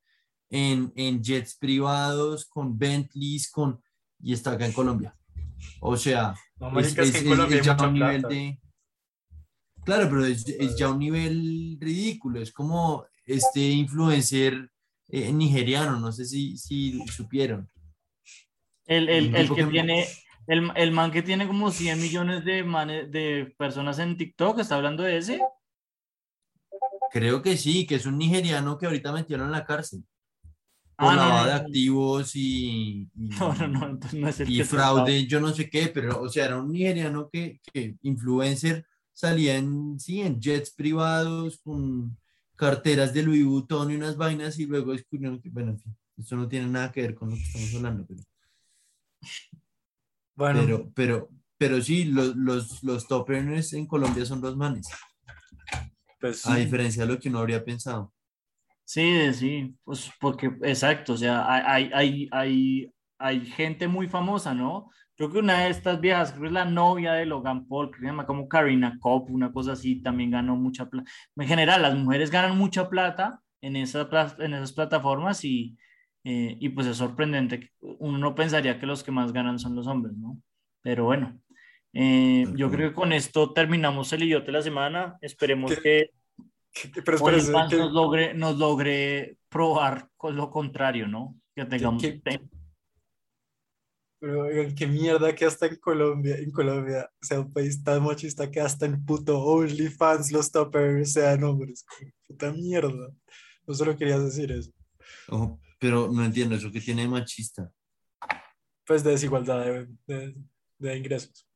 en, 0.51 0.92
en 0.97 1.23
jets 1.23 1.57
privados, 1.57 2.44
con 2.47 2.77
Bentleys, 2.79 3.51
con, 3.51 3.81
y 4.20 4.33
está 4.33 4.53
acá 4.53 4.66
en 4.66 4.73
Colombia. 4.73 5.16
O 5.81 5.97
sea, 5.97 6.35
No, 6.61 6.79
es, 6.79 6.88
es 6.88 6.94
que 6.94 7.03
es- 7.03 7.14
es- 7.14 7.64
ya 7.64 7.77
un 7.81 7.94
nivel 7.94 8.20
plata. 8.20 8.29
de... 8.35 8.61
Claro, 9.85 10.09
pero 10.09 10.25
es, 10.25 10.47
es 10.49 10.77
ya 10.77 10.88
un 10.90 10.99
nivel 10.99 11.77
ridículo, 11.81 12.40
es 12.40 12.53
como 12.53 13.05
este 13.27 13.61
influencer 13.61 14.70
eh, 15.08 15.32
nigeriano, 15.32 15.98
no 16.00 16.12
sé 16.12 16.24
si, 16.24 16.56
si 16.56 17.06
supieron. 17.08 17.68
El, 18.86 19.08
el, 19.08 19.34
el 19.34 19.54
que 19.54 19.64
tiene, 19.64 20.06
el, 20.46 20.70
el 20.76 20.92
man 20.92 21.10
que 21.10 21.22
tiene 21.22 21.46
como 21.46 21.70
100 21.70 22.00
millones 22.00 22.44
de, 22.44 22.64
mane- 22.64 23.06
de 23.06 23.54
personas 23.56 23.98
en 23.98 24.16
TikTok, 24.16 24.58
¿está 24.58 24.76
hablando 24.76 25.02
de 25.02 25.16
ese? 25.18 25.40
Creo 27.12 27.42
que 27.42 27.56
sí, 27.56 27.86
que 27.86 27.94
es 27.96 28.06
un 28.06 28.18
nigeriano 28.18 28.76
que 28.76 28.86
ahorita 28.86 29.12
metieron 29.12 29.46
en 29.46 29.52
la 29.52 29.64
cárcel. 29.64 30.04
por 30.96 31.12
Ah, 31.12 31.16
lavado 31.16 31.40
no, 31.40 31.46
de 31.46 31.52
no. 31.52 31.58
activos 31.58 32.36
y, 32.36 33.10
y- 33.14 33.28
No, 33.40 33.54
no, 33.54 33.68
no, 33.68 33.86
entonces 33.90 34.20
no 34.20 34.28
es 34.28 34.40
el 34.40 34.48
y 34.48 34.62
fraude, 34.62 35.26
yo 35.26 35.40
no 35.40 35.52
sé 35.52 35.68
qué, 35.70 35.88
pero 35.88 36.20
o 36.22 36.28
sea, 36.28 36.46
era 36.46 36.58
un 36.58 36.72
nigeriano 36.72 37.28
que, 37.30 37.60
que 37.72 37.96
influencer 38.02 38.86
salía 39.12 39.56
en, 39.56 39.98
sí, 39.98 40.20
en 40.20 40.40
jets 40.40 40.70
privados 40.72 41.60
con 41.62 42.16
carteras 42.64 43.12
de 43.12 43.22
Louis 43.22 43.44
Vuitton 43.44 43.90
y 43.90 43.96
unas 43.96 44.16
vainas 44.16 44.59
y 44.59 44.64
luego 44.64 44.92
descubrieron 44.92 45.38
que, 45.38 45.50
bueno, 45.50 45.72
en 45.72 45.79
fin, 45.79 45.94
eso 46.16 46.35
no 46.35 46.48
tiene 46.48 46.66
nada 46.66 46.90
que 46.90 47.03
ver 47.03 47.14
con 47.14 47.29
lo 47.29 47.37
que 47.37 47.42
estamos 47.42 47.74
hablando, 47.74 48.07
pero, 48.07 48.20
Bueno, 50.35 50.61
pero, 50.62 50.90
pero, 50.94 51.29
pero 51.59 51.83
sí, 51.83 52.05
los, 52.05 52.35
los, 52.35 52.83
los 52.83 53.07
top 53.07 53.33
earners 53.33 53.74
en 53.74 53.87
Colombia 53.87 54.24
son 54.24 54.40
los 54.40 54.57
manes, 54.57 54.88
pues 56.18 56.46
a 56.46 56.57
diferencia 56.57 57.05
de 57.05 57.12
lo 57.12 57.20
que 57.20 57.29
uno 57.29 57.40
habría 57.40 57.62
pensado. 57.62 58.14
Sí, 58.87 59.35
sí, 59.35 59.77
pues 59.85 60.11
porque, 60.18 60.46
exacto, 60.62 61.12
o 61.12 61.16
sea, 61.18 61.44
hay, 61.46 61.90
hay, 61.92 62.29
hay, 62.33 62.90
hay 63.18 63.44
gente 63.44 63.88
muy 63.88 64.09
famosa, 64.09 64.55
¿no? 64.55 64.90
Creo 65.16 65.31
que 65.31 65.38
una 65.38 65.61
de 65.64 65.70
estas 65.70 66.00
viejas, 66.00 66.31
creo 66.33 66.42
que 66.42 66.46
es 66.48 66.53
la 66.53 66.64
novia 66.64 67.12
de 67.12 67.24
Logan 67.27 67.66
Paul, 67.66 67.90
que 67.90 68.00
se 68.00 68.07
llama 68.07 68.27
como 68.27 68.48
Karina 68.48 68.98
Kopp, 69.00 69.31
una 69.31 69.53
cosa 69.53 69.72
así, 69.72 70.03
también 70.03 70.33
ganó 70.33 70.57
mucha 70.57 70.88
plata. 70.90 71.09
En 71.37 71.46
general, 71.46 71.83
las 71.83 71.94
mujeres 71.94 72.31
ganan 72.31 72.59
mucha 72.59 72.88
plata 72.90 73.40
en, 73.61 73.77
esa, 73.77 74.09
en 74.38 74.55
esas 74.55 74.72
plataformas 74.72 75.44
y, 75.44 75.77
eh, 76.24 76.57
y 76.59 76.68
pues 76.70 76.88
es 76.88 76.96
sorprendente. 76.96 77.70
Uno 77.81 78.18
no 78.18 78.35
pensaría 78.35 78.81
que 78.81 78.87
los 78.87 79.05
que 79.05 79.12
más 79.12 79.33
ganan 79.33 79.59
son 79.61 79.77
los 79.77 79.87
hombres, 79.87 80.16
¿no? 80.16 80.40
Pero 80.83 81.05
bueno, 81.05 81.38
eh, 81.92 82.46
yo 82.57 82.68
creo 82.70 82.88
que 82.90 82.94
con 82.94 83.12
esto 83.12 83.53
terminamos 83.53 84.12
el 84.12 84.24
idiote 84.24 84.46
de 84.46 84.53
la 84.53 84.62
semana. 84.62 85.16
Esperemos 85.20 85.70
¿Qué? 85.77 86.11
que 86.72 87.03
pero 87.05 87.18
que- 87.24 87.77
nos 87.77 87.92
logre, 87.92 88.35
nos 88.35 88.59
logre 88.59 89.37
probar 89.48 90.09
con 90.16 90.35
lo 90.35 90.50
contrario, 90.50 91.07
¿no? 91.07 91.37
Que 91.55 91.64
tengamos. 91.66 92.03
qué- 92.03 92.20
pero, 94.26 94.44
oigan, 94.44 94.74
qué 94.74 94.87
mierda 94.87 95.34
que 95.34 95.44
hasta 95.44 95.66
en 95.66 95.76
Colombia, 95.76 96.37
en 96.38 96.50
Colombia, 96.50 97.10
o 97.20 97.26
sea, 97.26 97.40
un 97.40 97.52
país 97.52 97.84
tan 97.84 98.02
machista 98.02 98.50
que 98.50 98.58
hasta 98.58 98.87
en 98.87 99.04
puto 99.04 99.38
OnlyFans 99.38 100.32
los 100.32 100.50
toppers 100.50 101.12
sean 101.12 101.44
hombres. 101.44 101.84
Puta 102.26 102.50
mierda. 102.50 103.12
No 103.66 103.74
solo 103.74 103.94
querías 103.94 104.24
decir 104.24 104.50
eso. 104.50 104.70
Ojo, 105.28 105.60
pero 105.78 106.10
no 106.10 106.24
entiendo 106.24 106.54
eso 106.54 106.72
que 106.72 106.80
tiene 106.80 107.02
de 107.02 107.08
machista. 107.08 107.70
Pues 108.87 109.04
de 109.04 109.10
desigualdad 109.10 109.62
de, 109.62 109.88
de- 110.06 110.34
de 110.78 110.96
ingresos. 110.96 111.46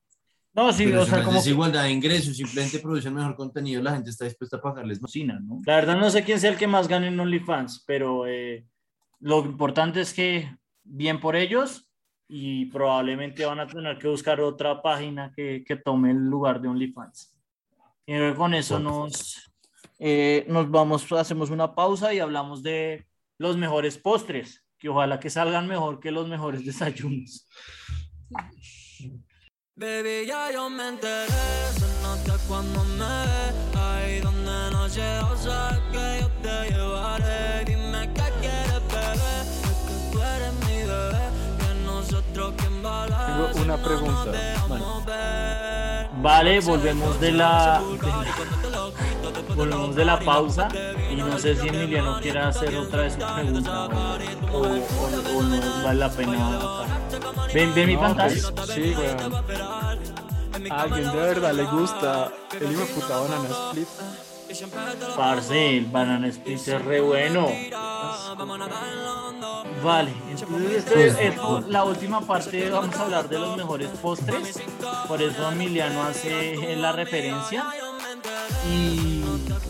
No, 0.53 0.71
sí, 0.71 0.85
pero 0.85 1.05
o 1.05 1.07
sea, 1.07 1.21
no 1.21 1.25
como 1.25 1.39
que 1.39 1.45
desigualdad 1.45 1.85
de 1.85 1.93
ingresos, 1.93 2.37
simplemente 2.37 2.81
producen 2.81 3.15
mejor 3.15 3.35
contenido, 3.35 3.83
la 3.83 3.95
gente 3.95 4.11
está 4.11 4.27
dispuesta 4.27 4.59
a 4.59 4.61
pagarles 4.61 5.01
más. 5.01 5.09
cocina, 5.11 5.41
¿no? 5.43 5.63
La 5.65 5.77
verdad 5.77 5.97
no 5.97 6.11
sé 6.11 6.23
quién 6.23 6.39
sea 6.39 6.51
el 6.51 6.59
que 6.59 6.67
más 6.67 6.87
gane 6.87 7.07
en 7.09 7.19
OnlyFans, 7.19 7.83
pero 7.87 8.27
eh, 8.27 8.67
lo 9.21 9.43
importante 9.43 10.03
es 10.03 10.13
que 10.13 10.55
bien 10.85 11.19
por 11.19 11.35
ellos 11.35 11.88
y 12.29 12.67
probablemente 12.67 13.47
van 13.47 13.61
a 13.61 13.67
tener 13.67 13.99
que 13.99 14.07
buscar 14.07 14.41
otra 14.41 14.83
página 14.83 15.33
que, 15.35 15.65
que 15.67 15.77
tome 15.77 16.11
el 16.11 16.27
lugar 16.27 16.61
de 16.61 16.69
OnlyFans. 16.69 17.35
Y 18.07 18.33
con 18.35 18.55
eso 18.55 18.79
nos, 18.79 19.51
eh, 19.99 20.45
nos 20.49 20.71
vamos, 20.71 21.11
hacemos 21.13 21.51
una 21.51 21.75
pausa 21.75 22.13
y 22.13 22.21
hablamos 22.21 22.63
de 22.63 23.07
los 23.39 23.57
mejores 23.57 23.99
postres, 23.99 24.65
que 24.79 24.89
ojalá 24.89 25.19
que 25.19 25.31
salgan 25.31 25.67
mejor 25.67 26.01
que 26.01 26.11
los 26.11 26.29
mejores 26.29 26.65
desayunos. 26.65 27.49
Baby, 29.75 30.27
ya 30.27 30.53
yo 30.53 30.69
me 30.69 30.89
enteré, 30.89 31.29
se 31.29 32.03
nota 32.03 32.37
cuando 32.49 32.85
me 32.85 32.99
ves 32.99 33.77
Ahí 33.77 34.21
donde 34.21 34.71
no 34.73 34.89
llego, 34.89 35.37
sabes 35.37 35.81
que 35.93 36.21
yo 36.21 36.29
te 36.43 36.71
llevaré 36.71 37.78
Tengo 43.09 43.63
una 43.65 43.77
pregunta. 43.77 44.33
Bueno. 44.69 45.03
Vale, 46.21 46.61
volvemos 46.61 47.21
de 47.21 47.33
la, 47.33 47.81
de 47.81 48.71
la- 48.71 49.55
volvemos 49.55 49.95
de 49.95 50.05
la 50.05 50.19
pausa 50.19 50.69
y 51.11 51.15
no 51.17 51.39
sé 51.39 51.55
si 51.57 51.69
Emiliano 51.69 52.21
quiere 52.21 52.41
hacer 52.41 52.77
otra 52.77 53.03
vez 53.03 53.13
su 53.15 53.19
pregunta 53.21 53.87
o, 54.53 54.59
o- 54.59 54.63
o- 54.63 55.39
o 55.39 55.43
no 55.43 55.61
vale 55.85 55.99
la 56.01 56.11
pena. 56.11 56.59
Ven, 57.55 57.73
ven 57.75 57.87
mi 57.87 57.95
No, 57.95 58.01
pantalla. 58.01 58.35
pues, 58.55 58.71
sí, 58.71 58.95
weón. 58.99 59.35
A 60.71 60.83
alguien 60.83 61.11
de 61.13 61.17
verdad 61.17 61.53
le 61.53 61.65
gusta 61.65 62.31
el 62.61 62.73
hijo 62.73 62.81
de 62.81 62.87
puta 62.89 63.17
banana 63.21 63.49
split. 63.69 63.89
Parce, 65.17 65.77
el 65.79 65.87
banana 65.87 66.29
split 66.29 66.59
es 66.69 66.85
re 66.85 67.01
bueno. 67.01 67.49
Vale, 69.85 70.13
entonces 70.31 70.73
esto 70.79 70.95
es- 70.99 71.19
esto- 71.19 71.65
la 71.69 71.85
última 71.85 72.21
parte 72.21 72.69
vamos 72.71 72.95
a 72.97 73.03
hablar 73.03 73.29
de 73.29 73.39
los 73.39 73.57
mejores 73.57 73.89
postres. 74.03 74.61
Por 75.07 75.23
eso 75.23 75.51
Emiliano 75.51 76.03
hace 76.05 76.77
la 76.77 76.93
referencia. 76.93 77.65
Y, 78.69 79.23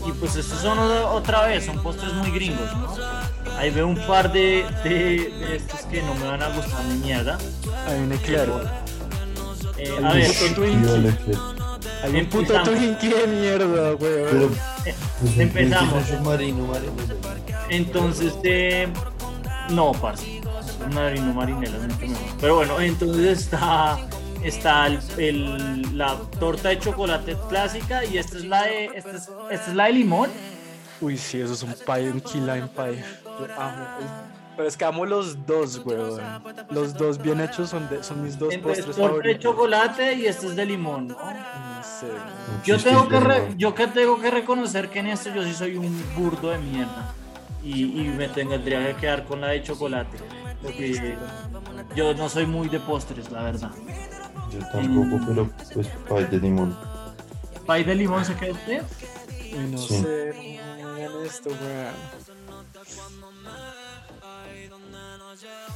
y 0.06 0.12
pues 0.18 0.36
estos 0.36 0.60
son 0.60 0.78
otra 0.78 1.46
vez, 1.46 1.66
son 1.66 1.82
postres 1.82 2.12
muy 2.14 2.30
gringos, 2.30 2.72
¿no? 2.76 2.96
Ahí 3.58 3.70
veo 3.70 3.86
un 3.86 3.96
par 4.06 4.32
de, 4.32 4.64
de, 4.84 4.90
de 4.90 5.56
estos 5.56 5.80
que 5.82 6.02
no 6.02 6.14
me 6.14 6.26
van 6.26 6.42
a 6.42 6.48
gustar 6.48 6.84
ni 6.84 6.94
mierda. 7.04 7.38
Hay 7.86 7.98
un 8.00 8.12
eclair. 8.12 8.50
Eh, 9.76 9.90
Hay 9.98 10.04
a 10.04 10.12
ver, 10.12 10.26
un 12.06 12.26
puto. 12.26 12.62
Twinkie 12.62 13.08
de 13.08 13.26
mierda, 13.26 13.96
Pero, 13.98 14.28
weón. 14.36 14.58
pues, 14.82 14.94
un 15.34 15.40
Empezamos. 15.40 15.90
Twinkie 15.92 15.98
es 15.98 16.10
un 16.10 16.18
submarino, 16.18 16.66
marino. 16.66 16.92
Entonces, 17.70 18.34
eh, 18.44 18.88
no, 19.70 19.92
parce. 19.92 20.40
Marino 20.92 21.34
Marinela 21.34 21.76
es 21.76 21.82
mucho 21.82 22.06
mejor. 22.06 22.16
Pero 22.40 22.54
bueno, 22.56 22.80
entonces 22.80 23.38
está, 23.40 23.98
está 24.42 24.86
el, 24.86 25.00
el- 25.18 25.98
la 25.98 26.16
torta 26.38 26.68
de 26.70 26.78
chocolate 26.78 27.36
clásica 27.48 28.04
y 28.04 28.16
esta 28.16 28.38
es 28.38 28.44
la 28.44 28.62
de, 28.62 28.86
esta 28.94 29.10
es, 29.10 29.28
esta 29.50 29.70
es 29.70 29.74
la 29.74 29.84
de 29.86 29.92
limón. 29.92 30.30
Uy, 31.00 31.16
sí, 31.18 31.40
eso 31.40 31.52
es 31.52 31.62
un 31.62 31.74
pie, 31.74 32.10
un 32.10 32.20
key 32.20 32.40
lime 32.40 32.68
pie. 32.68 33.04
Yo 33.24 33.46
amo. 33.60 33.84
Pero 34.56 34.68
es 34.68 34.76
que 34.76 34.84
amo 34.84 35.04
los 35.06 35.46
dos, 35.46 35.80
weón. 35.84 36.20
Los 36.70 36.94
dos 36.94 37.18
bien 37.20 37.40
hechos 37.40 37.70
son, 37.70 37.88
de- 37.88 38.02
son 38.02 38.22
mis 38.24 38.38
dos 38.38 38.52
Entonces, 38.52 38.84
postres 38.84 38.96
torta 38.96 39.12
de 39.16 39.22
favoritos. 39.22 39.42
chocolate 39.44 40.14
y 40.14 40.26
este 40.26 40.46
es 40.46 40.56
de 40.56 40.64
limón. 40.66 41.08
¿no? 41.08 41.16
Yo 42.64 42.78
tengo 42.78 43.08
que, 43.08 43.20
re- 43.20 43.54
yo 43.56 43.74
que 43.74 43.86
tengo 43.86 44.20
que 44.20 44.30
reconocer 44.30 44.88
que 44.90 45.00
en 45.00 45.08
esto 45.08 45.30
yo 45.34 45.42
sí 45.44 45.52
soy 45.54 45.76
un 45.76 46.02
burdo 46.16 46.50
de 46.50 46.58
mierda. 46.58 47.14
Y, 47.62 47.82
y 48.00 48.08
me 48.08 48.28
tendría 48.28 48.86
que 48.86 48.94
quedar 49.00 49.24
con 49.24 49.40
la 49.40 49.48
de 49.48 49.62
chocolate. 49.62 50.16
Porque 50.62 51.16
yo 51.94 52.14
no 52.14 52.28
soy 52.28 52.46
muy 52.46 52.68
de 52.68 52.80
postres, 52.80 53.30
la 53.30 53.42
verdad. 53.42 53.70
Yo 54.52 54.60
tampoco, 54.72 55.24
pero 55.26 55.50
pues 55.74 55.88
pay 56.08 56.24
de 56.24 56.38
limón. 56.38 56.76
¿Pay 57.66 57.84
de 57.84 57.94
limón 57.94 58.24
se 58.24 58.34
queda 58.34 58.52
usted? 58.52 58.82
Uy, 59.52 59.70
no 59.70 59.78
Sí. 59.78 60.00
sé. 60.02 60.58
hagan 60.60 61.26
esto, 61.26 61.50
weón. 61.50 61.94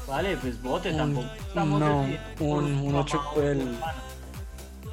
Vale, 0.08 0.36
pues 0.38 0.60
bote 0.62 0.90
Un- 0.90 0.96
tampoco. 0.96 1.28
No, 1.54 2.06
un, 2.40 2.64
un 2.80 2.94
ocho, 2.94 3.22
por- 3.34 3.44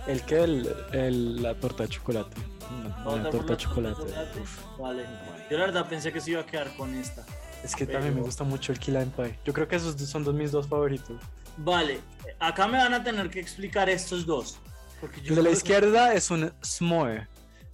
el, 0.08 0.22
que 0.24 0.44
el, 0.44 0.76
el- 0.94 1.42
la 1.44 1.56
torta 1.56 1.84
de 1.84 1.90
chocolate. 1.90 2.36
La, 2.84 2.90
Vamos 3.04 3.22
la 3.24 3.30
torta 3.30 3.54
de 3.54 3.58
chocolate. 3.58 3.96
chocolate. 4.02 4.40
Vale. 4.80 5.06
Yo 5.50 5.58
la 5.58 5.66
verdad 5.66 5.90
pensé 5.90 6.12
que 6.14 6.22
se 6.22 6.32
iba 6.32 6.42
a 6.42 6.46
quedar 6.46 6.76
con 6.76 6.94
esta. 6.96 7.26
Es 7.64 7.76
que 7.76 7.86
también 7.86 8.10
me 8.10 8.12
Pero- 8.16 8.26
gusta 8.26 8.44
mucho 8.44 8.72
el 8.72 8.80
key 8.80 8.94
lime 8.94 9.08
pie. 9.16 9.38
Yo 9.46 9.54
creo 9.54 9.68
que 9.68 9.76
esos 9.76 9.96
son 10.02 10.24
dos, 10.24 10.34
mis 10.34 10.52
dos 10.52 10.68
favoritos. 10.68 11.22
Vale, 11.58 12.00
acá 12.40 12.68
me 12.68 12.78
van 12.78 12.94
a 12.94 13.04
tener 13.04 13.30
que 13.30 13.40
explicar 13.40 13.90
estos 13.90 14.26
dos. 14.26 14.60
Porque 15.02 15.22
yo 15.22 15.30
El 15.30 15.36
de 15.38 15.44
la 15.44 15.50
izquierda 15.52 16.14
es 16.14 16.30
un 16.32 16.52
s'more, 16.62 17.28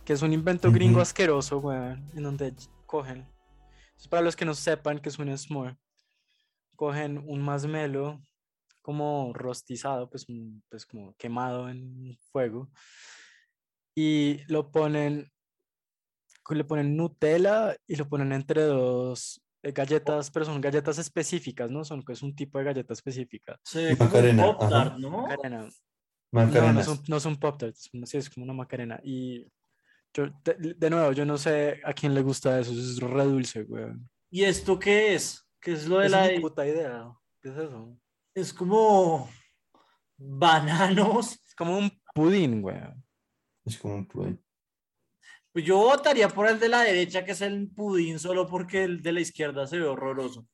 que 0.05 0.13
es 0.13 0.21
un 0.21 0.31
invento 0.33 0.71
gringo 0.71 1.01
asqueroso, 1.01 1.57
weón, 1.59 2.03
en 2.15 2.23
donde 2.23 2.53
cogen. 2.85 3.27
Es 3.97 4.07
para 4.07 4.21
los 4.23 4.35
que 4.35 4.45
no 4.45 4.53
sepan 4.53 4.99
que 4.99 5.09
es 5.09 5.19
un 5.19 5.35
s'more. 5.37 5.75
Cogen 6.75 7.23
un 7.27 7.41
marshmallow 7.41 8.19
como 8.85 9.33
rostizado, 9.33 10.07
pues, 10.11 10.25
mm, 10.29 10.59
pues 10.69 10.85
como 10.85 11.15
quemado 11.15 11.67
en 11.69 12.15
fuego. 12.31 12.69
Y 13.95 14.41
lo 14.47 14.71
ponen, 14.71 15.31
le 16.51 16.63
ponen 16.65 16.95
Nutella 16.95 17.75
y 17.87 17.95
lo 17.95 18.07
ponen 18.07 18.31
entre 18.31 18.61
dos 18.61 19.41
eh, 19.63 19.71
galletas, 19.71 20.29
pero 20.29 20.45
son 20.45 20.61
galletas 20.61 20.99
específicas, 20.99 21.71
¿no? 21.71 21.83
Son, 21.83 22.03
es 22.09 22.21
un 22.21 22.35
tipo 22.35 22.59
de 22.59 22.65
galleta 22.65 22.93
específica. 22.93 23.59
Como 23.97 24.05
Macarena, 24.05 24.45
un 24.49 24.57
Pop-Tart, 24.57 24.87
ajá. 24.91 24.97
¿no? 24.99 25.21
Macarena. 25.23 25.69
No, 26.31 26.95
no 26.95 27.01
no 27.07 27.19
son 27.19 27.37
Pop 27.37 27.57
Tarts, 27.57 27.89
sí, 28.05 28.17
es 28.17 28.29
como 28.29 28.43
una 28.43 28.53
Macarena. 28.53 28.99
Y 29.03 29.47
yo, 30.13 30.27
de, 30.43 30.75
de 30.77 30.89
nuevo, 30.91 31.11
yo 31.13 31.25
no 31.25 31.39
sé 31.39 31.81
a 31.83 31.91
quién 31.93 32.13
le 32.13 32.21
gusta 32.21 32.59
eso, 32.59 32.71
es 32.71 32.99
re 32.99 33.23
dulce, 33.23 33.63
weón. 33.63 34.07
¿Y 34.29 34.43
esto 34.43 34.77
qué 34.77 35.15
es? 35.15 35.43
¿Qué 35.59 35.71
es 35.71 35.87
lo 35.87 35.97
de 35.97 36.05
Es 36.05 36.11
la 36.11 36.27
de- 36.27 36.39
puta 36.39 36.67
idea. 36.67 37.11
¿Qué 37.41 37.49
es 37.49 37.57
eso? 37.57 37.97
Es 38.35 38.53
como 38.53 39.29
bananos. 40.17 41.39
Es 41.47 41.55
como 41.55 41.77
un 41.77 41.89
pudín, 42.13 42.63
weón. 42.63 43.03
Es 43.63 43.77
como 43.77 43.95
un 43.95 44.05
pudín. 44.05 44.43
Pues 45.53 45.63
yo 45.63 45.77
votaría 45.77 46.27
por 46.27 46.47
el 46.49 46.59
de 46.59 46.67
la 46.67 46.81
derecha, 46.81 47.23
que 47.23 47.31
es 47.31 47.39
el 47.41 47.69
pudín, 47.69 48.19
solo 48.19 48.45
porque 48.45 48.83
el 48.83 49.01
de 49.01 49.13
la 49.13 49.21
izquierda 49.21 49.65
se 49.65 49.79
ve 49.79 49.85
horroroso. 49.85 50.45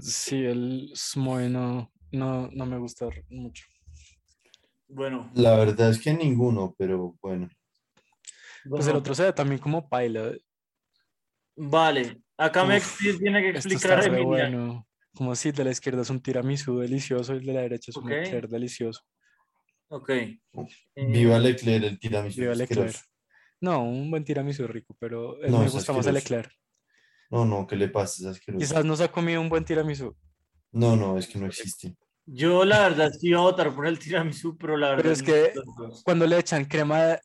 Sí, 0.00 0.44
el 0.44 0.92
s'more 0.94 1.48
no, 1.48 1.90
no, 2.12 2.48
no 2.52 2.66
me 2.66 2.78
gusta 2.78 3.08
mucho. 3.30 3.66
Bueno, 4.88 5.28
La 5.34 5.56
verdad 5.56 5.90
es 5.90 5.98
que 6.00 6.14
ninguno, 6.14 6.72
pero 6.78 7.16
bueno. 7.20 7.48
Pues 8.68 8.86
el 8.86 8.94
otro 8.96 9.12
se 9.14 9.24
ve 9.24 9.32
también 9.32 9.60
como 9.60 9.88
paila. 9.88 10.32
Vale, 11.56 12.22
acá 12.36 12.64
me 12.64 12.76
Uf, 12.78 12.98
tiene 13.18 13.42
que 13.42 13.58
Esto 13.58 13.68
explicar 13.70 14.04
Emiliano. 14.06 14.26
bueno. 14.28 14.86
Como 15.16 15.34
si 15.34 15.48
el 15.48 15.54
de 15.54 15.64
la 15.64 15.70
izquierda 15.70 16.02
es 16.02 16.10
un 16.10 16.20
tiramisú 16.20 16.78
delicioso 16.78 17.34
y 17.34 17.38
el 17.38 17.46
de 17.46 17.52
la 17.54 17.62
derecha 17.62 17.90
es 17.90 17.96
un 17.96 18.12
eclair 18.12 18.48
delicioso. 18.48 19.00
Ok. 19.88 20.10
Eh, 20.10 20.38
Viva 20.94 21.38
Leclerc, 21.38 21.84
el 21.84 21.98
tiramisú. 21.98 22.40
Viva 22.40 22.54
Leclerc. 22.54 22.88
asqueroso. 22.88 23.16
No, 23.60 23.82
un 23.84 24.10
buen 24.10 24.24
tiramisú 24.24 24.64
es 24.64 24.70
rico, 24.70 24.94
pero 24.98 25.38
No, 25.48 25.60
me 25.60 25.68
gusta 25.68 25.92
más 25.92 26.06
el 26.06 26.18
eclair. 26.18 26.50
No, 27.30 27.44
no, 27.44 27.66
¿qué 27.66 27.76
le 27.76 27.88
pasa? 27.88 28.30
Es. 28.30 28.40
Quizás 28.40 28.84
no 28.84 28.94
se 28.94 29.04
ha 29.04 29.12
comido 29.12 29.40
un 29.40 29.48
buen 29.48 29.64
tiramisú. 29.64 30.14
No, 30.72 30.96
no, 30.96 31.16
es 31.16 31.26
que 31.26 31.38
no 31.38 31.46
existe. 31.46 31.96
Yo 32.26 32.64
la 32.64 32.80
verdad 32.88 33.10
sí 33.12 33.28
iba 33.28 33.38
a 33.38 33.44
votar 33.44 33.74
por 33.74 33.86
el 33.86 33.98
tiramisú, 33.98 34.56
pero 34.58 34.76
la 34.76 34.90
verdad 34.90 35.02
Pero 35.02 35.12
es 35.12 35.20
no 35.22 35.26
que-. 35.26 36.02
Cuando 36.04 36.26
le 36.26 36.38
echan 36.38 36.64
crema, 36.64 37.18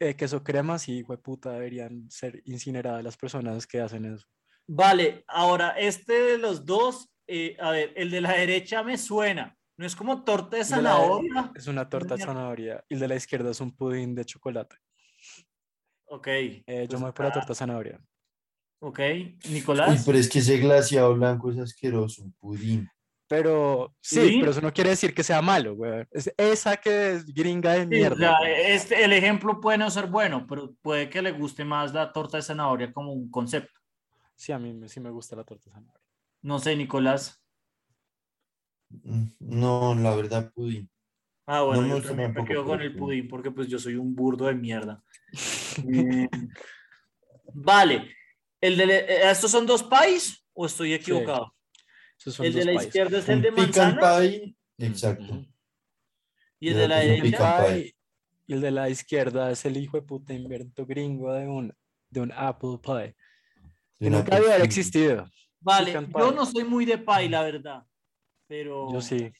eh, 0.00 0.14
queso 0.16 0.42
crema, 0.42 0.78
sí, 0.78 1.04
puta, 1.22 1.52
deberían 1.52 2.10
ser 2.10 2.42
incineradas 2.46 3.04
las 3.04 3.16
personas 3.16 3.66
que 3.66 3.80
hacen 3.80 4.06
eso. 4.06 4.26
Vale, 4.66 5.24
ahora 5.28 5.70
este 5.70 6.12
de 6.12 6.38
los 6.38 6.64
dos, 6.64 7.10
eh, 7.26 7.56
a 7.60 7.70
ver, 7.70 7.92
el 7.96 8.10
de 8.10 8.20
la 8.20 8.32
derecha 8.32 8.82
me 8.82 8.96
suena. 8.98 9.56
No 9.76 9.84
es 9.84 9.96
como 9.96 10.22
torta 10.22 10.56
de 10.56 10.64
zanahoria. 10.64 11.50
Es 11.54 11.66
una 11.66 11.88
torta 11.88 12.14
de 12.16 12.22
zanahoria. 12.24 12.84
Y 12.88 12.94
el 12.94 13.00
de 13.00 13.08
la 13.08 13.16
izquierda 13.16 13.50
es 13.50 13.60
un 13.60 13.74
pudín 13.76 14.14
de 14.14 14.24
chocolate. 14.24 14.76
Ok. 16.06 16.26
Eh, 16.28 16.62
yo 16.66 16.86
pues 16.88 17.00
me 17.00 17.06
voy 17.06 17.12
por 17.12 17.24
la 17.26 17.32
torta 17.32 17.48
de 17.48 17.54
zanahoria. 17.56 18.00
Ok. 18.80 19.00
Uy, 19.00 19.38
Nicolás. 19.50 20.02
pero 20.06 20.18
es 20.18 20.28
que 20.28 20.38
ese 20.38 20.58
glaseado 20.58 21.14
blanco 21.14 21.50
es 21.50 21.58
asqueroso, 21.58 22.22
un 22.22 22.32
pudín. 22.34 22.88
Pero 23.26 23.94
sí, 24.02 24.20
¿Sí? 24.28 24.36
pero 24.38 24.52
eso 24.52 24.60
no 24.60 24.72
quiere 24.72 24.90
decir 24.90 25.14
que 25.14 25.22
sea 25.24 25.40
malo, 25.42 25.74
güey. 25.74 26.04
Es 26.12 26.32
esa 26.36 26.76
que 26.76 27.12
es 27.12 27.24
gringa 27.24 27.72
de 27.72 27.78
Sí, 27.80 27.84
o 27.86 27.88
mierda. 27.88 28.38
este, 28.46 29.02
el 29.02 29.12
ejemplo 29.12 29.60
puede 29.60 29.78
no 29.78 29.90
ser 29.90 30.06
bueno, 30.08 30.46
pero 30.46 30.74
puede 30.82 31.08
que 31.08 31.22
le 31.22 31.32
guste 31.32 31.64
más 31.64 31.92
la 31.94 32.12
torta 32.12 32.36
de 32.36 32.42
zanahoria 32.42 32.92
como 32.92 33.12
un 33.12 33.30
concepto. 33.30 33.80
Sí, 34.34 34.52
a 34.52 34.58
mí 34.58 34.88
sí 34.88 35.00
me 35.00 35.10
gusta 35.10 35.36
la 35.36 35.44
torta 35.44 35.64
de 35.70 35.74
zanahoria. 35.74 36.00
No 36.42 36.58
sé, 36.58 36.76
Nicolás. 36.76 37.40
Mm, 38.90 39.24
No, 39.40 39.94
la 39.94 40.14
verdad, 40.14 40.52
pudín. 40.52 40.90
Ah, 41.46 41.62
bueno, 41.62 41.82
me 41.82 41.88
yo 41.88 42.02
también 42.02 42.32
me 42.32 42.44
quedo 42.44 42.64
con 42.64 42.80
el 42.80 42.92
sí. 42.92 42.98
pudín 42.98 43.28
porque 43.28 43.50
pues 43.50 43.68
yo 43.68 43.78
soy 43.78 43.96
un 43.96 44.14
burdo 44.14 44.46
de 44.46 44.54
mierda. 44.54 45.02
Eh, 45.86 46.28
vale. 47.52 48.10
El 48.60 48.76
de, 48.76 48.84
eh, 48.84 49.30
¿Estos 49.30 49.50
son 49.50 49.66
dos 49.66 49.82
pais 49.82 50.46
o 50.54 50.64
estoy 50.66 50.94
equivocado? 50.94 51.54
Son 52.16 52.46
El 52.46 52.54
de 52.54 52.64
la 52.64 52.70
pies. 52.72 52.84
izquierda 52.86 53.18
es 53.18 53.28
el 53.28 53.36
Un 53.36 53.42
de 53.42 53.50
manzana 53.50 54.00
pie, 54.20 54.56
exacto. 54.78 55.44
Y 56.58 56.68
el 56.68 56.76
de 56.76 56.88
la 56.88 56.98
derecha. 57.00 57.76
Y 58.46 58.52
el 58.54 58.60
de 58.62 58.70
la 58.70 58.88
izquierda 58.88 59.50
es 59.50 59.64
el 59.66 59.76
hijo 59.76 59.98
de 59.98 60.02
puta 60.06 60.32
invento 60.32 60.86
gringo 60.86 61.32
de 61.34 61.46
un, 61.46 61.74
de 62.08 62.20
un 62.20 62.32
apple 62.32 62.78
pie. 62.82 63.16
Y 64.04 64.10
nunca 64.10 64.36
había 64.36 64.56
existido. 64.58 65.26
Vale, 65.60 65.92
yo 65.92 66.32
no 66.32 66.44
soy 66.44 66.64
muy 66.64 66.84
de 66.84 66.98
pie, 66.98 67.28
la 67.28 67.42
verdad. 67.42 67.84
Pero. 68.46 68.92
Yo 68.92 69.00
sí. 69.00 69.32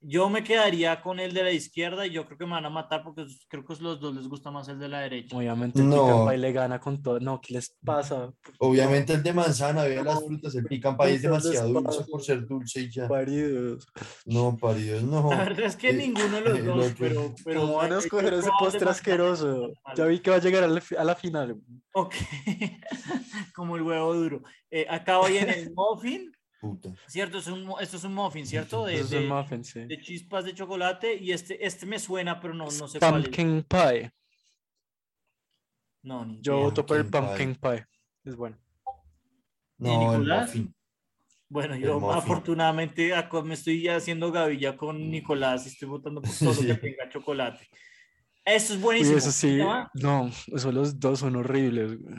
Yo 0.00 0.28
me 0.28 0.44
quedaría 0.44 1.00
con 1.00 1.18
el 1.18 1.32
de 1.32 1.42
la 1.42 1.50
izquierda 1.50 2.06
y 2.06 2.10
yo 2.10 2.26
creo 2.26 2.38
que 2.38 2.44
me 2.44 2.52
van 2.52 2.66
a 2.66 2.70
matar 2.70 3.02
porque 3.02 3.24
creo 3.48 3.64
que 3.64 3.72
a 3.72 3.76
los 3.80 3.98
dos 3.98 4.14
les 4.14 4.28
gusta 4.28 4.50
más 4.50 4.68
el 4.68 4.78
de 4.78 4.88
la 4.88 5.00
derecha. 5.00 5.36
Obviamente 5.36 5.80
el 5.80 5.88
No. 5.88 6.04
Pecan 6.06 6.28
Pie 6.28 6.38
le 6.38 6.52
gana 6.52 6.78
con 6.78 7.02
todo. 7.02 7.18
No, 7.18 7.40
¿qué 7.40 7.54
les 7.54 7.74
pasa? 7.84 8.32
Obviamente 8.58 9.14
el 9.14 9.22
de 9.22 9.32
manzana, 9.32 9.84
vea 9.84 10.04
las 10.04 10.22
frutas, 10.24 10.54
el 10.54 10.64
pican 10.66 10.96
pie 10.96 11.14
es 11.14 11.22
demasiado 11.22 11.68
dulce 11.72 12.04
por 12.10 12.22
ser 12.22 12.46
dulce 12.46 12.82
y 12.82 12.90
ya. 12.90 13.08
Paridos. 13.08 13.86
No, 14.26 14.56
paridos, 14.56 15.02
no. 15.02 15.30
La 15.30 15.36
verdad 15.44 15.66
es 15.66 15.76
que 15.76 15.90
Eh, 15.90 15.94
ninguno 15.94 16.36
de 16.36 16.40
los 16.42 16.58
el 16.58 16.64
dos, 16.66 16.76
otro. 16.84 16.96
pero... 16.98 17.34
pero 17.44 17.60
¿Cómo 17.62 17.76
van 17.76 17.92
a 17.92 17.96
eh, 17.96 17.98
escoger 17.98 18.34
ese 18.34 18.50
postre 18.60 18.88
asqueroso? 18.88 19.72
Ya 19.96 20.04
vi 20.04 20.20
que 20.20 20.30
va 20.30 20.36
a 20.36 20.40
llegar 20.40 20.62
a 20.64 20.68
la, 20.68 20.82
a 20.98 21.04
la 21.04 21.14
final. 21.16 21.56
Ok, 21.94 22.14
como 23.54 23.76
el 23.76 23.82
huevo 23.82 24.14
duro. 24.14 24.42
Eh, 24.70 24.86
acá 24.88 25.18
voy 25.18 25.38
en 25.38 25.48
el 25.48 25.72
muffin, 25.74 26.30
Puta. 26.60 26.90
¿cierto? 27.06 27.38
Es 27.38 27.46
un, 27.48 27.70
esto 27.80 27.96
es 27.98 28.04
un 28.04 28.14
muffin, 28.14 28.46
¿cierto? 28.46 28.84
De, 28.86 28.94
es 28.96 29.04
un 29.04 29.10
de- 29.10 29.28
muffin, 29.28 29.62
sí. 29.64 29.80
de 29.84 30.00
chispas 30.00 30.44
de 30.44 30.54
chocolate 30.54 31.14
y 31.14 31.32
este, 31.32 31.64
este 31.64 31.84
me 31.86 31.98
suena, 31.98 32.40
pero 32.40 32.54
no, 32.54 32.64
no 32.64 32.70
sé 32.88 32.98
cuál 32.98 33.16
es. 33.20 33.22
Pumpkin 33.24 33.62
pie. 33.64 34.10
No, 36.02 36.24
ni 36.24 36.40
Yo 36.40 36.58
voto 36.60 36.86
por 36.86 36.96
el 36.98 37.06
Pumpkin 37.06 37.54
pumpkin 37.54 37.54
pie. 37.56 37.86
Es 38.24 38.36
bueno. 38.36 38.56
No, 39.78 40.14
el 40.14 40.26
muffin. 40.26 40.74
Bueno, 41.48 41.74
El 41.74 41.82
yo 41.82 42.00
muffin. 42.00 42.18
afortunadamente 42.18 43.14
acá 43.14 43.42
me 43.42 43.54
estoy 43.54 43.86
haciendo 43.88 44.32
gavilla 44.32 44.76
con 44.76 45.10
Nicolás 45.10 45.66
y 45.66 45.68
estoy 45.70 45.88
votando 45.88 46.22
por 46.22 46.30
todo 46.30 46.52
lo 46.54 46.58
que 46.60 46.74
tenga 46.74 47.08
chocolate. 47.08 47.68
Eso 48.44 48.74
es 48.74 48.80
buenísimo. 48.80 49.18
eso 49.18 49.32
sí. 49.32 49.58
No, 49.94 50.30
eso 50.54 50.72
los 50.72 50.98
dos 50.98 51.18
son 51.20 51.36
horribles. 51.36 52.00
güey. 52.00 52.14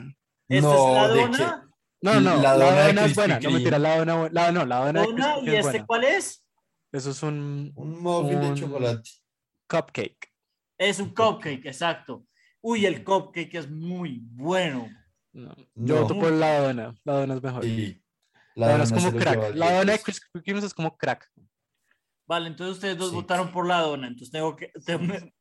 Esta 0.48 0.68
No, 0.68 0.88
es 0.88 0.94
la 0.94 1.08
¿de 1.08 1.20
dona, 1.22 1.67
No, 2.00 2.20
no, 2.20 2.36
La 2.36 2.56
la, 2.56 2.64
dona 2.64 2.80
de 2.82 2.86
dona 2.88 3.04
es 3.06 3.14
buena. 3.14 3.40
No, 3.40 3.50
mentira, 3.50 3.78
la 3.78 3.98
dona, 3.98 4.28
la, 4.30 4.52
no, 4.52 4.64
la 4.64 4.86
dona 4.86 5.02
dona 5.02 5.38
y 5.42 5.48
es 5.48 5.54
este 5.54 5.62
buena. 5.70 5.86
cuál 5.86 6.04
es? 6.04 6.44
Eso 6.92 7.10
es 7.10 7.22
un 7.22 7.72
Un 7.74 8.00
muffin 8.02 8.40
de 8.40 8.54
chocolate. 8.60 9.10
cupcake. 9.68 10.32
Es 10.78 11.00
un 11.00 11.12
cupcake, 11.12 11.66
exacto. 11.66 12.24
Uy, 12.60 12.86
el 12.86 13.02
cupcake 13.04 13.54
es 13.54 13.68
muy 13.70 14.20
bueno. 14.30 14.88
No, 15.32 15.54
Yo 15.74 15.96
No. 15.96 16.02
voto 16.02 16.18
por 16.20 16.32
la 16.32 16.60
dona. 16.60 16.94
La 17.04 17.12
dona 17.14 17.34
es 17.34 17.42
mejor. 17.42 17.64
Sí. 17.64 18.02
La 18.54 18.70
dona 18.72 18.84
es 18.84 18.92
como 18.92 19.12
crack. 19.12 19.54
La 19.54 19.72
dona 19.78 19.92
de 19.92 20.00
Kreme 20.44 20.60
es 20.60 20.74
como 20.74 20.96
crack. 20.96 21.28
Vale, 22.26 22.48
entonces 22.48 22.74
ustedes 22.76 22.96
dos 22.98 23.10
Sí. 23.10 23.14
votaron 23.16 23.50
por 23.52 23.66
la 23.66 23.80
dona. 23.80 24.06
Entonces 24.06 24.30
tengo 24.30 24.54
que. 24.56 24.70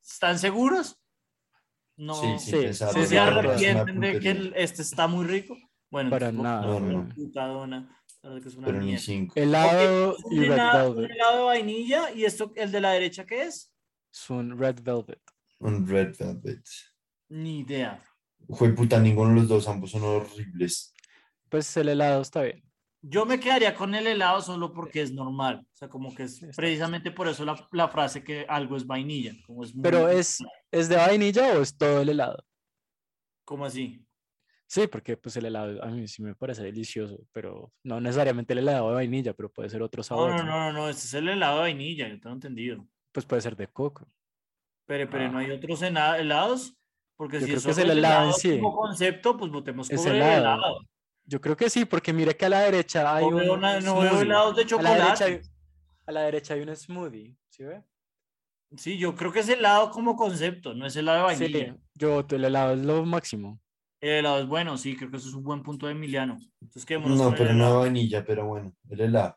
¿Están 0.03 0.39
seguros? 0.39 0.99
No. 1.97 2.13
Sí, 2.15 2.27
Sí, 2.39 2.51
sin 2.51 2.61
pensarlo, 2.61 2.93
¿No 2.99 3.03
sí, 3.03 3.09
se 3.09 3.19
arrepienten 3.19 3.99
de 3.99 4.19
que 4.19 4.29
el- 4.31 4.53
este 4.55 4.81
está 4.83 5.07
muy 5.07 5.25
rico? 5.25 5.55
Bueno, 5.89 6.09
Para 6.09 6.29
entonces, 6.29 6.43
nada, 6.43 6.79
la 8.21 8.29
verdad 8.29 8.41
que 8.41 8.49
es 8.49 8.55
una 8.55 8.67
Pero 8.67 8.79
ni 8.79 8.85
mierda. 8.87 9.03
cinco. 9.03 9.33
Helado 9.37 10.09
Ok, 10.11 10.17
y 10.31 10.37
un 10.39 10.43
red 10.43 10.51
helado, 10.53 10.89
un 10.89 10.95
velvet. 10.97 11.11
helado 11.15 11.37
de 11.37 11.43
vainilla 11.45 12.11
y 12.11 12.25
esto, 12.25 12.51
el 12.55 12.71
de 12.71 12.81
la 12.81 12.91
derecha, 12.91 13.25
¿qué 13.25 13.43
es? 13.43 13.73
Es 14.13 14.29
un 14.29 14.57
red 14.57 14.79
velvet. 14.81 15.21
Un 15.59 15.87
red 15.87 16.15
velvet. 16.19 16.65
Ni 17.29 17.59
idea. 17.59 18.03
Jue 18.49 18.73
puta, 18.73 18.99
ninguno 18.99 19.29
de 19.29 19.35
los 19.37 19.47
dos, 19.47 19.67
ambos 19.67 19.91
son 19.91 20.03
horribles. 20.03 20.93
Pues 21.49 21.75
el 21.77 21.89
helado 21.89 22.21
está 22.21 22.41
bien. 22.41 22.63
Yo 23.01 23.25
me 23.25 23.39
quedaría 23.39 23.73
con 23.75 23.93
el 23.95 24.07
helado 24.07 24.41
solo 24.41 24.73
porque 24.73 25.01
es 25.01 25.13
normal. 25.13 25.65
O 25.71 25.75
sea, 25.75 25.87
como 25.87 26.13
que 26.13 26.23
es 26.23 26.41
precisamente 26.55 27.11
por 27.11 27.27
eso 27.27 27.45
la, 27.45 27.67
la 27.71 27.87
frase 27.87 28.23
que 28.23 28.45
algo 28.49 28.75
es 28.75 28.85
vainilla. 28.85 29.33
Como 29.45 29.63
es 29.63 29.73
muy- 29.73 29.83
Pero 29.83 30.09
es, 30.09 30.39
¿es 30.71 30.89
de 30.89 30.97
vainilla 30.97 31.57
o 31.57 31.61
es 31.61 31.77
todo 31.77 32.01
el 32.01 32.09
helado? 32.09 32.43
¿Cómo 33.45 33.65
así? 33.65 34.03
Sí, 34.69 34.87
porque 34.87 35.15
pues 35.15 35.35
el 35.37 35.45
helado 35.45 35.81
a 35.81 35.87
mí 35.87 36.07
sí 36.09 36.21
me 36.21 36.35
parece 36.35 36.61
delicioso, 36.63 37.17
pero 37.31 37.71
no 37.83 38.01
necesariamente 38.01 38.51
el 38.53 38.59
helado 38.59 38.89
de 38.89 38.95
vainilla, 38.95 39.33
pero 39.33 39.49
puede 39.51 39.69
ser 39.69 39.81
otro 39.81 39.99
No, 39.99 40.03
sabor. 40.03 40.29
no, 40.31 40.37
¿no? 40.37 40.43
no, 40.43 40.59
no, 40.59 40.73
no, 40.73 40.89
este 40.89 41.05
es 41.05 41.13
el 41.13 41.29
helado 41.29 41.55
de 41.57 41.61
vainilla, 41.61 42.09
yo 42.09 42.19
tengo 42.19 42.35
entendido. 42.35 42.85
Pues 43.13 43.25
puede 43.25 43.41
ser 43.41 43.55
de 43.55 43.67
coco. 43.67 44.07
Pero, 44.85 45.09
pero 45.09 45.31
no 45.31 45.37
Ah. 45.37 45.41
hay 45.41 45.51
otros 45.51 45.81
helados, 45.81 46.75
porque 47.15 47.39
Yo 47.39 47.45
si 47.45 47.51
creo 47.53 47.63
que 47.63 47.71
es 47.71 47.77
el 47.77 47.89
el 47.91 47.97
helado 47.99 48.23
helado 48.23 48.33
sí. 48.37 48.59
como 48.59 48.75
concepto, 48.75 49.37
pues 49.37 49.51
votemos 49.51 49.89
por 49.89 50.07
el 50.07 50.15
helado. 50.21 50.79
Yo 51.25 51.41
creo 51.41 51.55
que 51.57 51.69
sí, 51.69 51.85
porque 51.85 52.11
mire 52.13 52.35
que 52.35 52.45
a 52.45 52.49
la 52.49 52.59
derecha 52.61 53.15
hay 53.15 53.23
No 53.29 53.37
un 53.37 53.61
no 53.83 53.99
veo 53.99 54.21
helados 54.21 54.55
de 54.55 54.63
A 54.63 54.81
la, 54.81 54.89
derecha 54.95 55.15
chocolate. 55.15 55.23
hay, 55.25 55.41
a 56.05 56.11
la 56.11 56.21
derecha 56.23 56.53
hay 56.53 56.61
un 56.61 56.75
smoothie, 56.75 57.37
¿sí 57.49 57.63
ve? 57.63 57.83
Sí, 58.75 58.97
yo 58.97 59.15
creo 59.15 59.31
que 59.31 59.39
es 59.39 59.49
helado 59.49 59.91
como 59.91 60.15
concepto, 60.17 60.73
no 60.73 60.85
es 60.85 60.95
helado 60.97 61.27
de 61.29 61.35
Sí, 61.35 61.43
vainilla. 61.53 61.77
yo 61.95 62.15
voto 62.15 62.35
el 62.35 62.43
helado 62.45 62.73
es 62.73 62.79
lo 62.85 63.05
máximo. 63.05 63.61
El 63.99 64.09
helado 64.09 64.39
es 64.41 64.47
bueno, 64.47 64.77
sí, 64.77 64.95
creo 64.95 65.09
que 65.09 65.17
eso 65.17 65.27
es 65.29 65.33
un 65.33 65.43
buen 65.43 65.63
punto 65.63 65.87
de 65.87 65.93
Emiliano. 65.93 66.37
Entonces 66.61 66.85
quedémonos 66.85 67.17
No, 67.17 67.23
con 67.25 67.35
pero 67.35 67.53
no 67.53 67.65
helado. 67.65 67.79
vainilla, 67.79 68.23
pero 68.25 68.45
bueno, 68.45 68.71
el 68.89 69.01
helado. 69.01 69.35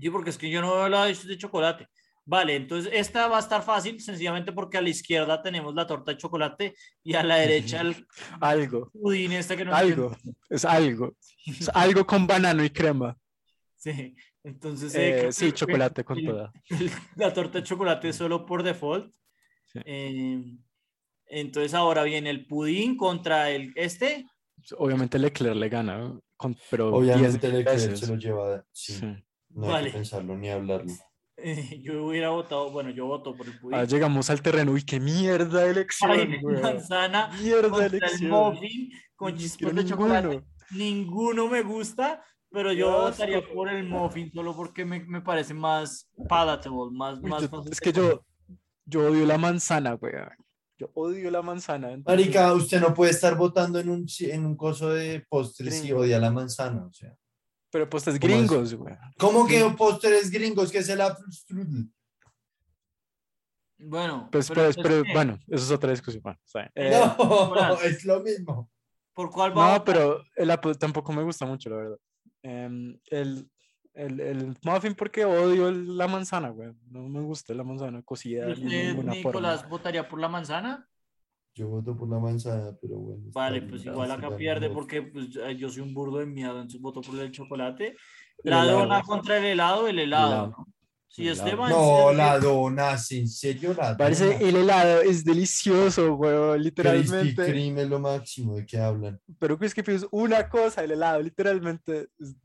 Sí, 0.00 0.08
porque 0.10 0.30
es 0.30 0.38
que 0.38 0.50
yo 0.50 0.60
no 0.60 0.72
veo 0.74 0.86
helado 0.86 1.04
de 1.06 1.14
de 1.14 1.38
chocolate. 1.38 1.88
Vale, 2.24 2.54
entonces 2.54 2.92
esta 2.94 3.26
va 3.26 3.38
a 3.38 3.40
estar 3.40 3.62
fácil, 3.62 4.00
sencillamente 4.00 4.52
porque 4.52 4.78
a 4.78 4.82
la 4.82 4.88
izquierda 4.88 5.42
tenemos 5.42 5.74
la 5.74 5.86
torta 5.86 6.12
de 6.12 6.18
chocolate 6.18 6.74
y 7.02 7.14
a 7.14 7.22
la 7.22 7.36
derecha 7.36 7.80
el 7.80 8.06
Algo, 8.40 8.90
pudín 8.92 9.32
este 9.32 9.56
que 9.56 9.64
no 9.64 9.74
algo, 9.74 10.16
es 10.48 10.64
algo. 10.64 11.16
Es 11.46 11.68
algo 11.74 12.06
con 12.06 12.26
banano 12.26 12.62
y 12.64 12.70
crema. 12.70 13.16
Sí, 13.76 14.14
entonces... 14.44 14.94
Eh, 14.94 15.26
eh, 15.28 15.32
sí, 15.32 15.52
chocolate 15.52 16.04
con 16.04 16.18
el- 16.18 16.26
toda. 16.26 16.52
La 17.16 17.32
torta 17.32 17.58
de 17.58 17.64
chocolate 17.64 18.12
solo 18.12 18.46
por 18.46 18.62
default. 18.62 19.12
Sí. 19.64 19.80
Eh, 19.84 20.56
entonces 21.30 21.72
ahora 21.74 22.02
viene 22.02 22.30
el 22.30 22.46
pudín 22.46 22.96
contra 22.96 23.50
el 23.50 23.72
este. 23.76 24.26
Obviamente 24.76 25.18
Leclerc 25.18 25.56
le 25.56 25.68
gana, 25.68 26.18
con- 26.36 26.56
pero 26.70 27.00
10 27.00 27.16
Obviamente 27.16 27.46
el 27.46 27.52
Leclerc 27.58 27.76
veces. 27.80 28.00
se 28.00 28.06
lo 28.08 28.16
lleva. 28.16 28.64
Sí, 28.72 28.92
Sí. 28.94 29.06
No 29.52 29.66
hay 29.66 29.72
Vale. 29.72 29.86
que 29.90 29.96
pensarlo 29.96 30.36
ni 30.36 30.48
hablarlo. 30.48 30.92
Eh, 31.36 31.80
yo 31.82 32.04
hubiera 32.06 32.28
votado, 32.30 32.70
bueno, 32.70 32.90
yo 32.90 33.06
voto 33.06 33.34
por 33.36 33.46
el 33.46 33.58
pudín. 33.58 33.78
Ah, 33.78 33.84
llegamos 33.84 34.28
al 34.30 34.42
terreno. 34.42 34.72
Uy, 34.72 34.82
qué 34.84 35.00
mierda 35.00 35.64
de 35.64 35.70
elección, 35.70 36.10
Ay, 36.10 36.40
manzana 36.62 37.30
Mierda 37.40 37.62
de 37.62 37.68
contra 37.70 37.86
el 37.86 37.94
elección. 37.94 38.30
muffin 38.30 38.90
con 39.16 39.34
quiero 39.36 39.72
de 39.74 39.84
chocolate. 39.86 40.28
ninguno. 40.28 40.46
Ninguno 40.72 41.48
me 41.48 41.62
gusta, 41.62 42.22
pero 42.50 42.72
yo 42.72 42.86
Qué 42.86 43.10
votaría 43.10 43.42
por 43.54 43.68
el 43.68 43.88
muffin 43.88 44.30
solo 44.32 44.54
porque 44.54 44.84
me, 44.84 45.00
me 45.00 45.20
parece 45.20 45.52
más 45.54 46.08
palatable, 46.28 46.90
más, 46.92 47.18
Uy, 47.18 47.28
más 47.30 47.42
yo- 47.42 47.48
fácil 47.48 47.72
es 47.72 47.80
que 47.80 47.92
yo, 47.92 48.24
yo 48.84 49.10
odio 49.10 49.26
la 49.26 49.36
manzana, 49.38 49.94
güey. 49.94 50.12
Yo 50.80 50.90
odio 50.94 51.30
la 51.30 51.42
manzana. 51.42 51.92
entonces- 51.92 52.06
Marica, 52.26 52.52
usted 52.54 52.80
no 52.80 52.94
puede 52.94 53.10
estar 53.10 53.36
votando 53.36 53.78
en 53.78 53.90
un, 53.90 54.06
en 54.20 54.46
un 54.46 54.56
coso 54.56 54.88
de 54.88 55.26
postres 55.28 55.84
y 55.84 55.92
odia 55.92 56.18
la 56.18 56.30
manzana, 56.30 56.86
o 56.86 56.92
sea. 56.92 57.14
Pero 57.70 57.88
pues 57.88 58.06
es 58.08 58.18
¿Cómo 58.18 58.32
es? 58.32 58.38
gringos, 58.48 58.74
güey. 58.74 58.96
¿Cómo 59.18 59.46
que 59.46 59.62
postres 59.76 60.30
gringos? 60.30 60.72
que 60.72 60.78
es 60.78 60.88
el 60.88 61.02
apple 61.02 61.26
strudel? 61.30 61.92
Bueno, 63.78 64.28
Pues, 64.32 64.48
pero 64.48 64.64
pues, 64.64 64.76
pero 64.76 65.02
¿qué? 65.02 65.12
bueno, 65.12 65.38
eso 65.48 65.64
es 65.64 65.70
otra 65.70 65.90
discusión. 65.90 66.22
Bueno. 66.22 66.38
Eh, 66.74 66.90
no, 66.90 67.80
es 67.84 68.04
lo 68.04 68.20
mismo. 68.20 68.70
¿por 69.12 69.30
cuál 69.30 69.56
va 69.56 69.74
no, 69.78 69.84
pero 69.84 70.24
el 70.36 70.50
Apple 70.50 70.74
tampoco 70.76 71.12
me 71.12 71.22
gusta 71.22 71.44
mucho, 71.44 71.68
la 71.68 71.76
verdad. 71.76 71.98
Em, 72.42 72.98
el, 73.10 73.50
el, 73.94 74.20
el 74.20 74.56
muffin 74.64 74.94
porque 74.94 75.24
odio 75.24 75.68
el- 75.68 75.96
la 75.96 76.06
manzana, 76.08 76.48
güey. 76.50 76.70
No 76.90 77.08
me 77.08 77.20
gusta 77.20 77.54
la 77.54 77.64
manzana 77.64 78.02
cocida 78.02 78.48
¿Usted, 78.48 78.64
ninguna 78.88 79.12
Nicolás, 79.12 79.60
forma. 79.60 79.70
votaría 79.70 80.08
por 80.08 80.20
la 80.20 80.28
manzana? 80.28 80.86
Yo 81.54 81.68
voto 81.68 81.96
por 81.96 82.08
la 82.08 82.18
manzana, 82.20 82.70
pero 82.80 82.96
bueno. 82.96 83.24
Vale, 83.32 83.58
bien, 83.58 83.70
pues 83.70 83.82
ya 83.82 83.90
igual 83.90 84.10
acá 84.12 84.36
pierde 84.36 84.70
porque 84.70 85.02
pues, 85.02 85.28
yo 85.58 85.68
soy 85.68 85.82
un 85.82 85.92
burdo 85.92 86.18
de 86.18 86.26
miedo, 86.26 86.52
entonces 86.52 86.80
voto 86.80 87.00
por 87.00 87.18
el 87.18 87.32
chocolate. 87.32 87.96
El 88.44 88.50
La 88.50 88.62
helado. 88.62 88.78
dona 88.78 89.02
contra 89.02 89.36
el 89.38 89.44
helado, 89.44 89.88
el 89.88 89.98
helado. 89.98 90.28
helado. 90.32 90.46
¿no? 90.56 90.66
Si 91.08 91.26
El 91.26 91.32
Esteban... 91.32 91.68
No, 91.70 92.12
la 92.12 92.38
dona, 92.38 92.96
sí, 92.96 93.18
en 93.18 93.28
serio, 93.28 93.74
la 93.76 93.96
Parece 93.96 94.26
dona. 94.26 94.38
el 94.38 94.56
helado 94.56 95.00
es 95.02 95.24
delicioso, 95.24 96.14
güey, 96.14 96.32
Krispy 96.32 96.62
literalmente. 96.64 97.44
Kreme 97.46 97.82
es 97.82 97.88
lo 97.88 97.98
máximo, 97.98 98.54
¿de 98.54 98.64
qué 98.64 98.78
hablan? 98.78 99.20
Pero 99.40 99.58
Krispy 99.58 99.82
Kreme 99.82 99.98
es 99.98 100.06
una 100.12 100.48
cosa, 100.48 100.84
el 100.84 100.92
helado, 100.92 101.20
literalmente. 101.20 102.08
es- 102.20 102.36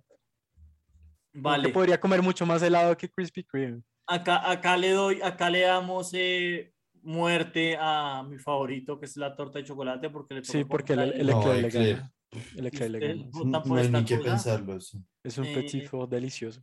Vale, 1.38 1.67
Yo 1.67 1.73
podría 1.73 1.99
comer 1.99 2.21
mucho 2.21 2.45
más 2.45 2.61
helado 2.63 2.95
que 2.95 3.09
Krispy 3.09 3.43
Kreme. 3.43 3.81
acá, 4.07 4.49
acá 4.49 4.77
le 4.77 4.91
doy, 4.91 5.21
acá 5.21 5.49
le 5.49 5.61
damos 5.61 6.11
eh, 6.13 6.73
muerte 7.01 7.75
a 7.79 8.23
mi 8.27 8.38
favorito, 8.39 8.97
que 8.99 9.05
es 9.05 9.17
la 9.17 9.36
torta 9.36 9.59
de 9.59 9.65
chocolate, 9.65 10.09
porque 10.09 10.36
le 10.36 10.43
Sí, 10.45 10.63
porque 10.63 10.93
el, 10.93 10.99
el 11.13 11.27
No, 11.27 11.41
gana. 11.41 11.55
El 11.55 12.63
Leclerc 12.63 12.91
le 12.91 12.99
gana. 12.99 13.29
No, 13.43 13.75
hay 13.75 13.89
ni 13.89 14.05
que 14.05 14.17
cosa. 14.17 14.29
pensarlo. 14.29 14.79
sí. 14.79 14.97
Es 15.23 15.38
un 15.38 15.45
Eh, 15.45 15.53
petit 15.55 15.88
four 15.88 16.07
delicioso. 16.07 16.61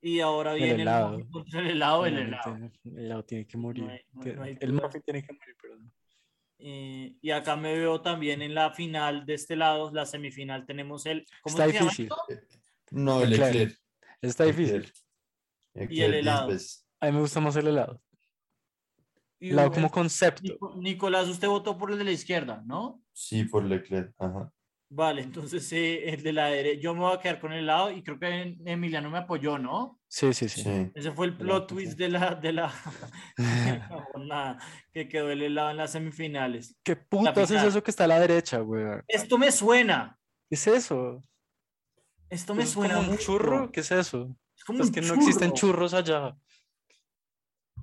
Y 0.00 0.20
ahora 0.20 0.52
viene 0.54 0.72
el, 0.74 0.80
helado. 0.80 1.18
el 1.54 1.66
helado, 1.70 2.06
el 2.06 2.18
helado. 2.18 2.56
El 2.84 2.98
helado 2.98 3.24
tiene 3.24 3.46
que 3.46 3.56
morir. 3.56 3.84
no 3.84 3.90
hay- 3.90 4.34
no 4.34 4.42
hay 4.42 4.56
el 4.60 4.72
muffin 4.72 5.02
tiene 5.02 5.22
que 5.22 5.32
morir, 5.32 5.56
perdón. 5.60 5.92
Eh, 6.58 7.16
y 7.20 7.30
acá 7.30 7.56
me 7.56 7.76
veo 7.76 8.00
también 8.00 8.40
en 8.42 8.54
la 8.54 8.70
final 8.72 9.26
de 9.26 9.34
este 9.34 9.56
lado, 9.56 9.90
la 9.92 10.06
semifinal, 10.06 10.64
tenemos 10.66 11.04
el... 11.06 11.26
¿Cómo 11.42 11.56
Está 11.58 11.66
se 11.66 11.72
llama 11.74 11.84
difícil. 11.90 12.04
esto? 12.06 12.16
No, 12.90 13.22
el 13.22 13.30
Leclerc. 13.30 13.78
Está 14.24 14.44
difícil. 14.44 14.92
Y 15.90 16.02
el 16.02 16.14
helado. 16.14 16.48
veces. 16.48 16.86
A 17.00 17.06
mí 17.06 17.12
me 17.12 17.20
gusta 17.20 17.40
más 17.40 17.56
el 17.56 17.68
helado. 17.68 18.00
Helado 19.40 19.72
como 19.72 19.90
concepto. 19.90 20.42
Nico- 20.42 20.74
Nicolás, 20.76 21.28
usted 21.28 21.48
votó 21.48 21.76
por 21.76 21.90
el 21.92 21.98
de 21.98 22.04
la 22.04 22.12
izquierda, 22.12 22.62
¿no? 22.64 23.02
Sí, 23.12 23.44
por 23.44 23.64
Leclerc. 23.64 24.14
Ajá. 24.18 24.50
Vale, 24.88 25.22
entonces 25.22 25.70
eh, 25.72 26.10
el 26.10 26.22
de 26.22 26.32
la 26.32 26.46
derecha, 26.46 26.80
yo 26.80 26.94
me 26.94 27.00
voy 27.00 27.14
a 27.16 27.18
quedar 27.20 27.40
con 27.40 27.52
el 27.52 27.66
lado 27.66 27.90
y 27.90 28.02
creo 28.04 28.18
que 28.18 28.56
Emiliano 28.64 29.10
me 29.10 29.18
apoyó, 29.18 29.58
¿no? 29.58 30.00
Sí, 30.06 30.32
sí, 30.32 30.48
sí. 30.48 30.62
Sí. 30.62 30.92
Ese 30.94 31.10
fue 31.10 31.26
el 31.26 31.36
plot 31.36 31.66
twist 31.66 31.98
de 31.98 32.10
la, 32.10 32.34
de 32.36 32.52
la, 32.52 32.72
que 34.92 35.08
quedó 35.08 35.30
el 35.30 35.42
helado 35.42 35.70
en 35.70 35.78
las 35.78 35.92
semifinales. 35.92 36.76
¿Qué 36.84 36.94
putas 36.96 37.50
es 37.50 37.62
eso 37.64 37.82
que 37.82 37.90
está 37.90 38.04
a 38.04 38.08
la 38.08 38.20
derecha, 38.20 38.58
güey? 38.60 38.84
Esto 39.08 39.36
me 39.36 39.50
suena, 39.50 40.18
¿Qué 40.48 40.54
es 40.54 40.66
eso? 40.68 41.20
Esto 42.30 42.54
me 42.54 42.64
¿Es 42.64 42.70
suena 42.70 42.94
como 42.96 43.06
un 43.06 43.12
mucho. 43.12 43.24
churro? 43.24 43.70
¿Qué 43.72 43.80
es 43.80 43.90
eso? 43.92 44.36
Es 44.56 44.64
como 44.64 44.80
Es 44.82 44.86
un 44.88 44.92
que 44.94 45.00
no 45.02 45.14
existen 45.14 45.52
churro. 45.52 45.72
churros 45.72 45.94
allá. 45.94 46.36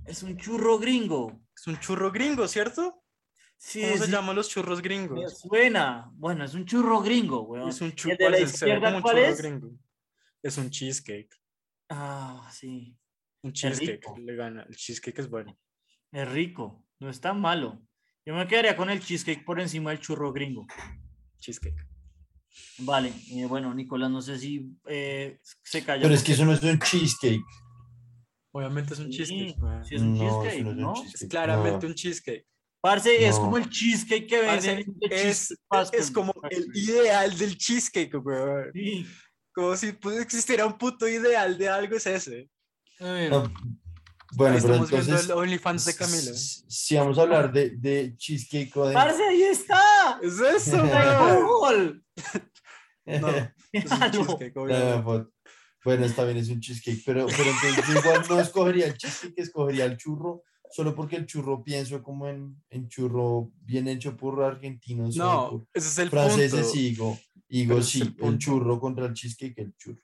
Es 0.05 0.23
un 0.23 0.37
churro 0.37 0.79
gringo. 0.79 1.39
Es 1.55 1.67
un 1.67 1.79
churro 1.79 2.11
gringo, 2.11 2.47
¿cierto? 2.47 3.03
Sí, 3.57 3.81
¿Cómo 3.83 4.03
se 4.05 4.11
llaman 4.11 4.35
los 4.35 4.49
churros 4.49 4.77
me 4.79 4.83
gringos? 4.83 5.39
suena. 5.39 6.09
Bueno, 6.13 6.43
es 6.45 6.53
un 6.55 6.65
churro 6.65 6.99
gringo, 7.01 7.41
weón. 7.43 7.69
Es 7.69 7.79
un 7.81 7.89
¿Y 7.89 7.93
churro, 7.95 8.11
el 8.13 8.17
de 8.17 8.29
la 8.29 8.37
se 8.37 8.43
ve 8.43 8.49
izquierda 8.49 8.85
como 8.87 8.95
un 8.97 9.01
cuál 9.03 9.15
churro 9.17 9.27
es? 9.27 9.37
gringo. 9.41 9.71
Es 10.41 10.57
un 10.57 10.69
cheesecake. 10.71 11.29
Ah, 11.89 12.49
sí. 12.51 12.97
Un 13.43 13.53
cheesecake. 13.53 14.17
Le 14.17 14.35
gana. 14.35 14.63
El 14.63 14.75
cheesecake 14.75 15.19
es 15.19 15.29
bueno. 15.29 15.57
Es 16.11 16.27
rico, 16.31 16.83
no 16.99 17.09
es 17.09 17.21
tan 17.21 17.39
malo. 17.39 17.79
Yo 18.25 18.33
me 18.33 18.47
quedaría 18.47 18.75
con 18.75 18.89
el 18.89 18.99
cheesecake 18.99 19.45
por 19.45 19.59
encima 19.61 19.91
del 19.91 19.99
churro 19.99 20.33
gringo. 20.33 20.65
Cheesecake. 21.39 21.85
Vale, 22.79 23.13
eh, 23.31 23.45
bueno, 23.45 23.73
Nicolás, 23.73 24.09
no 24.11 24.21
sé 24.21 24.37
si 24.39 24.71
eh, 24.87 25.39
se 25.63 25.83
calla. 25.83 26.01
Pero 26.03 26.13
es 26.13 26.23
que 26.23 26.33
eso 26.33 26.45
no 26.45 26.53
es 26.53 26.61
un 26.63 26.79
cheesecake. 26.79 27.41
Obviamente 28.53 28.93
es 28.93 28.99
un 28.99 29.11
Sí, 29.11 29.17
cheesecake. 29.19 29.55
sí 29.87 29.95
es 29.95 30.01
un 30.01 30.17
no, 30.17 30.25
eso 30.27 30.43
cheesecake, 30.43 30.63
no 30.63 30.71
es 30.71 30.75
un 30.77 30.81
¿no? 30.81 30.93
cheesecake. 30.93 31.21
Es 31.23 31.29
claramente 31.29 31.85
no. 31.85 31.87
un 31.89 31.95
cheesecake. 31.95 32.45
Parce, 32.81 33.27
es 33.27 33.35
como 33.37 33.57
el 33.57 33.69
cheesecake 33.69 34.27
que 34.27 34.41
venden. 34.41 34.85
de 34.97 35.29
es, 35.29 35.55
es 35.93 36.11
como 36.11 36.33
el 36.49 36.65
ideal 36.75 37.37
del 37.37 37.55
cheesecake, 37.57 38.15
güey. 38.15 38.71
Sí. 38.73 39.05
Como 39.53 39.75
si 39.75 39.95
existiera 40.19 40.65
un 40.65 40.77
puto 40.77 41.07
ideal 41.07 41.57
de 41.57 41.69
algo, 41.69 41.95
es 41.95 42.07
ese. 42.07 42.49
A 42.99 43.11
ver, 43.11 43.29
No, 43.31 43.51
Bueno, 44.33 44.55
pero 44.55 44.73
estamos 44.73 44.89
viendo 44.89 45.07
entonces, 45.07 45.29
el 45.29 45.37
OnlyFans 45.37 45.85
de 45.85 45.95
Camilo. 45.95 46.33
si 46.33 46.63
si 46.67 46.95
vamos 46.95 47.17
a 47.17 47.21
hablar 47.21 47.51
de, 47.51 47.71
de 47.71 48.15
cheesecake 48.17 48.75
o 48.77 48.87
de... 48.87 48.93
Parce, 48.93 49.23
ahí 49.23 49.43
está. 49.43 50.19
¿Es 50.21 50.39
eso, 50.39 50.77
güey? 51.59 52.01
No, 53.03 53.27
es 53.73 53.91
un 53.91 54.11
cheesecake, 54.11 54.57
obviamente. 54.57 55.03
pues, 55.03 55.23
Bueno, 55.83 56.05
está 56.05 56.23
bien, 56.23 56.37
es 56.37 56.49
un 56.49 56.59
cheesecake, 56.59 57.01
pero, 57.05 57.25
pero 57.25 57.49
entonces 57.49 57.87
yo 57.87 57.99
igual 57.99 58.23
no 58.29 58.39
escogería 58.39 58.85
el 58.87 58.97
cheesecake, 58.97 59.39
escogería 59.39 59.85
el 59.85 59.97
churro, 59.97 60.43
solo 60.71 60.95
porque 60.95 61.17
el 61.17 61.25
churro 61.25 61.63
pienso 61.63 62.01
como 62.01 62.27
en, 62.27 62.61
en 62.69 62.87
churro 62.87 63.51
bien 63.63 63.87
hecho 63.87 64.15
por 64.15 64.41
argentinos. 64.43 65.15
No, 65.15 65.67
ese 65.73 65.87
es 65.87 65.97
el 65.97 66.09
franceses, 66.09 66.67
punto. 66.67 67.19
digo 67.49 67.73
Pero 67.73 67.79
ese 67.79 67.89
sí, 67.89 68.01
el 68.01 68.27
el, 68.27 68.37
churro 68.37 68.79
contra 68.79 69.07
el 69.07 69.13
cheesecake, 69.13 69.57
el 69.57 69.75
churro. 69.75 70.01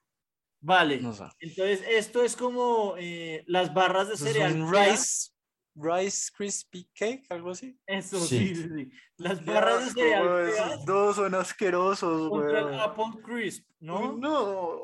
Vale, 0.60 1.00
No 1.00 1.14
sé. 1.14 1.26
entonces 1.40 1.84
esto 1.90 2.24
es 2.24 2.36
como 2.36 2.96
eh, 2.98 3.44
las 3.48 3.74
barras 3.74 4.10
de 4.10 4.18
cereal. 4.18 4.70
rice, 4.72 5.30
rice 5.76 6.32
crispy 6.36 6.90
cake, 6.96 7.26
algo 7.30 7.52
así. 7.52 7.80
Eso, 7.86 8.20
Sí. 8.20 8.40
sí, 8.50 8.56
sí, 8.56 8.70
sí. 8.76 8.90
Las 9.18 9.44
barras 9.46 9.86
de 9.86 10.02
cereal 10.02 10.52
feas 10.52 10.86
dos 10.86 11.16
son 11.16 11.36
asquerosos, 11.36 12.30
contra 12.30 12.60
el 12.60 12.66
güey. 12.66 12.80
Apple 12.80 13.22
Crisp, 13.24 13.68
¿no? 13.80 14.14
No. 14.18 14.80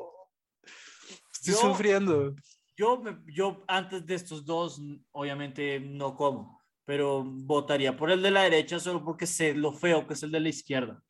Estoy 1.32 1.54
Yo- 1.54 1.60
sufriendo. 1.60 2.34
Yo, 2.76 3.02
yo 3.26 3.62
antes 3.68 4.04
de 4.04 4.14
estos 4.16 4.44
dos, 4.44 4.80
obviamente 5.12 5.78
no 5.78 6.16
como, 6.16 6.60
pero 6.84 7.22
votaría 7.24 7.96
por 7.96 8.10
el 8.10 8.20
de 8.20 8.32
la 8.32 8.42
derecha 8.42 8.80
solo 8.80 9.04
porque 9.04 9.26
sé 9.26 9.54
lo 9.54 9.72
feo 9.72 10.06
que 10.08 10.14
es 10.14 10.22
el 10.24 10.32
de 10.32 10.40
la 10.40 10.48
izquierda. 10.48 11.00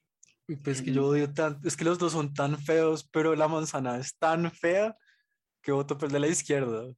Pues 0.62 0.82
que 0.82 0.92
yo 0.92 1.06
odio 1.06 1.32
tanto, 1.32 1.66
es 1.66 1.76
que 1.76 1.84
los 1.84 1.98
dos 1.98 2.12
son 2.12 2.34
tan 2.34 2.58
feos, 2.58 3.08
pero 3.10 3.34
la 3.34 3.48
manzana 3.48 3.96
es 3.98 4.14
tan 4.18 4.50
fea 4.50 4.96
que 5.62 5.72
voto 5.72 5.96
por 5.96 6.06
el 6.08 6.12
de 6.12 6.20
la 6.20 6.28
izquierda. 6.28 6.92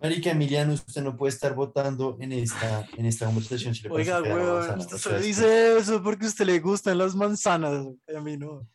Marica 0.00 0.30
Emiliano, 0.30 0.72
usted 0.74 1.02
no 1.02 1.16
puede 1.16 1.30
estar 1.32 1.54
votando 1.54 2.16
en 2.20 2.32
esta, 2.32 2.86
en 2.96 3.06
esta 3.06 3.26
conversación. 3.26 3.74
Si 3.74 3.82
le 3.82 3.90
Oiga, 3.90 4.22
weón, 4.22 4.78
usted 4.78 4.96
solo 4.96 5.20
dice 5.20 5.78
eso 5.78 6.02
porque 6.02 6.26
a 6.26 6.28
usted 6.28 6.46
le 6.46 6.58
gustan 6.60 6.98
las 6.98 7.14
manzanas, 7.14 7.86
a 8.16 8.20
mí 8.20 8.36
no. 8.36 8.66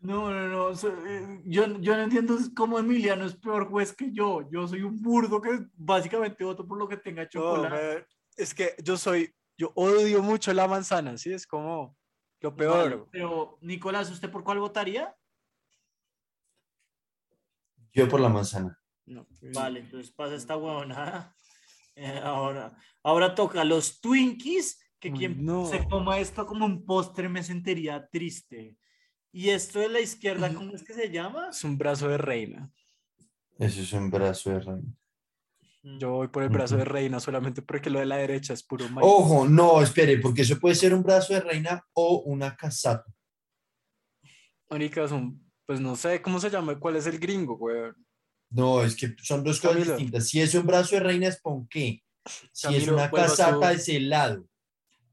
No, 0.00 0.30
no, 0.30 0.48
no. 0.48 0.70
eh, 0.72 1.40
yo, 1.46 1.66
yo 1.80 1.96
no 1.96 2.02
entiendo 2.02 2.36
cómo 2.54 2.78
Emiliano 2.78 3.24
es 3.24 3.34
peor 3.34 3.68
juez 3.68 3.94
que 3.94 4.12
yo. 4.12 4.48
Yo 4.50 4.68
soy 4.68 4.82
un 4.82 5.00
burdo 5.00 5.40
que 5.40 5.66
básicamente 5.74 6.44
voto 6.44 6.66
por 6.66 6.78
lo 6.78 6.86
que 6.86 6.98
tenga 6.98 7.22
No, 7.22 7.28
chocolate. 7.28 7.74
me- 8.00 8.06
es 8.36 8.52
que 8.54 8.74
yo 8.84 8.98
soy, 8.98 9.34
yo 9.56 9.72
odio 9.74 10.22
mucho 10.22 10.52
la 10.52 10.68
manzana, 10.68 11.16
¿sí? 11.16 11.32
Es 11.32 11.46
como 11.46 11.96
lo 12.40 12.50
Vale, 12.54 12.58
peor. 12.58 13.08
pero, 13.10 13.58
Nicolás, 13.62 14.10
¿usted 14.10 14.30
por 14.30 14.44
cuál 14.44 14.58
votaría? 14.60 15.16
Yo 17.92 18.08
por 18.08 18.20
la 18.20 18.28
manzana. 18.28 18.78
No, 19.06 19.26
Vale, 19.54 19.80
entonces 19.80 20.12
pasa 20.12 20.34
esta 20.34 20.56
huevonada. 20.56 21.34
Eh, 21.98 22.20
ahora, 22.22 22.76
ahora 23.02 23.34
toca 23.34 23.64
los 23.64 24.02
Twinkies, 24.02 24.78
que 24.98 25.08
Uy, 25.10 25.16
quien 25.18 25.42
no. 25.46 25.64
se 25.64 25.88
coma 25.88 26.18
esto 26.18 26.44
como 26.44 26.66
un 26.66 26.84
postre 26.84 27.26
me 27.30 27.42
sentiría 27.42 28.06
triste. 28.08 28.76
Y 29.32 29.48
esto 29.48 29.78
de 29.78 29.88
la 29.88 30.00
izquierda, 30.00 30.52
¿cómo 30.52 30.74
es 30.74 30.84
que 30.84 30.92
se 30.92 31.10
llama? 31.10 31.48
Es 31.48 31.64
un 31.64 31.78
brazo 31.78 32.08
de 32.08 32.18
reina. 32.18 32.70
Eso 33.58 33.80
es 33.80 33.90
un 33.94 34.10
brazo 34.10 34.50
de 34.50 34.60
reina. 34.60 34.92
Yo 35.98 36.10
voy 36.10 36.28
por 36.28 36.42
el 36.42 36.48
brazo 36.48 36.76
de 36.76 36.84
reina 36.84 37.20
solamente 37.20 37.62
porque 37.62 37.90
lo 37.90 38.00
de 38.00 38.06
la 38.06 38.16
derecha 38.16 38.52
es 38.52 38.62
puro 38.64 38.88
maíz. 38.88 39.06
Ojo, 39.08 39.46
no, 39.48 39.80
espere, 39.80 40.18
porque 40.18 40.42
eso 40.42 40.58
puede 40.58 40.74
ser 40.74 40.92
un 40.92 41.02
brazo 41.04 41.32
de 41.32 41.40
reina 41.40 41.86
o 41.92 42.22
una 42.26 42.56
casata. 42.56 43.04
Marica, 44.68 45.04
es 45.04 45.12
un- 45.12 45.44
pues 45.64 45.80
no 45.80 45.94
sé 45.96 46.20
cómo 46.22 46.40
se 46.40 46.50
llama, 46.50 46.78
cuál 46.78 46.96
es 46.96 47.06
el 47.06 47.18
gringo, 47.18 47.56
güey. 47.56 47.92
No, 48.50 48.82
es 48.82 48.94
que 48.96 49.14
son 49.22 49.42
dos 49.44 49.60
cosas 49.60 49.76
Camilo. 49.76 49.94
distintas. 49.96 50.28
Si 50.28 50.40
es 50.40 50.54
un 50.54 50.66
brazo 50.66 50.96
de 50.96 51.00
reina 51.02 51.28
es 51.28 51.40
ponqué. 51.40 52.02
Si 52.52 52.74
es 52.74 52.88
una 52.88 53.10
casata 53.10 53.72
es 53.72 53.88
helado. 53.88 54.44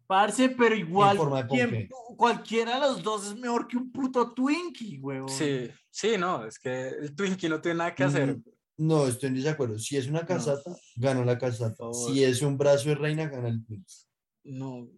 Parce, 0.07 0.49
pero 0.49 0.76
igual 0.76 1.17
forma 1.17 1.43
de 1.43 1.49
quien- 1.49 1.69
ponqué. 1.69 1.89
cualquiera 2.17 2.76
de 2.76 2.80
los 2.82 3.03
dos 3.03 3.28
es 3.28 3.36
mejor 3.36 3.67
que 3.67 3.78
un 3.78 3.91
puto 3.91 4.34
Twinkie, 4.34 4.99
huevón. 4.99 5.30
Sí, 5.30 5.69
sí, 5.89 6.17
no, 6.17 6.45
es 6.45 6.57
que 6.59 6.89
el 6.89 7.15
Twinkie 7.15 7.47
no 7.49 7.61
tiene 7.61 7.78
nada 7.80 7.95
que 7.95 8.03
hacer. 8.03 8.38
Mm, 8.38 8.43
No, 8.86 9.07
estoy 9.07 9.29
en 9.29 9.36
desacuerdo. 9.36 9.79
Si 9.79 9.95
es 9.95 10.07
una 10.07 10.25
casata, 10.25 10.75
gana 10.95 11.23
la 11.23 11.38
casata. 11.38 11.86
Si 11.93 12.21
es 12.23 12.41
un 12.41 12.57
brazo 12.57 12.89
de 12.89 12.95
reina, 12.95 13.27
gana 13.29 13.47
el 13.47 13.63
Twinkie. 13.65 13.95
No, 14.45 14.89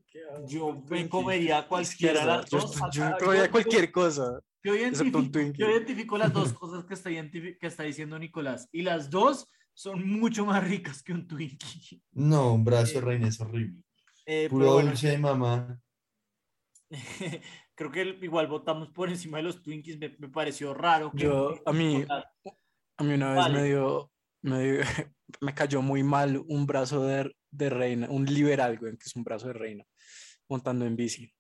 Yo 0.47 0.81
me 0.89 1.07
comería 1.07 1.67
cualquiera 1.67 2.25
las 2.25 2.49
yo, 2.49 2.59
dos. 2.61 2.75
yo 2.91 3.03
Acá- 3.05 3.17
comería 3.19 3.45
yo- 3.45 3.51
cualquier 3.51 3.91
cosa. 3.91 4.39
Yo 4.63 4.75
identifico, 4.75 6.15
yo 6.15 6.17
las 6.17 6.33
dos 6.33 6.53
cosas 6.53 6.83
que 6.85 6.95
está, 6.95 7.11
identifi- 7.11 7.55
que 7.59 7.67
está 7.67 7.83
diciendo 7.83 8.17
Nicolás. 8.17 8.67
Y 8.71 8.81
las 8.81 9.11
dos 9.11 9.47
son 9.75 10.07
mucho 10.09 10.45
más 10.47 10.63
ricas 10.67 11.03
que 11.03 11.13
un 11.13 11.27
Twinkie. 11.27 12.01
No, 12.13 12.53
un 12.55 12.63
brazo 12.65 12.93
de 12.95 13.01
reina 13.01 13.27
es 13.27 13.39
horrible. 13.39 13.83
Eh, 14.25 14.47
Puro 14.49 14.73
bueno, 14.73 14.89
dulce 14.89 15.09
de 15.09 15.17
mamá. 15.19 15.79
creo 17.75 17.91
que 17.91 18.17
igual 18.21 18.47
votamos 18.47 18.89
por 18.89 19.09
encima 19.09 19.37
de 19.37 19.43
los 19.43 19.61
Twinkies. 19.61 19.99
Me, 19.99 20.15
me 20.17 20.29
pareció 20.29 20.73
raro. 20.73 21.11
que- 21.11 21.23
Yo, 21.23 21.53
a 21.65 21.71
mí- 21.71 21.97
Nicolás- 21.99 22.25
A 22.97 23.03
mí 23.03 23.13
una 23.13 23.27
vez 23.29 23.35
Vale. 23.37 23.53
me 23.61 23.63
dio, 23.67 24.11
me 24.41 24.61
dio- 24.61 24.79
me 25.41 25.53
cayó 25.53 25.81
muy 25.81 26.03
mal 26.03 26.37
un 26.47 26.65
brazo 26.65 27.03
de, 27.05 27.35
de 27.51 27.69
reina, 27.69 28.07
un 28.09 28.25
liberal, 28.25 28.77
güey, 28.77 28.97
que 28.97 29.05
es 29.05 29.15
un 29.15 29.23
brazo 29.23 29.47
de 29.47 29.53
reina, 29.53 29.85
montando 30.47 30.85
en 30.85 30.95
bici. 30.95 31.31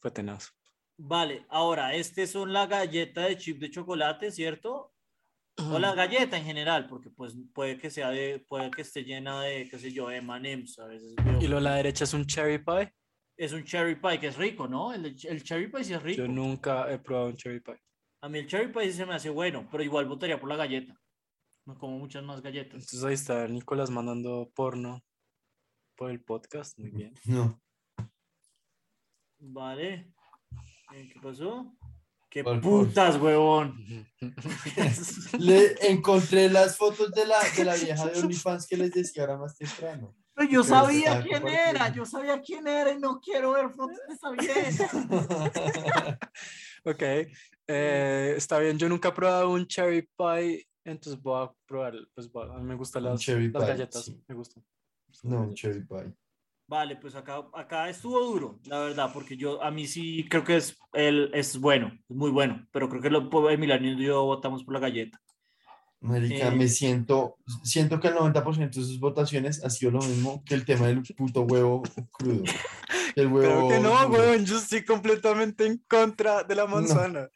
Fue 0.00 0.10
tenaz. 0.10 0.50
Vale, 0.98 1.44
ahora, 1.50 1.94
este 1.94 2.26
son 2.26 2.52
la 2.52 2.66
galleta 2.66 3.22
de 3.22 3.36
chip 3.36 3.60
de 3.60 3.70
chocolate, 3.70 4.30
¿cierto? 4.30 4.92
O 5.58 5.78
la 5.78 5.94
galleta 5.94 6.36
en 6.36 6.44
general, 6.44 6.86
porque 6.86 7.08
pues 7.10 7.34
puede 7.54 7.78
que 7.78 7.90
sea 7.90 8.10
de, 8.10 8.44
puede 8.46 8.70
que 8.70 8.82
esté 8.82 9.04
llena 9.04 9.40
de, 9.42 9.68
qué 9.70 9.78
sé 9.78 9.90
yo, 9.90 10.10
M&M's, 10.10 10.78
a 10.78 10.86
veces 10.86 11.14
veo. 11.24 11.38
Y 11.40 11.46
lo 11.48 11.58
a 11.58 11.60
la 11.62 11.74
derecha 11.76 12.04
es 12.04 12.12
un 12.12 12.26
cherry 12.26 12.58
pie. 12.58 12.92
Es 13.38 13.52
un 13.52 13.64
cherry 13.64 13.94
pie 13.96 14.18
que 14.20 14.26
es 14.28 14.36
rico, 14.36 14.68
¿no? 14.68 14.92
El, 14.92 15.04
el 15.06 15.42
cherry 15.42 15.70
pie 15.70 15.84
sí 15.84 15.94
es 15.94 16.02
rico. 16.02 16.18
Yo 16.22 16.28
nunca 16.28 16.90
he 16.92 16.98
probado 16.98 17.28
un 17.28 17.36
cherry 17.36 17.60
pie. 17.60 17.74
A 18.20 18.28
mí 18.28 18.38
el 18.38 18.46
cherry 18.46 18.72
pie 18.72 18.92
se 18.92 19.06
me 19.06 19.14
hace 19.14 19.30
bueno, 19.30 19.68
pero 19.70 19.82
igual 19.82 20.06
votaría 20.06 20.40
por 20.40 20.48
la 20.48 20.56
galleta. 20.56 20.98
Me 21.64 21.74
como 21.74 21.98
muchas 21.98 22.22
más 22.24 22.40
galletas. 22.40 22.74
Entonces 22.74 23.04
ahí 23.04 23.14
está 23.14 23.46
Nicolás 23.48 23.90
mandando 23.90 24.50
porno 24.54 25.04
por 25.96 26.10
el 26.10 26.22
podcast. 26.22 26.78
Muy 26.78 26.90
bien. 26.90 27.14
No. 27.24 27.60
Vale. 29.38 30.12
Eh, 30.94 31.10
¿Qué 31.12 31.20
pasó? 31.20 31.76
¡Qué 32.30 32.42
¿Cuál 32.42 32.60
por? 32.60 32.86
putas, 32.86 33.20
huevón! 33.20 34.06
Le 35.38 35.90
encontré 35.90 36.48
las 36.48 36.76
fotos 36.76 37.12
de 37.12 37.26
la, 37.26 37.36
de 37.56 37.64
la 37.64 37.74
vieja 37.76 38.06
de 38.06 38.18
OnlyFans 38.18 38.66
que 38.66 38.76
les 38.76 38.92
decía 38.92 39.24
ahora 39.24 39.36
más 39.36 39.56
temprano. 39.56 40.16
Pero 40.34 40.50
yo 40.50 40.62
Pero 40.62 40.74
sabía 40.74 41.22
quién 41.22 41.48
era, 41.48 41.88
yo 41.92 42.04
sabía 42.04 42.40
quién 42.40 42.66
era 42.66 42.92
y 42.92 42.98
no 42.98 43.20
quiero 43.20 43.52
ver 43.52 43.70
fotos 43.70 43.98
de 44.08 44.14
esa 44.14 44.30
vieja. 44.30 44.90
Ok, 46.86 47.02
eh, 47.66 48.34
está 48.36 48.58
bien. 48.60 48.78
Yo 48.78 48.88
nunca 48.88 49.08
he 49.08 49.12
probado 49.12 49.50
un 49.50 49.66
cherry 49.66 50.08
pie, 50.16 50.66
entonces 50.84 51.20
voy 51.20 51.44
a 51.44 51.52
probar. 51.66 51.94
Pues 52.14 52.30
voy 52.30 52.48
a- 52.48 52.58
me 52.58 52.76
gustan 52.76 53.04
las, 53.04 53.20
cherry 53.20 53.50
las 53.50 53.64
pie, 53.64 53.72
galletas. 53.72 54.04
sí. 54.04 54.22
Me 54.28 54.34
gustan. 54.34 54.64
No, 55.24 55.42
un 55.42 55.54
cherry 55.54 55.84
pie. 55.84 56.12
Vale, 56.68 56.96
pues 56.96 57.14
acá, 57.14 57.44
acá 57.54 57.88
estuvo 57.88 58.18
duro, 58.24 58.58
la 58.64 58.80
verdad, 58.80 59.10
porque 59.14 59.36
yo 59.36 59.62
a 59.62 59.70
mí 59.70 59.86
sí 59.86 60.26
creo 60.28 60.42
que 60.42 60.56
es, 60.56 60.76
el, 60.94 61.30
es 61.32 61.60
bueno, 61.60 61.92
es 62.08 62.16
muy 62.16 62.32
bueno, 62.32 62.66
pero 62.72 62.88
creo 62.88 63.00
que 63.00 63.08
lo, 63.08 63.50
Emiliano 63.50 63.86
y 63.86 64.04
yo 64.04 64.24
votamos 64.24 64.64
por 64.64 64.74
la 64.74 64.80
galleta. 64.80 65.20
Marica, 66.00 66.48
Eh, 66.48 66.56
me 66.56 66.66
siento, 66.66 67.36
siento 67.62 68.00
que 68.00 68.08
el 68.08 68.14
90% 68.14 68.80
de 68.80 68.86
sus 68.86 68.98
votaciones 68.98 69.64
ha 69.64 69.70
sido 69.70 69.92
lo 69.92 70.00
mismo 70.00 70.42
que 70.44 70.54
el 70.54 70.64
tema 70.64 70.88
del 70.88 71.02
puto 71.16 71.42
huevo 71.42 71.84
crudo. 72.10 72.42
El 73.16 73.28
huevo 73.28 73.66
Creo 73.66 73.68
que 73.68 73.80
no, 73.80 74.06
weón, 74.08 74.44
yo 74.44 74.58
estoy 74.58 74.84
completamente 74.84 75.64
en 75.64 75.78
contra 75.88 76.44
de 76.44 76.54
la 76.54 76.66
manzana. 76.66 77.30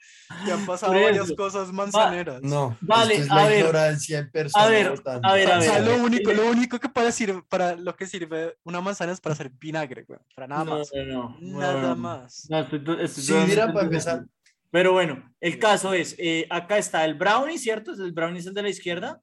Y 0.47 0.51
han 0.51 0.67
pasado 0.67 0.93
varias 0.93 1.33
cosas 1.33 1.73
manzaneras. 1.73 2.43
No, 2.43 2.77
Vale, 2.83 3.15
esto 3.15 3.25
es 3.25 3.31
a 3.31 3.35
la 3.37 3.49
ver, 3.49 3.59
ignorancia 3.61 4.19
en 4.19 4.31
persona. 4.31 4.65
a 4.65 4.69
ver, 4.69 4.91
votando. 4.91 5.27
a 5.27 5.33
ver, 5.35 5.51
a 5.51 5.59
O 5.59 5.63
sea, 5.63 5.79
ver. 5.81 5.87
lo 5.99 6.05
único, 6.05 6.33
lo 6.35 6.51
único 6.51 6.79
que 6.79 6.91
para 6.91 7.11
sirve, 7.11 7.43
para 7.49 7.77
lo 7.77 7.97
que 7.97 8.07
sirve 8.07 8.59
una 8.63 8.83
manzana 8.83 9.13
es 9.13 9.23
para 9.23 9.33
hacer 9.33 9.51
vinagre, 9.59 10.05
weón. 10.07 10.21
Para 10.35 10.47
nada 10.49 10.65
No, 10.65 10.79
más. 10.79 10.91
no, 10.95 11.05
no, 11.07 11.37
no, 11.41 11.59
Nada 11.59 11.81
no. 11.81 11.97
más. 11.97 12.47
No, 12.51 12.59
estoy- 12.61 12.81
estoy 13.01 13.25
Sí, 13.25 13.35
mira, 13.49 13.73
para 13.73 13.87
empezar. 13.87 14.27
Pero 14.71 14.93
bueno, 14.93 15.33
el 15.41 15.59
caso 15.59 15.95
es, 15.95 16.15
eh, 16.19 16.47
acá 16.51 16.77
está 16.77 17.07
el 17.07 17.15
brownie, 17.15 17.57
¿cierto? 17.59 17.93
El 17.93 18.13
brownie 18.13 18.41
es 18.41 18.47
el 18.47 18.53
de 18.55 18.63
la 18.63 18.69
izquierda. 18.69 19.23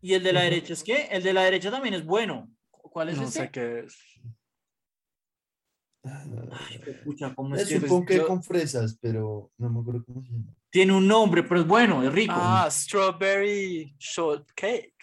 ¿Y 0.00 0.14
el 0.14 0.22
de 0.22 0.32
la 0.32 0.40
Ujú. 0.40 0.48
derecha 0.48 0.72
es 0.72 0.82
qué? 0.82 1.08
El 1.10 1.22
de 1.22 1.34
la 1.34 1.42
derecha 1.42 1.70
también 1.70 1.92
es 1.92 2.06
bueno. 2.06 2.48
¿Cuál 2.70 3.10
es 3.10 3.18
No 3.18 3.24
ese? 3.24 3.32
sé 3.32 3.50
qué 3.50 3.80
es. 3.80 3.94
Ay, 6.02 6.80
pucha, 7.04 7.34
¿cómo 7.34 7.54
es 7.54 7.62
Es 7.62 7.68
que 7.68 7.76
un 7.78 7.84
es? 7.84 7.90
ponque 7.90 8.16
yo- 8.16 8.26
con 8.26 8.42
fresas, 8.42 8.98
pero 9.00 9.52
no 9.58 9.70
me 9.70 9.80
acuerdo 9.80 10.04
cómo 10.04 10.22
se 10.24 10.32
llama. 10.32 10.54
Tiene 10.70 10.92
un 10.94 11.06
nombre, 11.06 11.42
pero 11.42 11.60
es 11.60 11.66
bueno, 11.66 12.02
es 12.02 12.12
rico. 12.12 12.32
Ah, 12.36 12.68
strawberry 12.70 13.94
shortcake. 13.98 14.94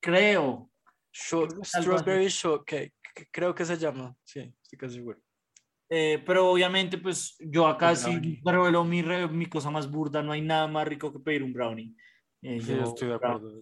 Creo. 0.00 0.70
Short- 1.12 1.64
strawberry 1.64 2.28
shortcake. 2.28 2.94
Creo 3.32 3.54
que 3.54 3.64
se 3.64 3.76
llama. 3.76 4.14
Sí, 4.22 4.54
estoy 4.62 4.78
casi 4.78 4.94
seguro. 4.96 5.20
Eh, 5.88 6.22
pero 6.24 6.48
obviamente, 6.50 6.98
pues 6.98 7.36
yo 7.40 7.66
acá 7.66 7.90
El 7.90 7.96
sí 7.96 8.40
revelo 8.44 8.84
mi, 8.84 9.02
re- 9.02 9.26
mi 9.28 9.46
cosa 9.46 9.70
más 9.70 9.90
burda. 9.90 10.22
No 10.22 10.30
hay 10.32 10.40
nada 10.42 10.68
más 10.68 10.86
rico 10.86 11.12
que 11.12 11.18
pedir 11.18 11.42
un 11.42 11.52
brownie. 11.52 11.94
Eh, 12.42 12.60
Sí, 12.60 12.68
yo 12.76 12.84
estoy 12.84 13.08
de 13.08 13.14
acuerdo, 13.14 13.50
de. 13.50 13.60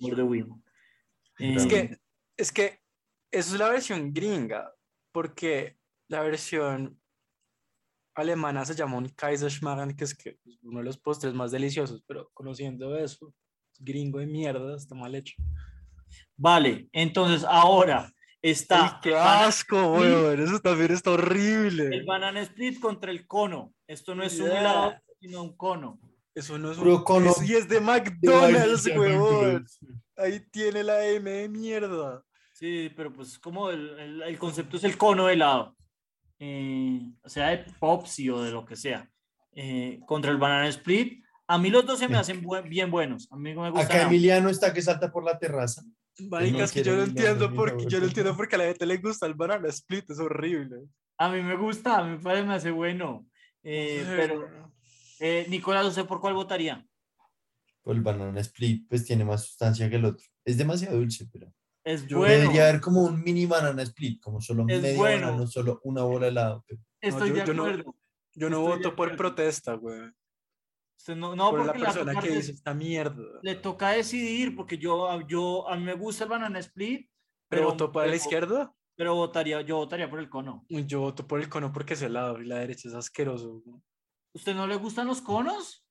Eh, 1.39 1.55
Es 1.57 1.67
que, 1.67 1.99
es 2.37 2.53
que 2.53 2.81
eso 3.31 3.55
es 3.55 3.59
la 3.59 3.71
versión 3.71 4.13
gringa, 4.13 4.71
porque 5.13 5.78
la 6.09 6.23
versión 6.23 6.99
alemana 8.15 8.65
se 8.65 8.75
llama 8.75 8.97
un 8.99 9.09
Kaiserschmarrn, 9.09 9.95
que 9.97 10.05
es 10.05 10.15
que 10.15 10.39
es 10.45 10.59
uno 10.63 10.79
de 10.81 10.85
los 10.85 10.99
postres 10.99 11.35
más 11.35 11.51
deliciosos, 11.53 12.03
pero 12.07 12.31
conociendo 12.35 12.97
eso, 12.97 13.33
gringo 13.79 14.19
de 14.19 14.27
mierda, 14.27 14.77
está 14.77 14.95
mal 14.95 15.15
hecho. 15.15 15.35
Vale, 16.37 16.89
entonces 16.93 17.45
ahora 17.49 18.13
está 18.43 18.87
¡Ay, 18.87 18.93
qué 19.03 19.09
el 19.11 19.17
asco, 19.17 19.93
weón! 19.95 20.41
Eso 20.41 20.59
también 20.61 20.93
está 20.93 21.11
el 21.11 21.21
horrible. 21.21 22.03
banana 22.05 22.41
split 22.41 22.81
contra 22.81 23.11
el 23.11 23.27
cono. 23.27 23.73
Esto 23.87 24.15
no 24.15 24.23
es 24.23 24.39
un 24.41 24.51
helado, 24.51 24.95
sino 25.21 25.43
un 25.43 25.57
cono. 25.57 26.01
Eso 26.35 26.57
no 26.59 26.71
es 26.73 26.79
un... 26.79 27.03
Cono 27.05 27.33
y 27.45 27.55
es 27.55 27.69
de 27.69 27.81
McDonald's, 27.81 28.87
weón. 28.97 29.67
Ahí 30.17 30.41
tiene 30.51 30.83
la 30.83 31.05
M 31.07 31.31
de 31.31 31.49
mierda. 31.49 32.23
Sí, 32.53 32.91
pero 32.97 33.13
pues 33.13 33.39
como 33.39 33.71
el, 33.71 33.91
el- 33.99 34.23
el 34.23 34.39
concepto 34.39 34.77
es 34.77 34.85
el 34.85 34.97
cono 34.99 35.27
de 35.27 35.35
helado. 35.35 35.77
Eh, 36.39 37.01
o 37.23 37.29
sea, 37.29 37.49
de 37.51 37.65
Popsi 37.79 38.31
o 38.31 38.43
de 38.43 38.51
lo 38.53 38.65
que 38.65 38.77
sea. 38.77 39.11
Eh, 39.53 40.01
contra 40.07 40.31
el 40.31 40.37
banana 40.39 40.69
split. 40.69 41.25
A 41.47 41.59
mí 41.59 41.71
los 41.71 41.85
dos 41.87 41.99
se 41.99 42.09
me 42.09 42.17
hacen 42.17 42.43
buen- 42.43 42.69
bien 42.69 42.91
buenos. 42.91 43.27
A 43.31 43.37
mí 43.37 43.55
no 43.55 43.63
me 43.63 43.71
gustan. 43.71 43.87
Acá. 43.97 44.03
Emiliano 44.07 44.49
está 44.51 44.73
que 44.73 44.83
salta 44.83 45.11
por 45.11 45.25
la 45.25 45.39
terraza. 45.39 45.83
Marica, 46.31 46.59
no 46.59 46.65
es 46.65 46.73
que 46.73 46.83
yo 46.83 46.97
no 46.97 47.05
entiendo 47.05 47.45
hablar, 47.47 47.51
ni 47.51 47.57
por 47.57 47.77
qué, 47.77 47.87
yo 47.87 48.01
no 48.01 48.07
entiendo 48.07 48.37
por 48.37 48.49
qué 48.49 48.57
a 48.57 48.59
la 48.59 48.65
gente 48.67 48.87
le 48.87 48.97
gusta 48.99 49.27
el 49.27 49.35
banana 49.35 49.69
split, 49.69 50.11
es 50.11 50.19
horrible. 50.19 50.79
A 51.17 51.29
mí 51.31 51.41
me 51.43 51.57
gusta, 51.57 51.99
a 51.99 52.05
mí 52.05 52.17
me 52.17 52.19
parece 52.23 52.45
me 52.47 52.55
hace 52.55 52.71
bueno. 52.73 53.27
Eh, 53.63 54.05
pero, 54.17 54.49
eh, 55.21 55.47
Nicolás, 55.49 55.85
no 55.85 55.91
sé 55.93 56.05
por 56.05 56.21
cuál 56.21 56.35
votaría. 56.35 56.85
Pues 57.83 57.97
el 57.97 58.03
banana 58.03 58.41
split 58.41 58.87
pues 58.89 59.05
tiene 59.05 59.25
más 59.25 59.45
sustancia 59.47 59.89
que 59.89 59.97
el 59.97 60.05
otro. 60.05 60.25
Es 60.45 60.59
demasiado 60.59 60.97
dulce, 60.99 61.27
pero 61.33 61.53
Es 61.89 62.07
Yo 62.07 62.19
bueno. 62.19 62.35
debería 62.35 62.69
haber 62.69 62.81
como 62.83 63.03
un 63.03 63.23
mini 63.23 63.47
banana 63.47 63.83
split, 63.83 64.21
como 64.21 64.43
solo 64.43 64.67
Es 64.69 64.83
medio 64.83 64.99
bueno. 64.99 65.27
banano, 65.29 65.47
solo 65.47 65.81
una 65.85 66.03
bola 66.03 66.27
de 66.27 66.33
helado. 66.33 66.65
Estoy 67.01 67.29
yo- 67.31 67.35
de 67.37 67.47
yo 67.47 67.55
no- 67.55 67.63
acuerdo. 67.65 67.95
Yo 68.35 68.51
no 68.51 68.57
Estoy 68.59 68.71
de 68.73 68.77
voto 68.85 68.97
por 68.97 69.17
protesta, 69.17 69.73
güey. 69.75 70.01
Usted 70.99 71.17
no, 71.17 71.35
no, 71.35 71.51
por 71.51 71.61
la 71.61 71.65
porque 71.67 71.79
le 71.79 71.85
persona 71.87 72.21
que 72.21 72.29
dice 72.31 72.53
esta 72.53 72.75
mierda. 72.75 73.41
le 73.43 73.55
toca 73.55 73.91
decidir, 73.91 74.55
porque 74.55 74.77
yo, 74.77 75.21
yo, 75.27 75.67
a 75.69 75.77
mí 75.77 75.85
me 75.85 75.95
gusta 75.95 76.25
el 76.25 76.31
banana 76.31 76.59
split, 76.59 77.09
¿Pero 77.49 77.63
pero, 77.63 77.65
votó 77.71 77.91
para 77.93 78.07
la 78.09 78.17
izquierda? 78.17 78.75
pero 78.95 79.15
votaría, 79.15 79.63
yo 79.63 79.77
votaría 79.77 80.11
por 80.11 80.19
el 80.19 80.29
cono. 80.29 80.67
Yo 80.69 81.01
voto 81.01 81.27
por 81.27 81.41
el 81.41 81.49
cono 81.49 81.73
porque 81.73 81.95
es 81.95 82.03
helado 82.03 82.39
y 82.43 82.45
la 82.47 82.59
derecha 82.59 82.89
es 82.89 82.95
asqueroso. 82.95 83.63
güey. 83.65 83.81
¿Usted 84.35 84.55
no 84.55 84.67
le 84.67 84.77
gustan 84.77 85.07
los 85.07 85.23
conos? 85.23 85.85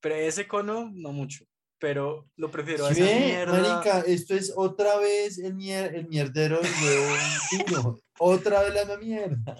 Pero 0.00 0.16
ese 0.16 0.48
cono, 0.48 0.90
no 0.92 1.12
mucho. 1.12 1.44
Pero 1.82 2.28
lo 2.36 2.48
prefiero 2.48 2.86
a 2.86 2.94
¿Sí 2.94 3.02
esa 3.02 3.18
mierda. 3.18 3.58
marica, 3.58 3.98
esto 4.06 4.34
es 4.36 4.52
otra 4.56 4.98
vez 4.98 5.36
el, 5.38 5.56
mier- 5.56 5.92
el 5.96 6.06
mierdero 6.06 6.60
del 6.60 6.70
huevo. 7.72 7.98
Otra 8.20 8.62
vez 8.62 8.86
la 8.86 8.96
mierda. 8.96 9.56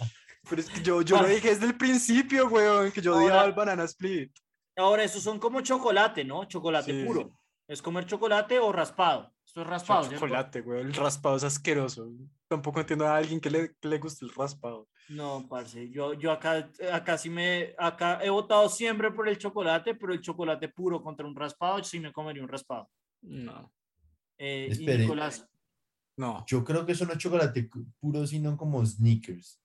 Pero 0.48 0.60
es 0.62 0.70
que 0.70 0.80
yo, 0.82 1.02
yo 1.02 1.20
lo 1.20 1.26
dije 1.26 1.48
desde 1.48 1.66
el 1.66 1.76
principio, 1.76 2.46
weón, 2.46 2.92
que 2.92 3.00
yo 3.00 3.16
odiaba 3.16 3.44
el 3.44 3.52
banana 3.54 3.82
split. 3.84 4.32
Ahora, 4.76 5.02
esos 5.02 5.20
son 5.20 5.40
como 5.40 5.62
chocolate, 5.62 6.24
¿no? 6.24 6.44
Chocolate 6.44 6.92
Sí. 6.92 7.04
puro. 7.04 7.36
Es 7.68 7.82
comer 7.82 8.06
chocolate 8.06 8.60
o 8.60 8.70
raspado. 8.70 9.32
Esto 9.44 9.62
es 9.62 9.66
raspado, 9.66 10.08
chocolate, 10.08 10.60
weón. 10.60 10.86
El 10.86 10.94
raspado 10.94 11.36
es 11.36 11.42
asqueroso. 11.44 12.08
Tampoco 12.48 12.78
entiendo 12.78 13.04
a 13.04 13.16
alguien 13.16 13.40
que 13.40 13.50
le, 13.50 13.74
que 13.80 13.88
le 13.88 13.98
guste 13.98 14.24
el 14.24 14.32
raspado. 14.32 14.86
No, 15.12 15.46
parce, 15.46 15.90
yo, 15.90 16.14
yo 16.14 16.32
acá, 16.32 16.70
acá 16.90 17.18
sí 17.18 17.28
me, 17.28 17.74
acá 17.76 18.18
he 18.22 18.30
votado 18.30 18.68
siempre 18.68 19.10
por 19.10 19.28
el 19.28 19.36
chocolate, 19.36 19.94
pero 19.94 20.12
el 20.14 20.20
chocolate 20.20 20.68
puro 20.68 21.02
contra 21.02 21.26
un 21.26 21.36
raspado, 21.36 21.84
sí 21.84 22.00
me 22.00 22.12
comería 22.12 22.42
un 22.42 22.48
raspado. 22.48 22.88
No. 23.20 23.70
Eh, 24.38 24.74
y. 24.78 24.86
Nicolás, 24.86 25.46
No. 26.16 26.44
Yo 26.46 26.64
creo 26.64 26.86
que 26.86 26.92
eso 26.92 27.04
no 27.04 27.12
es 27.12 27.18
chocolate 27.18 27.68
puro, 28.00 28.26
sino 28.26 28.56
como 28.56 28.84
sneakers. 28.84 29.60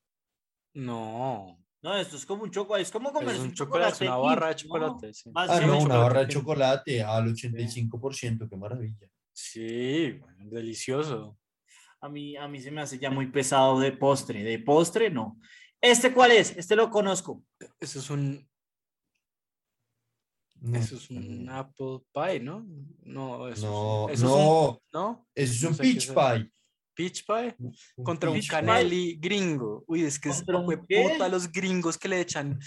No. 0.74 1.58
no, 1.82 1.98
esto 1.98 2.18
es 2.18 2.26
como 2.26 2.44
un 2.44 2.52
chocolate, 2.52 2.84
es 2.84 2.92
como 2.92 3.14
comer 3.14 3.36
Es 3.36 3.40
un 3.40 3.54
chocolate, 3.54 4.06
una 4.06 4.18
barra 4.18 4.48
de 4.50 4.56
chocolate. 4.56 5.14
sí. 5.14 5.32
Ah, 5.34 5.46
no, 5.62 5.68
una 5.68 5.78
chocolate 5.78 5.98
barra 5.98 6.20
de 6.22 6.28
chocolate 6.28 7.04
al 7.04 7.34
85%, 7.34 8.50
qué 8.50 8.58
maravilla. 8.58 9.10
Sí, 9.32 10.20
delicioso. 10.40 11.38
A 12.02 12.10
mí, 12.10 12.36
a 12.38 12.48
mí 12.48 12.62
se 12.62 12.72
me 12.72 12.82
hace 12.82 13.00
ya 13.00 13.10
muy 13.10 13.28
pesado 13.32 13.80
de 13.80 13.92
postre, 13.92 14.44
de 14.44 14.60
postre 14.60 15.10
no. 15.10 15.40
¿Este 15.82 16.12
cuál 16.14 16.32
es? 16.32 16.56
Este 16.58 16.76
lo 16.76 16.90
conozco. 16.90 17.44
Eso 17.80 18.00
es 18.00 18.10
un, 18.10 18.48
No, 20.60 20.78
eso 20.78 20.96
es 20.96 21.10
un 21.12 21.48
apple 21.50 22.00
pie, 22.14 22.40
¿no? 22.40 22.66
No, 23.04 23.48
eso 23.48 23.68
no, 23.68 24.10
es, 24.10 24.20
eso 24.20 24.26
es 24.28 24.32
un- 24.34 24.80
no, 24.92 25.28
es 25.36 25.62
no 25.62 25.70
un 25.70 25.76
sé 25.76 25.84
peach 25.84 26.08
pie. 26.14 26.52
Peach 26.96 27.26
pie 27.28 27.56
contra 28.04 28.32
un 28.32 28.40
pie. 28.40 28.48
caneli 28.50 29.18
gringo. 29.22 29.84
Uy, 29.88 30.04
es 30.04 30.20
que 30.20 30.30
es 30.30 30.38
¿Contra 30.38 30.58
un 30.58 30.66
puta 30.66 30.86
qué? 30.88 31.30
los 31.30 31.52
gringos 31.52 31.96
que 31.96 32.08
le 32.08 32.22
echan, 32.22 32.60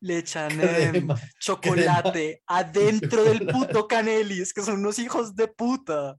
le 0.00 0.18
echan 0.18 0.50
em, 0.60 1.08
chocolate 1.40 2.42
adentro 2.46 3.24
del 3.24 3.46
puto 3.46 3.88
caneli. 3.88 4.40
Es 4.40 4.52
que 4.52 4.60
son 4.60 4.80
unos 4.80 4.98
hijos 4.98 5.34
de 5.34 5.48
puta. 5.48 6.18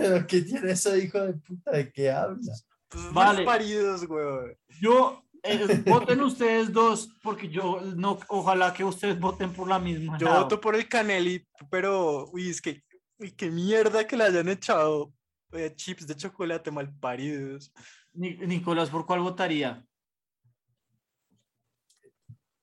¿Pero 0.00 0.26
qué 0.26 0.40
tiene 0.42 0.72
eso, 0.72 0.96
hijo 0.96 1.20
de 1.20 1.32
puta? 1.34 1.70
¿De 1.72 1.92
qué 1.92 2.10
habla? 2.10 2.38
Pues 2.88 3.12
Vale. 3.12 3.44
paridos, 3.44 4.06
güey. 4.06 4.56
Yo, 4.80 5.22
eh, 5.42 5.82
voten 5.86 6.20
ustedes 6.22 6.72
dos, 6.72 7.08
porque 7.22 7.48
yo 7.48 7.80
no, 7.96 8.18
ojalá 8.28 8.72
que 8.72 8.84
ustedes 8.84 9.18
voten 9.20 9.52
por 9.52 9.68
la 9.68 9.78
misma. 9.78 10.18
Yo 10.18 10.26
lado. 10.26 10.42
voto 10.42 10.60
por 10.60 10.74
el 10.74 10.88
caneli, 10.88 11.46
pero, 11.70 12.28
uy, 12.32 12.50
es 12.50 12.60
que, 12.60 12.82
uy, 13.18 13.30
qué 13.32 13.50
mierda 13.50 14.06
que 14.06 14.16
le 14.16 14.24
hayan 14.24 14.48
echado 14.48 15.12
eh, 15.52 15.72
chips 15.74 16.06
de 16.06 16.16
chocolate 16.16 16.70
mal 16.70 16.92
paridos. 16.98 17.72
Ni- 18.12 18.36
Nicolás, 18.38 18.90
¿por 18.90 19.06
cuál 19.06 19.20
votaría? 19.20 19.86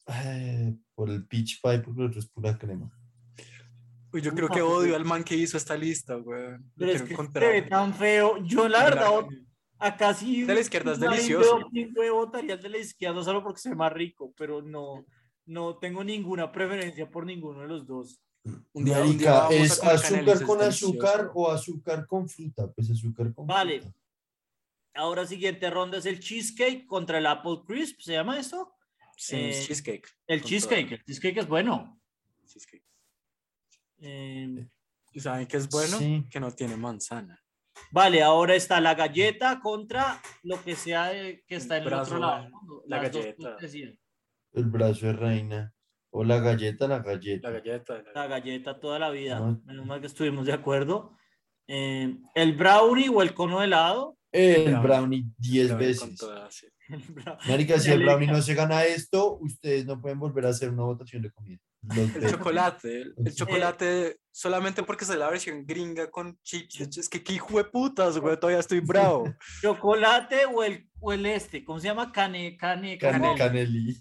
Eh, 0.07 0.75
por 0.95 1.09
el 1.09 1.27
peach 1.27 1.61
pie, 1.61 1.79
porque 1.79 2.01
el 2.01 2.07
otro 2.07 2.19
es 2.19 2.27
pura 2.27 2.57
crema. 2.57 2.89
Uy, 4.13 4.21
yo 4.21 4.33
creo 4.33 4.47
que 4.49 4.61
odio 4.61 4.95
al 4.95 5.05
man 5.05 5.23
que 5.23 5.35
hizo 5.35 5.57
esta 5.57 5.75
lista, 5.75 6.15
güey. 6.15 6.57
Pero 6.75 6.91
es 6.91 7.01
quiero 7.01 7.05
que 7.07 7.13
encontrar. 7.13 7.43
se 7.45 7.61
ve 7.61 7.61
tan 7.63 7.93
feo. 7.93 8.37
Yo, 8.43 8.67
la 8.69 8.79
Yo 8.79 8.85
verdad, 8.85 9.11
acá 9.79 10.13
sí. 10.13 10.43
De 10.43 10.53
la 10.53 10.59
izquierda 10.61 10.93
es 10.93 10.99
delicioso. 10.99 11.59
puede 11.93 12.09
votaría 12.09 12.57
de 12.57 12.69
la 12.69 12.77
izquierda 12.77 13.23
solo 13.23 13.43
porque 13.43 13.59
se 13.59 13.69
ve 13.69 13.75
más 13.75 13.91
rico, 13.91 14.33
pero 14.37 14.61
no, 14.61 15.05
no 15.45 15.77
tengo 15.77 16.03
ninguna 16.03 16.51
preferencia 16.51 17.09
por 17.09 17.25
ninguno 17.25 17.61
de 17.61 17.67
los 17.67 17.85
dos. 17.85 18.21
Un 18.71 18.85
día- 18.85 19.01
un 19.01 19.17
día 19.17 19.31
Marica, 19.31 19.31
vamos 19.39 19.53
a 19.83 19.93
¿es 19.93 20.03
azúcar 20.05 20.29
es 20.29 20.41
con 20.41 20.61
azúcar 20.61 21.31
o 21.33 21.51
azúcar 21.51 22.07
con 22.07 22.29
fruta? 22.29 22.71
Pues 22.71 22.89
azúcar 22.89 23.33
con 23.33 23.45
Vale. 23.45 23.81
fruta. 23.81 23.97
Ahora, 24.93 25.27
siguiente 25.27 25.69
ronda 25.69 25.97
es 25.97 26.05
el 26.05 26.19
cheesecake 26.21 26.87
contra 26.87 27.17
el 27.19 27.25
apple 27.27 27.59
crisp. 27.67 27.99
¿Se 27.99 28.13
llama 28.13 28.39
eso? 28.39 28.73
Sí, 29.17 29.35
Eh, 29.35 29.63
cheesecake. 29.67 30.07
El 30.27 30.41
cheesecake. 30.43 30.91
El 30.93 31.03
cheesecake 31.03 31.37
es 31.39 31.47
bueno. 31.47 31.99
Cheesecake. 32.47 32.83
Eh, 33.99 34.67
¿Y 35.11 35.19
saben 35.19 35.47
qué 35.47 35.57
es 35.57 35.69
bueno? 35.69 35.97
Sí. 35.97 36.25
Que 36.29 36.39
no 36.39 36.51
tiene 36.51 36.77
manzana. 36.77 37.41
Vale, 37.91 38.21
ahora 38.23 38.55
está 38.55 38.81
la 38.81 38.95
galleta 38.95 39.59
contra 39.59 40.19
lo 40.43 40.61
que 40.63 40.75
sea 40.75 41.07
de- 41.09 41.43
que 41.47 41.55
está 41.55 41.77
en 41.77 41.83
el 41.83 41.89
brazo, 41.89 42.15
otro 42.15 42.19
lado. 42.19 42.49
la- 42.87 42.99
galleta. 43.01 43.57
El 44.53 44.65
brazo 44.65 45.05
de 45.07 45.13
reina. 45.13 45.73
O 46.09 46.23
la 46.23 46.39
galleta, 46.39 46.87
la 46.87 46.99
galleta. 46.99 47.51
La 47.51 47.59
galleta. 47.59 48.01
la- 48.03 48.11
La 48.13 48.27
galleta 48.27 48.79
toda 48.79 48.97
la 48.97 49.09
vida. 49.11 49.39
No. 49.39 49.61
Menos 49.65 49.85
mal 49.85 50.01
que 50.01 50.07
estuvimos 50.07 50.45
de 50.45 50.53
acuerdo. 50.53 51.15
Eh, 51.67 52.17
el 52.33 52.53
brownie 52.55 53.09
o 53.09 53.21
el 53.21 53.33
cono 53.33 53.59
de 53.59 53.65
helado. 53.65 54.17
El 54.31 54.63
Brownie. 54.63 54.81
brownie 54.81 55.25
10 55.37 55.65
la- 55.67 55.71
con 55.73 55.79
veces. 55.79 56.15
toda, 56.17 56.49
sí. 56.51 56.67
El 56.89 57.01
brown- 57.13 57.37
Marica, 57.47 57.79
si 57.79 57.91
el 57.91 58.03
brownie 58.03 58.27
no 58.27 58.41
se 58.41 58.53
gana 58.55 58.83
esto, 58.85 59.37
ustedes 59.41 59.85
no 59.85 59.99
pueden 60.01 60.19
volver 60.19 60.45
a 60.45 60.49
hacer 60.49 60.69
una 60.69 60.83
votación 60.83 61.21
de 61.21 61.31
comida. 61.31 61.59
El 61.95 62.29
chocolate, 62.31 63.01
el, 63.17 63.33
chocolate 63.33 64.19
solamente 64.31 64.83
porque 64.83 65.05
es 65.05 65.15
la 65.15 65.29
versión 65.29 65.65
gringa 65.65 66.09
con 66.09 66.37
chips. 66.41 66.97
Es 66.97 67.07
que 67.07 67.23
qué 67.23 67.33
hijo 67.33 67.57
de 67.57 67.63
putas, 67.65 68.17
güey, 68.17 68.37
todavía 68.37 68.59
estoy 68.59 68.79
bravo. 68.81 69.25
chocolate 69.61 70.45
o 70.45 70.63
el, 70.63 70.89
o 70.99 71.13
el 71.13 71.25
este. 71.25 71.63
¿Cómo 71.63 71.79
se 71.79 71.87
llama? 71.87 72.11
Cane, 72.11 72.57
cane, 72.57 72.97
Can- 72.97 73.21
¿cómo? 73.21 73.35
canelí. 73.35 73.95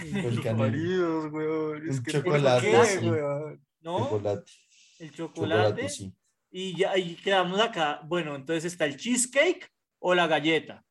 El 0.00 0.40
canelí. 0.40 0.58
Maridos, 0.58 1.30
güey. 1.30 1.90
Es 1.90 2.00
que 2.00 2.12
chocolate, 2.12 2.70
¿por 2.72 2.80
qué, 2.86 2.86
sí. 2.86 3.08
güey? 3.08 3.20
¿No? 3.80 3.98
Chocolate. 3.98 4.52
El 5.00 5.10
Chocolate, 5.12 5.82
chocolate. 5.82 5.88
sí. 5.88 6.14
Y 6.52 6.76
ya 6.76 6.96
y 6.96 7.16
quedamos 7.16 7.60
acá. 7.60 8.00
Bueno, 8.04 8.34
entonces 8.36 8.64
está 8.72 8.84
el 8.84 8.96
cheesecake 8.96 9.70
o 9.98 10.14
la 10.14 10.26
galleta. 10.26 10.84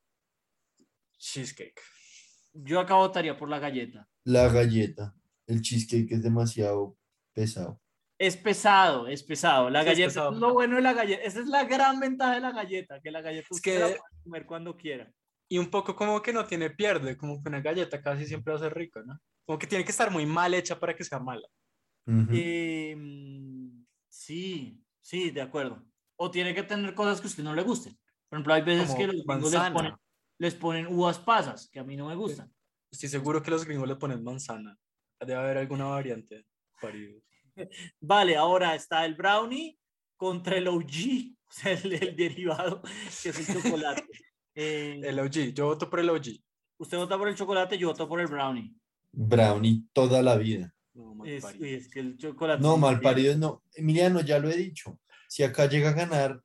Cheesecake. 1.18 1.82
Yo 2.54 2.80
acá 2.80 2.96
votaría 2.96 3.38
por 3.38 3.50
la 3.50 3.60
galleta. 3.60 4.08
La 4.24 4.48
galleta. 4.50 5.16
El 5.50 5.62
cheesecake 5.62 6.12
es 6.12 6.22
demasiado 6.24 6.96
pesado. 7.34 7.82
Es 8.20 8.38
pesado, 8.38 9.08
es 9.08 9.24
pesado. 9.24 9.70
La 9.70 9.82
Sí, 9.82 9.90
es 9.90 9.94
galleta 9.94 10.08
pesado. 10.10 10.32
es 10.34 10.38
lo 10.40 10.54
bueno 10.54 10.76
de 10.76 10.82
la 10.84 10.94
galleta. 10.94 11.24
Esa 11.24 11.40
es 11.40 11.48
la 11.48 11.64
gran 11.64 12.00
ventaja 12.00 12.36
de 12.36 12.42
la 12.42 12.52
galleta, 12.52 13.00
que 13.02 13.10
la 13.12 13.22
galleta 13.22 13.48
Es 13.50 13.58
usted 13.58 13.80
la 13.80 13.88
que- 13.88 13.94
puede 13.98 14.24
comer 14.24 14.46
cuando 14.46 14.78
quiera. 14.78 15.12
Y 15.50 15.58
un 15.58 15.72
poco 15.72 15.96
como 15.96 16.22
que 16.22 16.32
no 16.32 16.46
tiene 16.46 16.70
pierde, 16.70 17.18
como 17.18 17.42
que 17.42 17.50
una 17.50 17.62
galleta 17.62 18.00
casi 18.02 18.28
siempre 18.28 18.54
va 18.54 18.60
a 18.60 18.62
ser 18.62 18.76
rico, 18.76 19.02
¿no? 19.04 19.18
Como 19.48 19.58
que 19.58 19.66
tiene 19.66 19.84
que 19.84 19.90
estar 19.92 20.12
muy 20.12 20.26
mal 20.28 20.54
hecha 20.54 20.80
para 20.80 20.96
que 20.96 21.04
sea 21.04 21.20
mala. 21.20 21.48
Ujú. 22.06 22.28
Eh, 22.32 22.96
mm, 22.96 23.86
sí, 24.08 24.84
sí, 25.02 25.32
de 25.32 25.42
acuerdo. 25.42 25.84
O 26.18 26.30
tiene 26.30 26.54
que 26.54 26.62
tener 26.62 26.94
cosas 26.94 27.20
que 27.20 27.26
a 27.28 27.30
usted 27.30 27.44
no 27.44 27.56
le 27.56 27.64
gusten. 27.64 27.98
Por 28.30 28.38
ejemplo, 28.38 28.54
hay 28.54 28.62
veces 28.62 28.88
Como 28.90 29.00
que 29.00 29.08
los 29.08 29.16
gringos 29.26 29.52
les 29.52 29.72
ponen, 29.72 29.94
les 30.38 30.54
ponen 30.56 30.88
uvas 30.88 31.18
pasas, 31.18 31.68
que 31.72 31.80
a 31.80 31.84
mí 31.84 31.96
no 31.96 32.08
me 32.08 32.16
gustan. 32.16 32.54
Estoy 32.92 33.10
seguro 33.10 33.42
que 33.42 33.50
los 33.50 33.66
gringos 33.66 33.88
le 33.88 33.96
ponen 33.96 34.24
manzana. 34.24 34.78
Debe 35.20 35.36
haber 35.36 35.58
alguna 35.58 35.86
variante. 35.86 36.46
Parido. 36.82 37.22
Vale, 38.00 38.36
ahora 38.38 38.76
está 38.76 39.06
el 39.06 39.16
brownie 39.16 39.78
contra 40.16 40.58
el 40.58 40.68
OG, 40.68 41.36
o 41.48 41.52
sea, 41.52 41.74
el, 41.74 41.94
el 41.94 42.16
derivado, 42.16 42.82
que 42.82 43.30
es 43.30 43.50
el 43.50 43.62
chocolate. 43.62 44.06
Eh, 44.56 45.00
El 45.04 45.20
OG, 45.20 45.54
yo 45.54 45.66
voto 45.68 45.90
por 45.90 46.00
el 46.00 46.10
OG. 46.10 46.28
usted 46.78 46.98
vota 46.98 47.18
por 47.18 47.28
el 47.30 47.36
chocolate, 47.36 47.78
yo 47.78 47.90
voto 47.90 48.08
por 48.08 48.20
el 48.22 48.28
brownie. 48.28 48.74
Brownie 49.12 49.84
toda 49.94 50.22
la 50.22 50.36
vida. 50.38 50.74
No, 50.94 51.16
mal 51.16 51.28
Es, 51.30 51.44
parido. 51.44 51.64
uy, 51.66 51.74
es 51.74 51.90
que 51.90 52.00
el 52.00 52.18
chocolate. 52.18 52.62
No, 52.62 52.78
mal 52.78 53.00
parido 53.02 53.36
no. 53.38 53.64
Emiliano, 53.76 54.22
ya 54.22 54.40
lo 54.40 54.50
he 54.50 54.56
dicho. 54.56 55.00
Si 55.28 55.44
acá 55.44 55.66
llega 55.68 55.90
a 55.90 55.94
ganar 55.94 56.42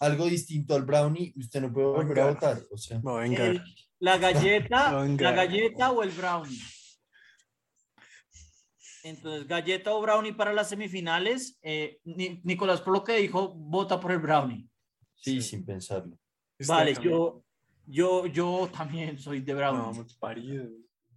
algo 0.00 0.26
distinto 0.26 0.74
al 0.74 0.82
brownie, 0.84 1.32
usted 1.36 1.60
no 1.60 1.72
puede 1.72 1.86
volver 1.88 2.20
a 2.20 2.26
votar. 2.30 2.58
O 2.70 2.76
sea, 2.78 3.00
No, 3.02 3.16
venga. 3.16 3.44
El- 3.46 3.62
la 4.00 4.16
galleta, 4.16 5.00
Venga. 5.02 5.30
la 5.30 5.36
galleta 5.36 5.90
o 5.90 6.02
el 6.04 6.10
brownie. 6.10 6.58
Entonces, 9.08 9.46
galleta 9.46 9.92
o 9.92 10.00
brownie 10.00 10.32
para 10.32 10.52
las 10.52 10.68
semifinales. 10.68 11.58
Eh, 11.62 11.98
Ni- 12.04 12.40
Nicolás, 12.44 12.80
por 12.80 12.92
lo 12.92 13.04
que 13.04 13.16
dijo, 13.16 13.54
vota 13.54 13.98
por 14.00 14.12
el 14.12 14.18
brownie. 14.18 14.68
sí, 15.14 15.40
Sí. 15.40 15.42
sin 15.50 15.64
pensarlo. 15.66 16.16
Vale, 16.66 16.94
yo, 17.02 17.44
yo, 17.86 18.26
yo 18.26 18.68
también 18.76 19.18
soy 19.18 19.40
de 19.40 19.52
No, 19.52 19.58
brownie. 19.58 19.98
mal 19.98 20.06
parido. 20.18 20.64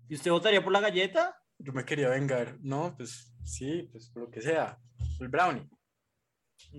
¿Y 0.09 0.15
usted 0.15 0.31
votaría 0.31 0.63
por 0.63 0.73
la 0.73 0.79
galleta? 0.81 1.35
Yo 1.59 1.71
me 1.73 1.85
quería 1.85 2.09
vengar. 2.09 2.57
No, 2.61 2.93
pues 2.97 3.33
sí, 3.43 3.87
pues 3.91 4.09
por 4.09 4.23
lo 4.23 4.31
que 4.31 4.41
sea. 4.41 4.77
El 5.19 5.27
brownie. 5.29 5.67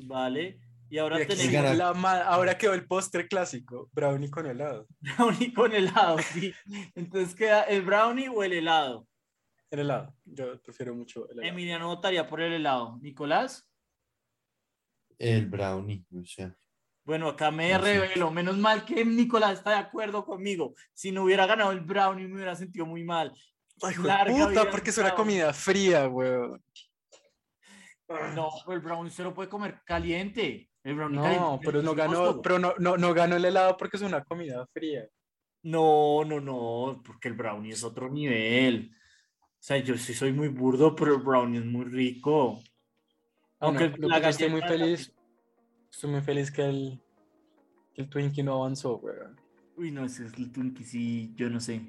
Vale. 0.06 0.60
Y 0.90 0.98
ahora 0.98 1.22
Y 1.22 1.26
tenemos 1.26 1.76
la 1.76 1.88
ahora 2.26 2.58
quedó 2.58 2.74
el 2.74 2.86
postre 2.86 3.26
clásico. 3.26 3.88
Brownie 3.92 4.28
con 4.30 4.46
helado. 4.46 4.86
brownie 5.00 5.52
con 5.54 5.72
helado, 5.72 6.18
sí. 6.18 6.52
Entonces 6.94 7.34
queda 7.34 7.62
el 7.62 7.82
brownie 7.82 8.28
o 8.28 8.42
el 8.42 8.52
helado. 8.52 9.06
El 9.72 9.78
helado. 9.80 10.14
Yo 10.26 10.60
prefiero 10.60 10.94
mucho 10.94 11.24
el 11.30 11.38
helado. 11.38 11.48
Emiliano 11.48 11.86
votaría 11.88 12.28
por 12.28 12.42
el 12.42 12.52
helado. 12.52 12.98
Nicolás. 13.00 13.66
El 15.18 15.46
brownie, 15.46 16.04
o 16.14 16.22
sea. 16.26 16.54
Bueno, 17.04 17.28
acá 17.30 17.50
me 17.50 17.72
Ah, 17.72 17.78
sí. 17.78 17.84
revelo. 17.84 18.30
Menos 18.30 18.58
mal 18.58 18.84
que 18.84 19.02
Nicolás 19.02 19.54
está 19.58 19.70
de 19.70 19.76
acuerdo 19.76 20.26
conmigo. 20.26 20.74
Si 20.92 21.10
no 21.10 21.24
hubiera 21.24 21.46
ganado 21.46 21.72
el 21.72 21.80
brownie, 21.80 22.28
me 22.28 22.34
hubiera 22.34 22.54
sentido 22.54 22.84
muy 22.84 23.02
mal. 23.02 23.32
Ay, 23.82 23.94
larga 24.02 24.48
puta, 24.48 24.70
porque 24.70 24.90
es 24.90 24.98
una 24.98 25.14
comida 25.14 25.52
fría, 25.54 26.06
weón. 26.06 26.62
No, 28.34 28.50
pero 28.66 28.76
el 28.76 28.80
brownie 28.80 29.08
usted 29.08 29.24
lo 29.24 29.32
puede 29.32 29.48
comer 29.48 29.80
caliente. 29.86 30.68
El 30.84 30.96
brownie 30.96 31.18
caliente 31.18 31.40
No, 31.40 31.54
es 31.54 31.60
pero 31.64 31.82
no 31.82 31.94
ganó, 31.94 32.42
pero 32.42 32.58
no, 32.58 32.74
no, 32.78 32.98
no 32.98 33.14
ganó 33.14 33.36
el 33.36 33.44
helado 33.46 33.74
porque 33.78 33.96
es 33.96 34.02
una 34.02 34.22
comida 34.22 34.66
fría. 34.66 35.08
No, 35.64 36.24
no, 36.26 36.40
no, 36.40 37.00
porque 37.02 37.28
el 37.28 37.34
brownie 37.34 37.72
es 37.72 37.82
otro 37.82 38.10
nivel. 38.10 38.94
O 39.62 39.64
sea, 39.64 39.76
yo 39.78 39.96
sí 39.96 40.12
soy 40.12 40.32
muy 40.32 40.48
burdo, 40.48 40.96
pero 40.96 41.14
el 41.14 41.22
brownie 41.22 41.60
es 41.60 41.64
muy 41.64 41.84
rico. 41.84 42.60
Aunque 43.60 43.90
Bueno, 43.90 44.08
lo 44.08 44.18
la 44.18 44.28
estoy 44.28 44.48
muy 44.50 44.60
feliz, 44.62 45.14
estoy 45.88 46.10
muy 46.10 46.20
feliz 46.20 46.50
que 46.50 46.64
el, 46.64 47.00
que 47.94 48.02
el 48.02 48.10
Twinkie 48.10 48.42
no 48.42 48.54
avanzó, 48.54 48.96
weón. 48.96 49.40
Uy, 49.76 49.92
no, 49.92 50.04
ese 50.04 50.26
es 50.26 50.32
el 50.36 50.50
Twinkie, 50.50 50.82
sí, 50.82 51.32
yo 51.36 51.48
no 51.48 51.60
sé. 51.60 51.80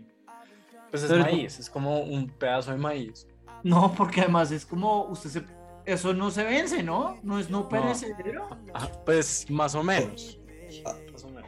Pues 0.92 1.02
es 1.02 1.10
Pero- 1.10 1.24
maíz, 1.24 1.58
es 1.60 1.68
como 1.68 2.02
un 2.04 2.30
pedazo 2.30 2.70
de 2.74 2.78
maíz. 2.78 3.28
No, 3.64 3.92
porque 3.98 4.22
además 4.22 4.52
es 4.52 4.68
como, 4.68 5.06
usted 5.06 5.32
se, 5.32 5.44
eso 5.88 6.14
no 6.14 6.30
se 6.30 6.44
vence, 6.44 6.84
¿no? 6.84 7.18
No 7.24 7.40
es 7.40 7.50
no 7.50 7.68
perecedero. 7.68 8.50
Ajá, 8.72 8.92
pues 9.04 9.50
más 9.50 9.74
o 9.74 9.82
menos. 9.82 10.40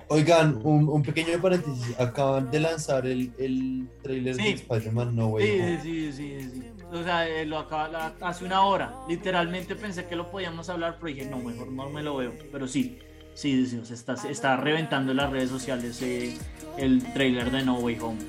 Oigan, 0.07 0.59
un, 0.63 0.87
un 0.87 1.01
pequeño 1.03 1.41
paréntesis. 1.41 1.99
Acaban 1.99 2.51
de 2.51 2.59
lanzar 2.59 3.05
el, 3.07 3.31
el 3.39 3.87
trailer 4.03 4.35
de. 4.35 4.49
Spider-Man 4.51 5.15
No 5.15 5.27
Way 5.27 5.59
Home. 5.59 5.79
sí, 5.81 6.11
sí, 6.13 6.39
sí, 6.41 6.49
sí. 6.53 6.63
O 6.91 7.03
sea, 7.03 7.27
eh, 7.27 7.45
lo 7.45 7.57
acaba 7.57 7.87
la- 7.87 8.13
hace 8.21 8.45
una 8.45 8.63
hora. 8.63 8.93
Literalmente 9.09 9.75
pensé 9.75 10.05
que 10.05 10.15
lo 10.15 10.29
podíamos 10.29 10.69
hablar, 10.69 10.97
pero 10.99 11.07
dije, 11.13 11.25
no, 11.29 11.37
mejor 11.39 11.71
no 11.71 11.89
me 11.89 12.03
lo 12.03 12.17
veo. 12.17 12.33
Pero 12.51 12.67
sí, 12.67 12.99
sí, 13.33 13.65
sí, 13.65 13.77
o 13.77 13.85
sea, 13.85 13.95
está, 13.95 14.13
está 14.29 14.55
reventando 14.57 15.11
en 15.11 15.17
las 15.17 15.29
redes 15.31 15.49
sociales 15.49 15.99
eh, 16.03 16.37
el 16.77 17.01
trailer 17.13 17.49
de 17.51 17.63
No 17.63 17.79
Way 17.79 17.99
Home. 17.99 18.19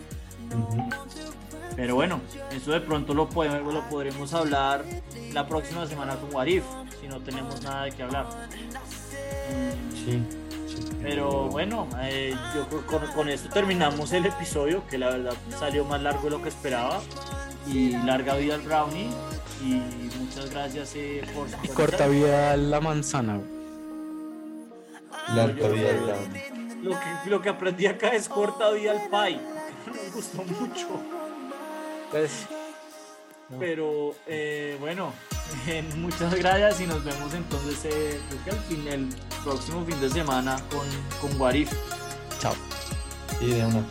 Pero 1.77 1.95
bueno, 1.97 2.20
eso 2.51 2.72
de 2.72 2.81
pronto 2.81 3.12
lo, 3.12 3.29
podemos, 3.29 3.72
lo 3.74 3.83
podremos 3.91 4.33
hablar 4.33 4.83
la 5.35 5.47
próxima 5.47 5.87
semana 5.87 6.16
con 6.16 6.35
Warif, 6.35 6.64
si 7.03 7.07
no 7.09 7.20
tenemos 7.20 7.61
nada 7.62 7.85
de 7.85 7.93
qué 7.93 8.03
hablar. 8.03 8.27
Sí. 9.95 10.22
Pero 11.03 11.49
bueno, 11.49 11.89
eh, 12.01 12.35
yo 12.55 12.67
creo 12.69 12.81
que 12.81 12.87
con, 12.87 13.07
con 13.15 13.29
esto 13.29 13.49
terminamos 13.49 14.13
el 14.13 14.27
episodio, 14.27 14.87
que 14.89 14.99
la 14.99 15.11
verdad 15.11 15.35
salió 15.59 15.85
más 15.85 16.03
largo 16.03 16.25
de 16.25 16.31
lo 16.31 16.43
que 16.43 16.49
esperaba. 16.49 17.01
Y 17.67 17.91
larga 18.05 18.37
vida 18.37 18.55
al 18.55 18.63
brownie. 18.63 19.09
Y 19.63 19.81
muchas 20.19 20.51
gracias 20.51 20.93
eh, 20.95 21.23
por 21.35 21.49
su 21.49 21.57
Y 21.63 21.69
corta 21.69 22.07
vida 22.07 22.57
la 22.57 22.81
manzana. 22.81 23.41
Larga 25.35 25.69
vida 25.69 25.91
al 25.91 26.01
brownie. 26.01 26.57
Lo 26.83 26.91
que, 26.93 27.31
lo 27.31 27.43
que 27.43 27.49
aprendí 27.49 27.87
acá 27.87 28.11
es 28.11 28.29
corta 28.29 28.71
vida 28.71 28.93
al 28.93 29.09
pie. 29.09 29.41
Me 29.87 30.11
gustó 30.15 30.43
mucho. 30.45 30.89
Pues, 32.11 32.47
Pero 33.59 34.15
eh, 34.27 34.77
bueno, 34.81 35.13
muchas 35.97 36.35
gracias 36.35 36.81
y 36.81 36.87
nos 36.87 37.05
vemos 37.05 37.35
entonces 37.35 37.85
eh, 37.85 38.21
creo 38.29 38.45
que 38.45 38.51
al 38.51 38.59
fin, 38.61 38.89
el 38.89 39.09
próximo 39.43 39.85
fin 39.85 40.01
de 40.01 40.11
semana 40.11 40.57
con, 40.71 40.87
con 41.21 41.41
Warif. 41.41 41.73
chao. 42.39 42.55
Sí, 43.39 43.47
de 43.47 43.65
una. 43.65 43.85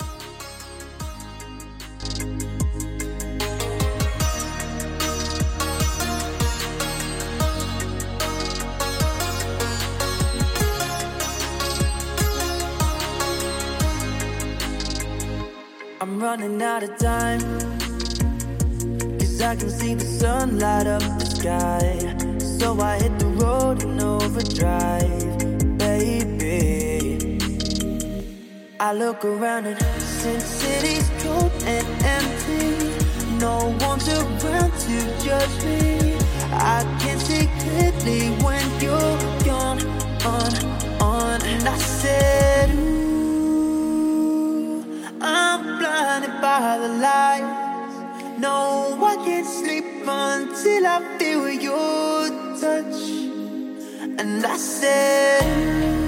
I'm 16.01 16.20
running 16.20 16.62
out 16.62 16.84
of 16.84 16.97
time. 16.97 17.39
Cause 19.18 19.41
I 19.41 19.56
can 19.56 19.70
see 19.70 19.95
the 19.95 20.06
sun 20.06 20.60
light 20.60 20.86
up 20.86 21.01
the 21.01 21.24
sky. 21.45 21.85
So 22.39 22.67
I 22.81 22.97
hit 23.03 23.19
the 23.19 23.29
road 23.43 23.83
in 23.83 23.99
overdrive, 23.99 25.37
baby. 25.77 27.37
I 28.79 28.93
look 28.93 29.23
around 29.23 29.67
and 29.67 29.79
Sin 30.01 30.39
City's 30.41 31.07
cold 31.21 31.51
and 31.75 31.87
empty. 32.17 32.67
No 33.45 33.57
one's 33.87 34.07
around 34.09 34.71
to 34.85 34.97
judge 35.25 35.55
me. 35.65 36.17
I 36.77 36.77
can't 37.01 37.21
see 37.27 37.45
clearly 37.61 38.21
when 38.45 38.65
you're 38.83 39.17
gone, 39.49 39.79
on, 40.33 40.51
on. 41.13 41.37
And 41.51 41.63
I 41.75 41.77
said, 41.77 42.69
Ooh, 42.75 43.85
I'm 45.21 45.59
blinded 45.79 46.35
by 46.41 46.77
the 46.83 46.91
lights. 47.07 47.65
No, 48.39 48.55
I 49.11 49.15
can't 49.25 49.47
sleep 49.59 49.84
until 50.08 50.88
I 50.88 51.18
feel 51.18 51.49
your 51.49 52.30
touch. 52.60 53.01
And 54.20 54.45
I 54.45 54.58
said. 54.58 56.05